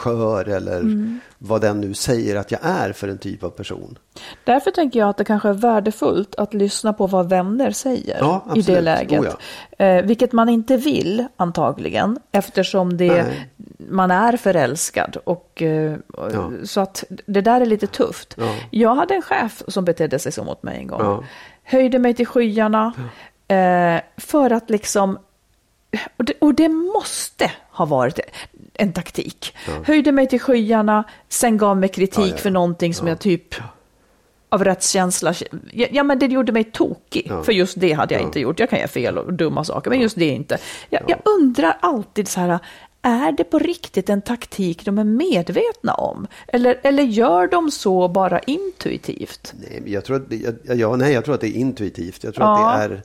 skör 0.00 0.48
eller 0.48 0.80
Mm. 0.80 1.20
vad 1.38 1.60
den 1.60 1.80
nu 1.80 1.94
säger 1.94 2.36
att 2.36 2.50
jag 2.50 2.60
är 2.62 2.92
för 2.92 3.08
en 3.08 3.18
typ 3.18 3.42
av 3.44 3.50
person. 3.50 3.98
Därför 4.44 4.70
tänker 4.70 4.98
jag 5.00 5.08
att 5.08 5.16
det 5.16 5.24
kanske 5.24 5.48
är 5.48 5.52
värdefullt 5.52 6.34
att 6.34 6.54
lyssna 6.54 6.92
på 6.92 7.06
vad 7.06 7.28
vänner 7.28 7.70
säger 7.70 8.16
Ja, 8.20 8.44
i 8.56 8.62
det 8.62 8.80
läget. 8.80 9.20
Oh, 9.20 9.86
eh, 9.86 10.04
vilket 10.04 10.32
man 10.32 10.48
inte 10.48 10.76
vill 10.76 11.26
antagligen 11.36 12.18
eftersom 12.32 12.96
det, 12.96 13.22
Nej. 13.22 13.50
man 13.78 14.10
är 14.10 14.36
förälskad. 14.36 15.16
Och, 15.24 15.62
eh, 15.62 15.96
Ja. 16.32 16.50
Så 16.64 16.80
att 16.80 17.04
det 17.26 17.40
där 17.40 17.60
är 17.60 17.66
lite 17.66 17.86
tufft. 17.86 18.34
Ja. 18.38 18.54
Jag 18.70 18.94
hade 18.94 19.14
en 19.14 19.22
chef 19.22 19.62
som 19.68 19.84
betedde 19.84 20.18
sig 20.18 20.32
så 20.32 20.44
mot 20.44 20.62
mig 20.62 20.78
en 20.78 20.86
gång. 20.86 21.26
Höjde 21.62 21.98
mig 21.98 22.14
till 22.14 22.26
skyarna 22.26 22.92
eh, 23.48 24.00
för 24.16 24.50
att 24.52 24.70
liksom 24.70 25.18
och 26.16 26.24
det, 26.24 26.32
och 26.40 26.54
det 26.54 26.68
måste 26.68 27.50
ha 27.80 27.86
varit 27.86 28.20
en 28.74 28.92
taktik. 28.92 29.54
Höjde 29.84 30.12
mig 30.12 30.28
till 30.28 30.40
skyarna, 30.40 31.04
sen 31.28 31.58
gav 31.58 31.76
mig 31.76 31.88
kritik 31.88 32.18
Ja, 32.18 32.26
ja, 32.26 32.32
ja. 32.32 32.36
för 32.36 32.50
någonting 32.50 32.94
som 32.94 33.06
jag 33.06 33.18
typ 33.18 33.54
av 34.48 34.64
rättskänsla, 34.64 35.34
ja, 35.72 35.86
ja 35.90 36.02
men 36.02 36.18
det 36.18 36.26
gjorde 36.26 36.52
mig 36.52 36.64
tokig. 36.64 37.26
Ja. 37.30 37.42
För 37.42 37.52
just 37.52 37.80
det 37.80 37.92
hade 37.92 38.14
jag 38.14 38.22
Ja. 38.22 38.26
inte 38.26 38.40
gjort. 38.40 38.60
Jag 38.60 38.70
kan 38.70 38.78
göra 38.78 38.88
fel 38.88 39.18
och 39.18 39.32
dumma 39.32 39.64
saker, 39.64 39.90
men 39.90 40.00
just 40.00 40.16
det 40.16 40.24
inte. 40.28 40.58
Jag, 40.90 41.02
jag 41.08 41.18
undrar 41.24 41.76
alltid 41.80 42.28
så 42.28 42.40
här, 42.40 42.58
är 43.02 43.32
det 43.32 43.44
på 43.44 43.58
riktigt 43.58 44.08
en 44.10 44.22
taktik 44.22 44.84
de 44.84 44.98
är 44.98 45.04
medvetna 45.04 45.94
om? 45.94 46.26
Eller, 46.48 46.80
eller 46.82 47.02
gör 47.02 47.46
de 47.46 47.70
så 47.70 48.08
bara 48.08 48.38
intuitivt? 48.38 49.54
Jag 49.86 50.04
tror 50.04 50.16
att 50.16 50.30
det, 50.30 50.36
ja, 50.64 50.74
ja, 50.74 50.96
nej, 50.96 51.12
jag 51.12 51.24
tror 51.24 51.34
att 51.34 51.40
det 51.40 51.48
är 51.48 51.56
intuitivt. 51.60 52.24
Jag 52.24 52.34
tror 52.34 52.46
Ja. 52.46 52.70
att 52.72 52.88
det 52.88 52.94
är 52.94 53.02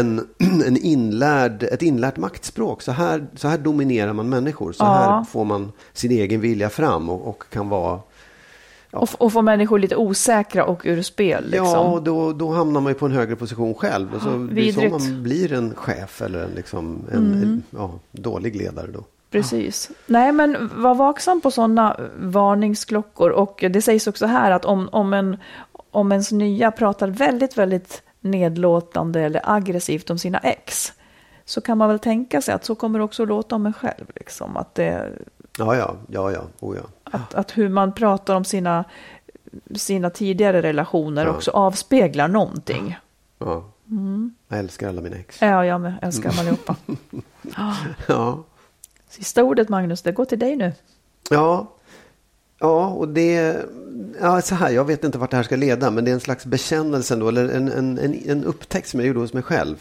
en, 0.00 0.28
en 0.66 0.76
inlärd, 0.76 1.62
ett 1.62 1.82
inlärt 1.82 2.16
maktspråk. 2.16 2.82
Så 2.82 2.92
här, 2.92 3.26
så 3.36 3.48
här 3.48 3.58
dominerar 3.58 4.12
man 4.12 4.28
människor. 4.28 4.72
Så 4.72 4.84
Ja. 4.84 4.88
här 4.88 5.24
får 5.24 5.44
man 5.44 5.72
sin 5.92 6.10
egen 6.10 6.40
vilja 6.40 6.70
fram 6.70 7.08
och, 7.10 7.28
och 7.28 7.44
kan 7.50 7.68
vara... 7.68 8.00
Och, 8.90 9.08
och 9.18 9.32
få 9.32 9.42
människor 9.42 9.78
lite 9.78 9.96
osäkra 9.96 10.64
och 10.64 10.80
ur 10.84 11.02
spel. 11.02 11.44
Liksom. 11.50 11.66
Ja, 11.66 11.78
och 11.78 12.02
då, 12.02 12.32
då 12.32 12.52
hamnar 12.52 12.80
man 12.80 12.92
ju 12.92 12.98
på 12.98 13.06
en 13.06 13.12
högre 13.12 13.36
position 13.36 13.74
själv. 13.74 14.14
Och 14.14 14.22
så, 14.22 14.48
det 14.52 14.68
är 14.68 14.72
så. 14.72 14.80
Mm. 14.80 14.90
man 14.92 15.22
blir 15.22 15.52
en 15.52 15.74
chef 15.74 16.22
eller 16.22 16.44
en, 16.44 16.50
liksom, 16.50 16.98
en, 17.12 17.32
en 17.42 17.62
ja, 17.70 17.90
dålig 18.12 18.56
ledare 18.56 18.86
då. 18.92 19.04
Precis. 19.30 19.90
Nej, 20.06 20.32
men 20.32 20.70
var 20.82 20.94
vaksam 20.94 21.40
på 21.40 21.50
sådana 21.50 21.96
varningsklockor. 22.18 23.30
Och 23.30 23.64
det 23.70 23.82
sägs 23.82 24.06
också 24.06 24.26
här 24.26 24.50
att 24.50 24.64
om, 24.64 24.88
om, 24.92 25.12
en, 25.14 25.36
om 25.90 26.12
ens 26.12 26.32
nya 26.32 26.70
pratar 26.70 27.08
väldigt, 27.08 27.58
väldigt 27.58 28.02
nedlåtande 28.20 29.20
eller 29.20 29.40
aggressivt 29.44 30.10
om 30.10 30.18
sina 30.18 30.38
ex, 30.38 30.92
så 31.44 31.60
kan 31.60 31.78
man 31.78 31.88
väl 31.88 31.98
tänka 31.98 32.42
sig 32.42 32.54
att 32.54 32.64
så 32.64 32.74
kommer 32.74 32.98
det 32.98 33.04
också 33.04 33.24
låta 33.24 33.54
om 33.54 33.66
en 33.66 33.72
själv. 33.72 34.04
Liksom. 34.14 34.56
Att, 34.56 34.74
det, 34.74 35.12
Ja, 35.58 35.76
ja, 35.76 35.96
ja, 36.08 36.32
ja, 36.32 36.42
oh, 36.60 36.76
ja. 36.76 36.82
att, 37.04 37.34
att 37.34 37.58
hur 37.58 37.68
man 37.68 37.92
pratar 37.92 38.34
om 38.34 38.44
sina, 38.44 38.84
sina 39.74 40.10
tidigare 40.10 40.62
relationer 40.62 41.24
Ja. 41.26 41.30
också 41.30 41.50
avspeglar 41.50 42.28
någonting. 42.28 42.98
ja. 43.38 43.64
Mm. 43.90 44.34
Jag 44.48 44.58
älskar 44.58 44.88
alla 44.88 45.00
mina 45.00 45.16
ex. 45.16 45.42
Ja, 45.42 45.64
jag 45.64 45.80
med. 45.80 45.94
Älskar 46.02 46.30
dem 46.30 46.38
allihopa. 46.38 46.76
Ja. 48.06 48.44
Sista 49.08 49.44
ordet, 49.44 49.68
Magnus, 49.68 50.02
det 50.02 50.12
går 50.12 50.24
till 50.24 50.38
dig 50.38 50.56
nu. 50.56 50.72
Ja, 51.30 51.74
Ja, 52.60 52.88
och 52.88 53.08
det... 53.08 53.56
Ja, 54.20 54.40
så 54.40 54.54
här, 54.54 54.70
jag 54.70 54.84
vet 54.84 55.04
inte 55.04 55.18
vart 55.18 55.30
det 55.30 55.36
här 55.36 55.44
ska 55.44 55.56
leda, 55.56 55.90
men 55.90 56.04
det 56.04 56.10
är 56.10 56.12
en 56.12 56.20
slags 56.20 56.46
bekännelse 56.46 57.14
ändå, 57.14 57.28
eller 57.28 57.48
en, 57.48 57.68
en, 57.68 57.98
en, 57.98 58.14
en 58.26 58.44
upptäckt 58.44 58.88
som 58.88 59.00
jag 59.00 59.06
gjorde 59.06 59.20
hos 59.20 59.32
mig 59.32 59.42
själv. 59.42 59.76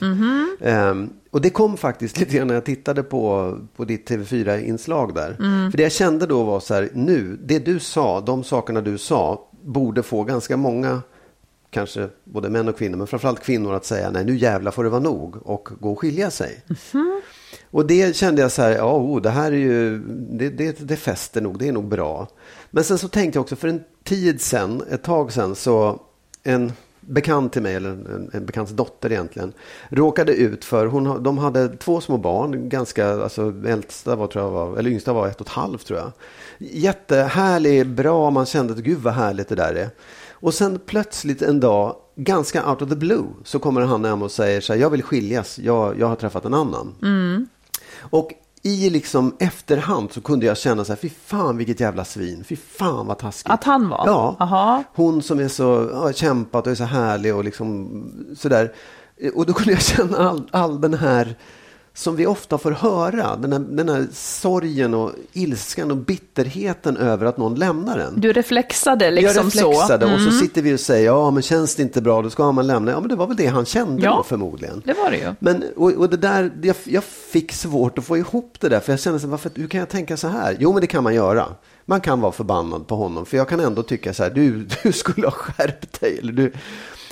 Ehm, 0.61 1.09
och 1.31 1.41
det 1.41 1.49
kom 1.49 1.77
faktiskt 1.77 2.19
lite 2.19 2.37
grann 2.37 2.47
när 2.47 2.53
jag 2.53 2.65
tittade 2.65 3.03
på, 3.03 3.57
på 3.75 3.85
ditt 3.85 4.09
TV4-inslag 4.09 5.15
där. 5.15 5.35
För 5.71 5.77
det 5.77 5.83
jag 5.83 5.91
kände 5.91 6.25
då 6.25 6.43
var 6.43 6.59
så 6.59 6.73
här, 6.73 6.89
nu, 6.93 7.39
det 7.43 7.59
du 7.59 7.79
sa, 7.79 8.21
de 8.21 8.43
sakerna 8.43 8.81
du 8.81 8.97
sa, 8.97 9.49
borde 9.61 10.03
få 10.03 10.23
ganska 10.23 10.57
många, 10.57 11.01
kanske 11.69 12.09
både 12.23 12.49
män 12.49 12.67
och 12.67 12.77
kvinnor, 12.77 12.97
men 12.97 13.07
framförallt 13.07 13.43
kvinnor 13.43 13.73
att 13.73 13.85
säga, 13.85 14.11
nej 14.11 14.25
nu 14.25 14.37
jävla 14.37 14.71
får 14.71 14.83
det 14.83 14.89
vara 14.89 15.01
nog 15.01 15.35
och 15.47 15.69
gå 15.79 15.91
och 15.91 15.99
skilja 15.99 16.31
sig. 16.31 16.63
Och 17.71 17.87
det 17.87 18.15
kände 18.15 18.41
jag 18.41 18.51
så 18.51 18.61
här, 18.61 18.71
ja, 18.71 18.93
oh, 18.93 19.21
det 19.21 19.29
här 19.29 19.51
är 19.51 19.57
ju, 19.57 19.99
det, 20.31 20.49
det, 20.49 20.79
det 20.79 20.95
fäster 20.95 21.41
nog, 21.41 21.59
det 21.59 21.67
är 21.67 21.71
nog 21.71 21.87
bra. 21.87 22.27
Men 22.71 22.83
sen 22.83 22.97
så 22.97 23.07
tänkte 23.07 23.37
jag 23.37 23.41
också, 23.41 23.55
för 23.55 23.67
en 23.67 23.83
tid 24.03 24.41
sen, 24.41 24.83
ett 24.91 25.03
tag 25.03 25.33
sen, 25.33 25.55
så 25.55 25.99
en 26.43 26.71
bekant 27.07 27.53
till 27.53 27.61
mig, 27.61 27.75
eller 27.75 27.89
en, 27.89 28.29
en 28.33 28.45
bekants 28.45 28.71
dotter 28.71 29.11
egentligen, 29.11 29.53
råkade 29.89 30.33
ut 30.33 30.65
för, 30.65 30.85
hon, 30.85 31.23
de 31.23 31.37
hade 31.37 31.69
två 31.77 32.01
små 32.01 32.17
barn, 32.17 32.69
ganska, 32.69 33.09
alltså 33.09 33.53
äldsta 33.67 34.15
var 34.15 34.27
tror 34.27 34.45
jag 34.45 34.51
var, 34.51 34.77
eller 34.77 34.89
yngsta 34.89 35.13
var 35.13 35.27
ett 35.27 35.41
och 35.41 35.47
ett 35.47 35.53
halvt 35.53 35.87
tror 35.87 35.99
jag. 35.99 36.11
Jättehärlig, 36.57 37.87
bra, 37.87 38.29
man 38.29 38.45
kände 38.45 38.73
att 38.73 38.79
gud 38.79 38.99
vad 38.99 39.13
härligt 39.13 39.49
det 39.49 39.55
där 39.55 39.73
är. 39.73 39.89
Och 40.39 40.53
sen 40.53 40.79
plötsligt 40.85 41.41
en 41.41 41.59
dag, 41.59 41.95
ganska 42.15 42.69
out 42.69 42.81
of 42.81 42.89
the 42.89 42.95
blue, 42.95 43.25
så 43.43 43.59
kommer 43.59 43.81
han 43.81 44.05
hem 44.05 44.21
och 44.21 44.31
säger 44.31 44.61
så 44.61 44.73
här, 44.73 44.79
jag 44.79 44.89
vill 44.89 45.03
skiljas, 45.03 45.59
jag, 45.59 45.99
jag 45.99 46.07
har 46.07 46.15
träffat 46.15 46.45
en 46.45 46.53
annan. 46.53 46.95
Och 47.99 48.31
i 48.61 48.89
liksom 48.89 49.35
efterhand 49.39 50.11
så 50.11 50.21
kunde 50.21 50.45
jag 50.45 50.57
känna 50.57 50.85
så 50.85 50.91
här, 50.91 50.97
fy 50.97 51.09
fan 51.09 51.57
vilket 51.57 51.79
jävla 51.79 52.05
svin, 52.05 52.43
fy 52.43 52.55
fan 52.55 53.07
vad 53.07 53.17
taskigt. 53.17 53.51
Att 53.51 53.63
han 53.63 53.89
var? 53.89 54.03
Ja. 54.05 54.35
Aha. 54.39 54.83
Hon 54.93 55.21
som 55.21 55.39
är 55.39 55.47
så, 55.47 55.95
har 55.95 56.13
kämpat 56.13 56.65
och 56.65 56.71
är 56.71 56.75
så 56.75 56.83
härlig 56.83 57.35
och 57.35 57.43
liksom 57.43 57.89
sådär. 58.37 58.73
Och 59.35 59.45
då 59.45 59.53
kunde 59.53 59.71
jag 59.71 59.81
känna 59.81 60.17
all, 60.17 60.49
all 60.51 60.81
den 60.81 60.93
här, 60.93 61.35
som 61.97 62.15
vi 62.15 62.25
ofta 62.25 62.57
får 62.57 62.71
höra, 62.71 63.35
den 63.35 63.51
här, 63.53 63.59
den 63.59 63.89
här 63.89 64.07
sorgen 64.13 64.93
och 64.93 65.11
ilskan 65.33 65.91
och 65.91 65.97
bitterheten 65.97 66.97
över 66.97 67.25
att 67.25 67.37
någon 67.37 67.55
lämnar 67.55 67.97
en. 67.99 68.21
Du 68.21 68.33
reflexade 68.33 69.11
liksom 69.11 69.35
jag 69.35 69.45
reflexade 69.45 70.07
så. 70.07 70.13
och 70.13 70.19
så 70.19 70.27
Mm. 70.27 70.39
sitter 70.39 70.61
vi 70.61 70.75
och 70.75 70.79
säger, 70.79 71.05
ja 71.05 71.31
men 71.31 71.43
känns 71.43 71.75
det 71.75 71.81
inte 71.83 72.01
bra, 72.01 72.21
då 72.21 72.29
ska 72.29 72.51
man 72.51 72.67
lämna. 72.67 72.91
Ja 72.91 72.99
men 72.99 73.09
det 73.09 73.15
var 73.15 73.27
väl 73.27 73.35
det 73.37 73.45
han 73.47 73.65
kände 73.65 74.03
Ja. 74.03 74.15
då 74.17 74.23
förmodligen. 74.23 74.81
Det 74.85 74.93
var 74.93 75.11
det 75.11 75.17
ju. 75.17 75.33
Men, 75.39 75.63
och, 75.75 75.91
och 75.91 76.09
det 76.09 76.17
där, 76.17 76.51
jag, 76.61 76.75
jag 76.83 77.03
fick 77.03 77.51
svårt 77.51 77.97
att 77.97 78.05
få 78.05 78.17
ihop 78.17 78.55
det 78.59 78.69
där, 78.69 78.79
för 78.79 78.91
jag 78.93 78.99
kände 78.99 79.19
så 79.19 79.27
varför, 79.27 79.51
hur 79.55 79.67
kan 79.67 79.79
jag 79.79 79.89
tänka 79.89 80.17
så 80.17 80.27
här? 80.27 80.57
Jo, 80.59 80.71
men 80.73 80.81
det 80.81 80.87
kan 80.87 81.03
man 81.03 81.15
göra. 81.15 81.45
Man 81.85 82.01
kan 82.01 82.21
vara 82.21 82.31
förbannad 82.31 82.87
på 82.87 82.95
honom, 82.95 83.25
för 83.25 83.37
jag 83.37 83.49
kan 83.49 83.59
ändå 83.59 83.83
tycka 83.83 84.13
så 84.13 84.23
här, 84.23 84.29
du, 84.29 84.67
du 84.83 84.91
skulle 84.91 85.27
ha 85.27 85.31
skärpt 85.31 85.99
dig. 86.01 86.17
Eller, 86.21 86.33
du, 86.33 86.53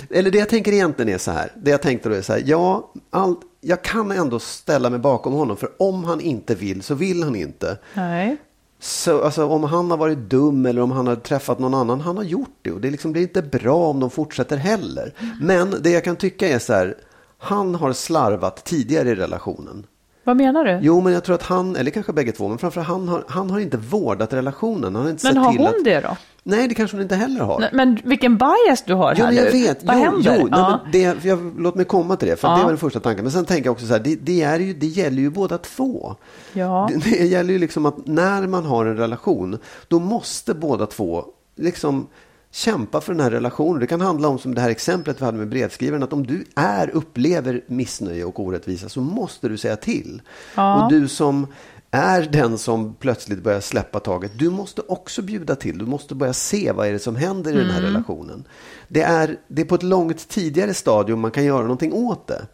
eller 0.10 0.32
det 0.32 0.38
jag 0.38 0.50
tänker 0.50 0.72
egentligen 0.72 1.14
är 1.14 1.18
så 1.18 1.32
här, 1.32 1.52
det 1.56 1.72
jag 1.72 1.82
tänkte 1.82 2.10
då 2.10 2.16
är 2.16 2.22
så 2.22 2.34
här, 2.34 2.44
ja, 2.46 2.92
allt, 3.10 3.40
jag 3.62 3.82
kan 3.82 4.12
ändå 4.12 4.40
ställa 4.40 4.90
mig 4.90 5.00
bakom 5.00 5.34
honom, 5.34 5.58
för 5.58 5.70
om 5.80 6.04
han 6.04 6.22
inte 6.22 6.56
vill 6.56 6.84
så 6.84 6.96
vill 6.96 7.24
han 7.24 7.36
inte. 7.36 7.78
Nej. 7.94 8.38
Så, 8.80 9.24
alltså, 9.24 9.46
om 9.46 9.64
han 9.64 9.92
har 9.92 9.98
varit 9.98 10.18
dum 10.18 10.66
eller 10.66 10.82
om 10.82 10.92
han 10.92 11.08
har 11.08 11.16
träffat 11.16 11.60
någon 11.60 11.74
annan, 11.74 12.02
han 12.02 12.18
har 12.18 12.24
gjort 12.24 12.58
det. 12.62 12.72
Och 12.72 12.82
det 12.82 12.92
liksom 12.92 13.12
blir 13.12 13.22
inte 13.22 13.42
bra 13.42 13.76
om 13.90 14.00
de 14.00 14.10
fortsätter 14.10 14.58
heller. 14.58 15.14
Men 15.42 15.76
det 15.82 15.90
jag 15.90 16.04
kan 16.04 16.16
tycka 16.16 16.48
är 16.48 16.60
så 16.60 16.74
här, 16.74 16.96
han 17.38 17.76
har 17.76 17.94
slarvat 17.94 18.64
tidigare 18.66 19.10
i 19.10 19.16
relationen. 19.16 19.86
Vad 20.24 20.38
menar 20.38 20.66
du? 20.66 20.80
Jo, 20.82 21.02
men 21.02 21.14
jag 21.14 21.24
tror 21.24 21.36
att 21.36 21.44
han, 21.44 21.76
eller 21.76 21.92
kanske 21.92 22.14
bägge 22.14 22.32
två, 22.32 22.48
men 22.48 22.58
framförallt 22.58 22.90
han 22.90 23.08
har, 23.08 23.24
han 23.28 23.50
har 23.50 23.60
inte 23.60 23.78
vårdat 23.78 24.34
relationen. 24.34 24.96
Han 24.96 25.04
har 25.04 25.12
inte 25.12 25.28
Men 25.28 25.38
har 25.38 25.58
hon 25.58 25.68
att, 25.68 25.84
det 25.84 26.00
då? 26.00 26.18
Nej, 26.48 26.68
det 26.68 26.76
kanske 26.76 26.98
hon 26.98 27.02
inte 27.02 27.16
heller 27.16 27.42
har. 27.42 27.60
Nej, 27.60 27.70
Men 27.74 28.00
vilken 28.04 28.38
bias 28.38 28.84
du 28.86 28.94
har 28.94 29.16
Jo, 29.18 29.26
här 29.26 29.32
jag 29.32 29.46
nu. 29.46 29.52
vet. 29.52 29.84
Vad 29.84 29.96
jo, 29.98 30.02
händer? 30.04 30.38
Jo, 30.40 30.48
nej, 30.52 30.60
ja. 30.60 30.80
men 30.84 30.92
det, 30.92 31.26
jag, 31.26 31.54
låt 31.58 31.76
mig 31.76 31.86
komma 31.86 32.16
till 32.16 32.28
det, 32.28 32.36
för 32.36 32.48
Ja. 32.48 32.56
det 32.58 32.62
var 32.64 32.70
den 32.70 32.78
första 32.78 33.00
tanken. 33.00 33.24
Men 33.26 33.32
sen 33.32 33.46
tänker 33.46 33.66
jag 33.68 33.72
också 33.72 33.86
så 33.88 33.94
här, 33.94 34.00
det, 34.00 34.16
det, 34.16 34.42
är 34.42 34.60
ju, 34.60 34.74
det 34.74 34.88
gäller 34.88 35.22
ju 35.22 35.30
båda 35.30 35.58
två. 35.58 36.16
Ja. 36.54 36.90
Det, 36.94 37.10
det 37.18 37.26
gäller 37.26 37.54
ju 37.54 37.60
liksom 37.60 37.86
att 37.86 38.08
när 38.08 38.48
man 38.48 38.66
har 38.66 38.86
en 38.86 38.98
relation, 38.98 39.58
då 39.88 40.00
måste 40.00 40.54
båda 40.54 40.86
två 40.86 41.26
liksom 41.56 42.08
kämpa 42.52 43.02
för 43.02 43.14
den 43.14 43.24
här 43.24 43.32
relationen. 43.32 43.80
Det 43.80 43.88
kan 43.88 44.02
handla 44.02 44.28
om 44.28 44.40
som 44.40 44.56
det 44.56 44.62
här 44.62 44.70
exemplet 44.70 45.22
vi 45.22 45.26
hade 45.26 45.38
med 45.38 45.50
brevskrivaren, 45.50 46.04
att 46.04 46.14
om 46.14 46.28
du 46.28 46.46
är, 46.56 46.90
upplever 46.90 47.62
missnöje 47.68 48.24
och 48.26 48.40
orättvisa 48.40 48.90
så 48.90 49.02
måste 49.02 49.50
du 49.50 49.58
säga 49.58 49.76
till. 49.76 50.22
Ja. 50.56 50.84
Och 50.84 50.92
du 50.92 51.08
som 51.08 51.48
är 51.96 52.22
den 52.22 52.58
som 52.58 52.96
plötsligt 52.96 53.44
börjar 53.44 53.60
släppa 53.60 54.00
taget, 54.00 54.32
du 54.40 54.50
måste 54.50 54.82
också 54.82 55.22
bjuda 55.22 55.56
till. 55.56 55.78
Du 55.78 55.86
måste 55.86 56.16
börja 56.16 56.34
se 56.34 56.72
vad 56.72 56.88
är 56.88 56.92
det 56.92 57.00
som 57.00 57.16
händer 57.16 57.54
i 57.54 57.58
den 57.58 57.70
här 57.70 57.82
relationen. 57.82 58.44
Det 58.88 59.02
är, 59.02 59.38
det 59.48 59.62
är 59.62 59.66
på 59.66 59.76
ett 59.76 59.84
långt 59.84 60.30
tidigare 60.30 60.74
stadium 60.74 61.20
man 61.20 61.32
kan 61.32 61.46
göra 61.46 61.62
någonting 61.62 61.94
åt 61.94 62.28
det. 62.28 62.46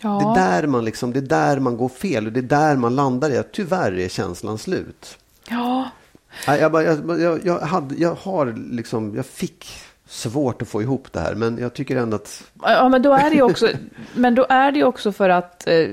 Ja. 0.00 0.34
Det, 0.34 0.40
är 0.40 0.50
där 0.50 0.66
man 0.66 0.84
liksom, 0.84 1.12
det 1.12 1.18
är 1.18 1.22
där 1.22 1.60
man 1.60 1.76
går 1.76 1.88
fel 1.88 2.26
och 2.26 2.32
det 2.32 2.40
är 2.40 2.42
där 2.42 2.76
man 2.76 2.96
landar 2.96 3.30
i 3.30 3.38
att 3.38 3.52
tyvärr 3.52 3.98
är 3.98 4.08
känslan 4.08 4.58
slut. 4.58 5.18
ja. 5.50 5.90
Jag, 6.46 6.72
bara, 6.72 6.82
jag, 6.82 7.20
jag, 7.20 7.46
jag, 7.46 7.60
hade, 7.60 7.94
jag 7.94 8.14
har 8.14 8.54
liksom, 8.70 9.16
jag 9.16 9.26
fick 9.26 9.66
svårt 10.08 10.62
att 10.62 10.68
få 10.68 10.82
ihop 10.82 11.12
det 11.12 11.20
här 11.20 11.34
men 11.34 11.58
jag 11.58 11.74
tycker 11.74 11.96
ändå 11.96 12.16
att 12.16 12.44
Ja, 12.62 12.88
men 12.88 13.02
då 13.02 13.12
är 13.12 13.30
det 13.30 13.36
ju 13.36 13.42
också, 13.42 13.68
men 14.14 14.34
då 14.34 14.46
är 14.48 14.72
det 14.72 14.84
också 14.84 15.12
för 15.12 15.28
att 15.28 15.66
eh, 15.66 15.88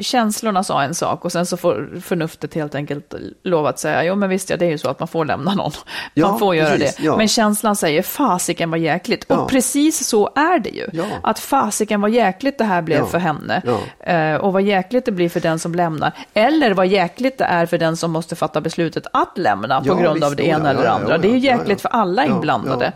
känslorna 0.00 0.64
sa 0.64 0.82
en 0.82 0.94
sak 0.94 1.24
och 1.24 1.32
sen 1.32 1.46
så 1.46 1.56
får 1.56 2.00
förnuftet 2.00 2.54
helt 2.54 2.74
enkelt 2.74 3.14
lov 3.42 3.66
att 3.66 3.78
säga, 3.78 4.04
jo 4.04 4.14
men 4.14 4.28
visst 4.28 4.50
ja, 4.50 4.56
det 4.56 4.66
är 4.66 4.70
ju 4.70 4.78
så 4.78 4.88
att 4.88 4.98
man 4.98 5.08
får 5.08 5.24
lämna 5.24 5.54
någon. 5.54 5.72
Man 5.74 5.84
Ja, 6.14 6.38
får 6.38 6.54
göra 6.56 6.70
precis, 6.70 6.96
det. 6.96 7.02
ja. 7.02 7.16
Men 7.16 7.28
känslan 7.28 7.76
säger, 7.76 8.02
fasiken 8.02 8.70
vad 8.70 8.80
jäkligt. 8.80 9.24
Ja. 9.28 9.36
Och 9.38 9.50
precis 9.50 10.06
så 10.08 10.30
är 10.36 10.58
det 10.58 10.70
ju. 10.70 10.86
Att 11.22 11.38
fasiken 11.38 12.00
vad 12.00 12.10
jäkligt 12.10 12.58
det 12.58 12.64
här 12.64 12.82
blev 12.82 13.06
för 13.06 13.18
henne. 13.18 13.62
Eh, 14.00 14.34
och 14.40 14.52
vad 14.52 14.62
jäkligt 14.62 15.04
det 15.04 15.12
blir 15.12 15.28
för 15.28 15.40
den 15.40 15.58
som 15.58 15.74
lämnar. 15.74 16.12
Eller 16.34 16.74
vad 16.74 16.86
jäkligt 16.86 17.38
det 17.38 17.44
är 17.44 17.66
för 17.66 17.78
den 17.78 17.96
som 17.96 18.10
måste 18.10 18.36
fatta 18.36 18.60
beslutet 18.60 19.06
att 19.12 19.38
lämna 19.38 19.80
på 19.80 19.94
grund 19.94 20.14
visst, 20.14 20.26
av 20.26 20.36
det 20.36 20.46
ena 20.46 20.70
eller 20.70 20.82
det 20.82 20.90
andra. 20.90 21.18
det 21.18 21.28
är 21.28 21.32
ju 21.32 21.38
jäkligt 21.38 21.80
för 21.80 21.88
alla 21.88 22.26
inblandade. 22.26 22.92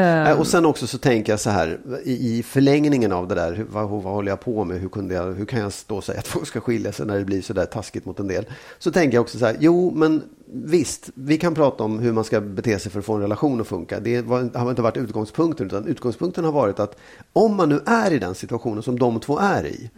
Nej, 0.00 0.34
Och 0.34 0.46
sen 0.46 0.66
också 0.66 0.86
så 0.86 0.98
tänker 0.98 1.32
jag 1.32 1.40
så 1.40 1.50
här, 1.50 1.78
i, 2.04 2.38
i 2.38 2.42
förlängningen 2.42 3.12
av 3.12 3.28
det 3.28 3.34
där, 3.34 3.52
hur, 3.52 3.64
vad, 3.64 3.88
vad 3.88 4.02
håller 4.02 4.32
jag 4.32 4.40
på 4.40 4.64
med? 4.64 4.80
Hur, 4.80 4.88
kunde 4.88 5.14
jag, 5.14 5.32
hur 5.32 5.44
kan 5.44 5.60
jag 5.60 5.72
stå 5.72 5.96
och 5.96 6.04
säga 6.04 6.18
att 6.18 6.26
folk 6.36 6.46
ska 6.46 6.60
skilja 6.60 6.92
sig 6.92 7.06
när 7.06 7.18
det 7.18 7.24
blir 7.24 7.42
så 7.42 7.52
där 7.52 7.66
taskigt 7.66 8.04
mot 8.04 8.20
en 8.20 8.28
del? 8.28 8.44
Så 8.78 8.92
tänker 8.92 9.16
jag 9.16 9.22
också 9.22 9.38
så 9.38 9.46
här, 9.46 9.56
jo 9.60 9.92
men 9.94 10.22
visst, 10.52 11.10
vi 11.14 11.38
kan 11.38 11.54
prata 11.54 11.84
om 11.84 11.98
hur 11.98 12.12
man 12.12 12.24
ska 12.24 12.40
bete 12.40 12.78
sig 12.78 12.92
för 12.92 12.98
att 12.98 13.04
få 13.06 13.14
en 13.14 13.20
relation 13.20 13.60
att 13.60 13.66
funka. 13.66 14.00
Det 14.00 14.22
var, 14.22 14.58
har 14.58 14.70
inte 14.70 14.82
varit 14.82 14.96
utgångspunkten, 14.96 15.66
utan 15.66 15.86
utgångspunkten 15.86 16.44
har 16.44 16.52
varit 16.52 16.80
att 16.80 16.96
om 17.32 17.56
man 17.56 17.68
nu 17.68 17.80
är 17.86 18.12
i 18.12 18.18
den 18.18 18.34
situationen 18.34 18.82
som 18.82 18.98
de 18.98 19.20
två 19.20 19.38
är 19.38 19.66
i, 19.66 19.90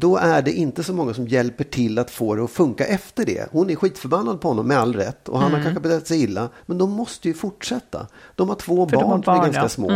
då 0.00 0.16
är 0.16 0.42
det 0.42 0.52
inte 0.52 0.84
så 0.84 0.92
många 0.92 1.14
som 1.14 1.28
hjälper 1.28 1.64
till 1.64 1.98
att 1.98 2.10
få 2.10 2.34
det 2.34 2.44
att 2.44 2.50
funka 2.50 2.86
efter 2.86 3.26
det. 3.26 3.48
Hon 3.52 3.70
är 3.70 3.74
skitförbannad 3.76 4.40
på 4.40 4.48
honom 4.48 4.66
med 4.68 4.78
all 4.78 4.94
rätt 4.94 5.28
och 5.28 5.40
han 5.40 5.52
har 5.54 5.62
kanske 5.62 5.80
betett 5.80 6.06
sig 6.06 6.22
illa. 6.22 6.48
Men 6.66 6.78
de 6.78 6.90
måste 6.90 7.28
ju 7.28 7.34
fortsätta. 7.34 8.06
De 8.34 8.48
har 8.48 8.56
två 8.56 8.88
För 8.88 8.96
barn, 8.96 9.06
har 9.10 9.22
som 9.22 9.34
är 9.34 9.38
ganska 9.42 9.62
ja. 9.62 9.68
små. 9.68 9.90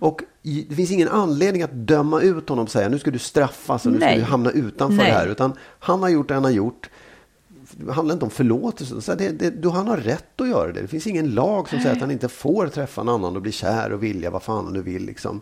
Och 0.00 0.22
i- 0.42 0.66
det 0.68 0.74
finns 0.74 0.90
ingen 0.90 1.08
anledning 1.08 1.62
att 1.62 1.72
döma 1.72 2.20
ut 2.20 2.48
honom 2.48 2.64
och 2.64 2.70
säga 2.70 2.88
nu 2.88 2.98
ska 2.98 3.10
du 3.10 3.18
straffas 3.18 3.86
och 3.86 3.92
nu 3.92 3.98
Nej. 3.98 4.08
ska 4.12 4.18
du 4.24 4.30
hamna 4.30 4.50
utanför 4.50 4.96
Nej. 4.96 5.06
det 5.06 5.12
här. 5.18 5.26
Utan 5.26 5.52
han 5.78 6.02
har 6.02 6.08
gjort 6.08 6.28
det 6.28 6.34
han 6.34 6.44
har 6.44 6.50
gjort. 6.50 6.90
Det 7.70 7.92
handlar 7.92 8.12
inte 8.12 8.24
om 8.24 8.30
förlåtelse. 8.30 9.00
Så 9.00 9.14
det, 9.14 9.28
det, 9.28 9.50
du, 9.50 9.68
han 9.70 9.88
har 9.88 9.96
rätt 9.96 10.40
att 10.40 10.48
göra 10.48 10.72
det. 10.72 10.80
Det 10.80 10.88
finns 10.88 11.06
ingen 11.06 11.30
lag 11.34 11.68
som 11.68 11.78
säger 11.80 11.94
att 11.94 12.00
han 12.00 12.10
inte 12.10 12.28
får 12.28 12.66
träffa 12.68 13.00
en 13.00 13.08
annan 13.08 13.36
och 13.36 13.42
bli 13.42 13.52
kär 13.52 13.92
och 13.92 14.02
vilja 14.02 14.30
vad 14.30 14.42
fan 14.42 14.72
nu 14.72 14.82
vill. 14.82 15.06
Liksom 15.06 15.40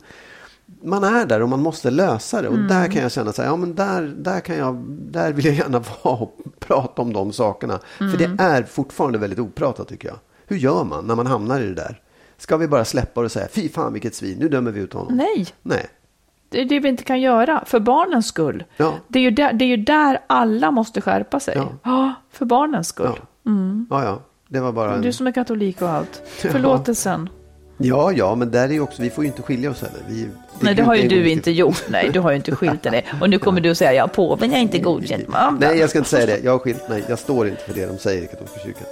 man 0.82 1.04
är 1.04 1.26
där 1.26 1.42
och 1.42 1.48
man 1.48 1.60
måste 1.62 1.90
lösa 1.90 2.42
det. 2.42 2.48
Och 2.48 2.54
Mm. 2.54 2.68
där 2.68 2.88
kan 2.88 3.02
jag 3.02 3.12
känna 3.12 3.32
så 3.32 3.42
här, 3.42 3.48
ja 3.48 3.56
men 3.56 3.74
där, 3.74 4.02
där, 4.02 4.40
kan 4.40 4.56
jag, 4.56 4.74
där 4.88 5.32
vill 5.32 5.44
jag 5.44 5.54
gärna 5.54 5.78
vara 6.02 6.14
och 6.16 6.36
prata 6.58 7.02
om 7.02 7.12
de 7.12 7.32
sakerna. 7.32 7.78
För 7.98 8.04
Mm. 8.04 8.36
det 8.36 8.42
är 8.42 8.62
fortfarande 8.62 9.18
väldigt 9.18 9.38
opratat 9.38 9.88
tycker 9.88 10.08
jag. 10.08 10.16
Hur 10.46 10.56
gör 10.56 10.84
man 10.84 11.04
när 11.06 11.14
man 11.14 11.26
hamnar 11.26 11.60
i 11.60 11.66
det 11.66 11.74
där? 11.74 12.00
Ska 12.36 12.56
vi 12.56 12.68
bara 12.68 12.84
släppa 12.84 13.20
och 13.20 13.32
säga, 13.32 13.48
fy 13.52 13.68
fan 13.68 13.92
vilket 13.92 14.14
svin, 14.14 14.38
nu 14.38 14.48
dömer 14.48 14.70
vi 14.70 14.80
ut 14.80 14.92
honom. 14.92 15.16
Nej. 15.16 15.46
Nej. 15.62 15.86
Det 16.48 16.60
är 16.60 16.64
det 16.64 16.80
vi 16.80 16.88
inte 16.88 17.04
kan 17.04 17.20
göra, 17.20 17.62
för 17.66 17.80
barnens 17.80 18.26
skull. 18.26 18.64
Ja. 18.76 18.94
Det, 19.08 19.18
är 19.18 19.22
ju 19.22 19.30
där, 19.30 19.52
det 19.52 19.64
är 19.64 19.76
där 19.76 20.18
alla 20.26 20.70
måste 20.70 21.00
skärpa 21.00 21.40
sig. 21.40 21.54
Ja. 21.56 21.68
Ja, 21.82 22.14
för 22.30 22.44
barnens 22.46 22.88
skull. 22.88 23.10
Ja. 23.16 23.52
ja, 23.90 24.04
ja. 24.04 24.20
Det 24.48 24.60
var 24.60 24.72
bara 24.72 24.94
en... 24.94 25.02
Du 25.02 25.12
som 25.12 25.26
är 25.26 25.32
katolik 25.32 25.82
och 25.82 25.88
allt. 25.88 26.22
Förlåtelsen. 26.26 27.28
Ja, 27.32 27.43
ja, 27.79 28.35
men 28.35 28.51
där 28.51 28.72
är 28.72 28.81
också, 28.81 29.03
vi 29.03 29.11
får 29.11 29.25
ju 29.25 29.29
inte 29.31 29.43
skilja 29.43 29.70
oss 29.70 29.81
heller. 29.83 30.01
Vi, 30.09 30.29
Nej, 30.61 30.75
det 30.75 30.83
har 30.83 30.95
ju 30.95 31.09
du 31.09 31.29
inte 31.31 31.51
gjort. 31.51 31.83
Nej, 31.89 32.11
du 32.12 32.20
har 32.20 32.31
ju 32.31 32.37
inte 32.37 32.57
skilt 32.57 32.83
dig. 32.83 33.05
Och 33.20 33.31
nu 33.31 33.39
kommer 33.39 33.61
du 33.61 33.70
att 33.70 33.79
säga, 33.79 33.93
ja, 33.95 34.07
påven 34.09 34.53
är 34.53 34.59
inte 34.59 34.79
godkänd. 34.79 35.25
Ja, 35.33 35.51
Nej, 35.61 35.79
jag 35.79 35.91
ska 35.91 35.99
inte 35.99 36.11
säga 36.11 36.27
det. 36.27 36.39
Jag 36.45 36.53
har 36.53 36.59
skilt 36.59 36.89
mig. 36.89 37.05
Jag 37.09 37.18
står 37.18 37.49
inte 37.49 37.62
för 37.62 37.75
det 37.75 37.87
de 37.87 37.99
säger 37.99 38.22
i 38.22 38.27
katolska 38.27 38.61
kyrkan. 38.61 38.85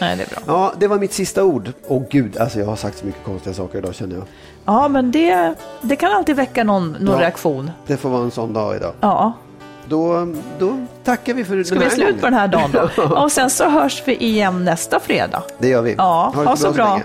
Nej, 0.00 0.16
det 0.16 0.22
är 0.22 0.28
bra. 0.30 0.38
Ja, 0.46 0.72
det 0.78 0.86
var 0.88 0.98
mitt 0.98 1.12
sista 1.12 1.44
ord. 1.44 1.72
Åh 1.88 2.02
gud, 2.10 2.36
alltså 2.38 2.58
jag 2.58 2.66
har 2.66 2.76
sagt 2.76 2.98
så 2.98 3.06
mycket 3.06 3.24
konstiga 3.24 3.54
saker 3.54 3.78
idag 3.78 3.94
känner 3.94 4.14
jag. 4.16 4.24
Ja, 4.64 4.88
men 4.88 5.10
det, 5.12 5.54
det 5.82 5.96
kan 5.96 6.12
alltid 6.12 6.36
väcka 6.36 6.64
någon, 6.64 6.92
någon 6.92 7.14
Ja. 7.14 7.20
reaktion. 7.20 7.70
Det 7.86 7.96
får 7.96 8.08
vara 8.08 8.22
en 8.22 8.30
sån 8.30 8.52
dag 8.52 8.76
idag. 8.76 8.92
Ja, 9.00 9.32
Då 9.88 10.28
då, 10.58 10.86
tackar 11.04 11.34
vi 11.34 11.44
för 11.44 11.62
Ska 11.64 11.74
den 11.74 11.78
vi 11.82 11.88
här 11.88 11.94
slut 11.94 12.06
gången. 12.06 12.20
på 12.20 12.26
den 12.26 12.34
här 12.34 12.48
dagen 12.48 12.70
då? 12.96 13.02
Och 13.22 13.32
sen 13.32 13.50
så 13.50 13.68
hörs 13.68 14.02
vi 14.06 14.16
igen 14.16 14.64
nästa 14.64 15.00
fredag. 15.00 15.42
Det 15.58 15.68
gör 15.68 15.82
vi. 15.82 15.94
Ja, 15.98 16.32
det 16.36 16.44
ha 16.44 16.56
så 16.56 16.72
bra. 16.72 16.88
länge. 16.94 17.04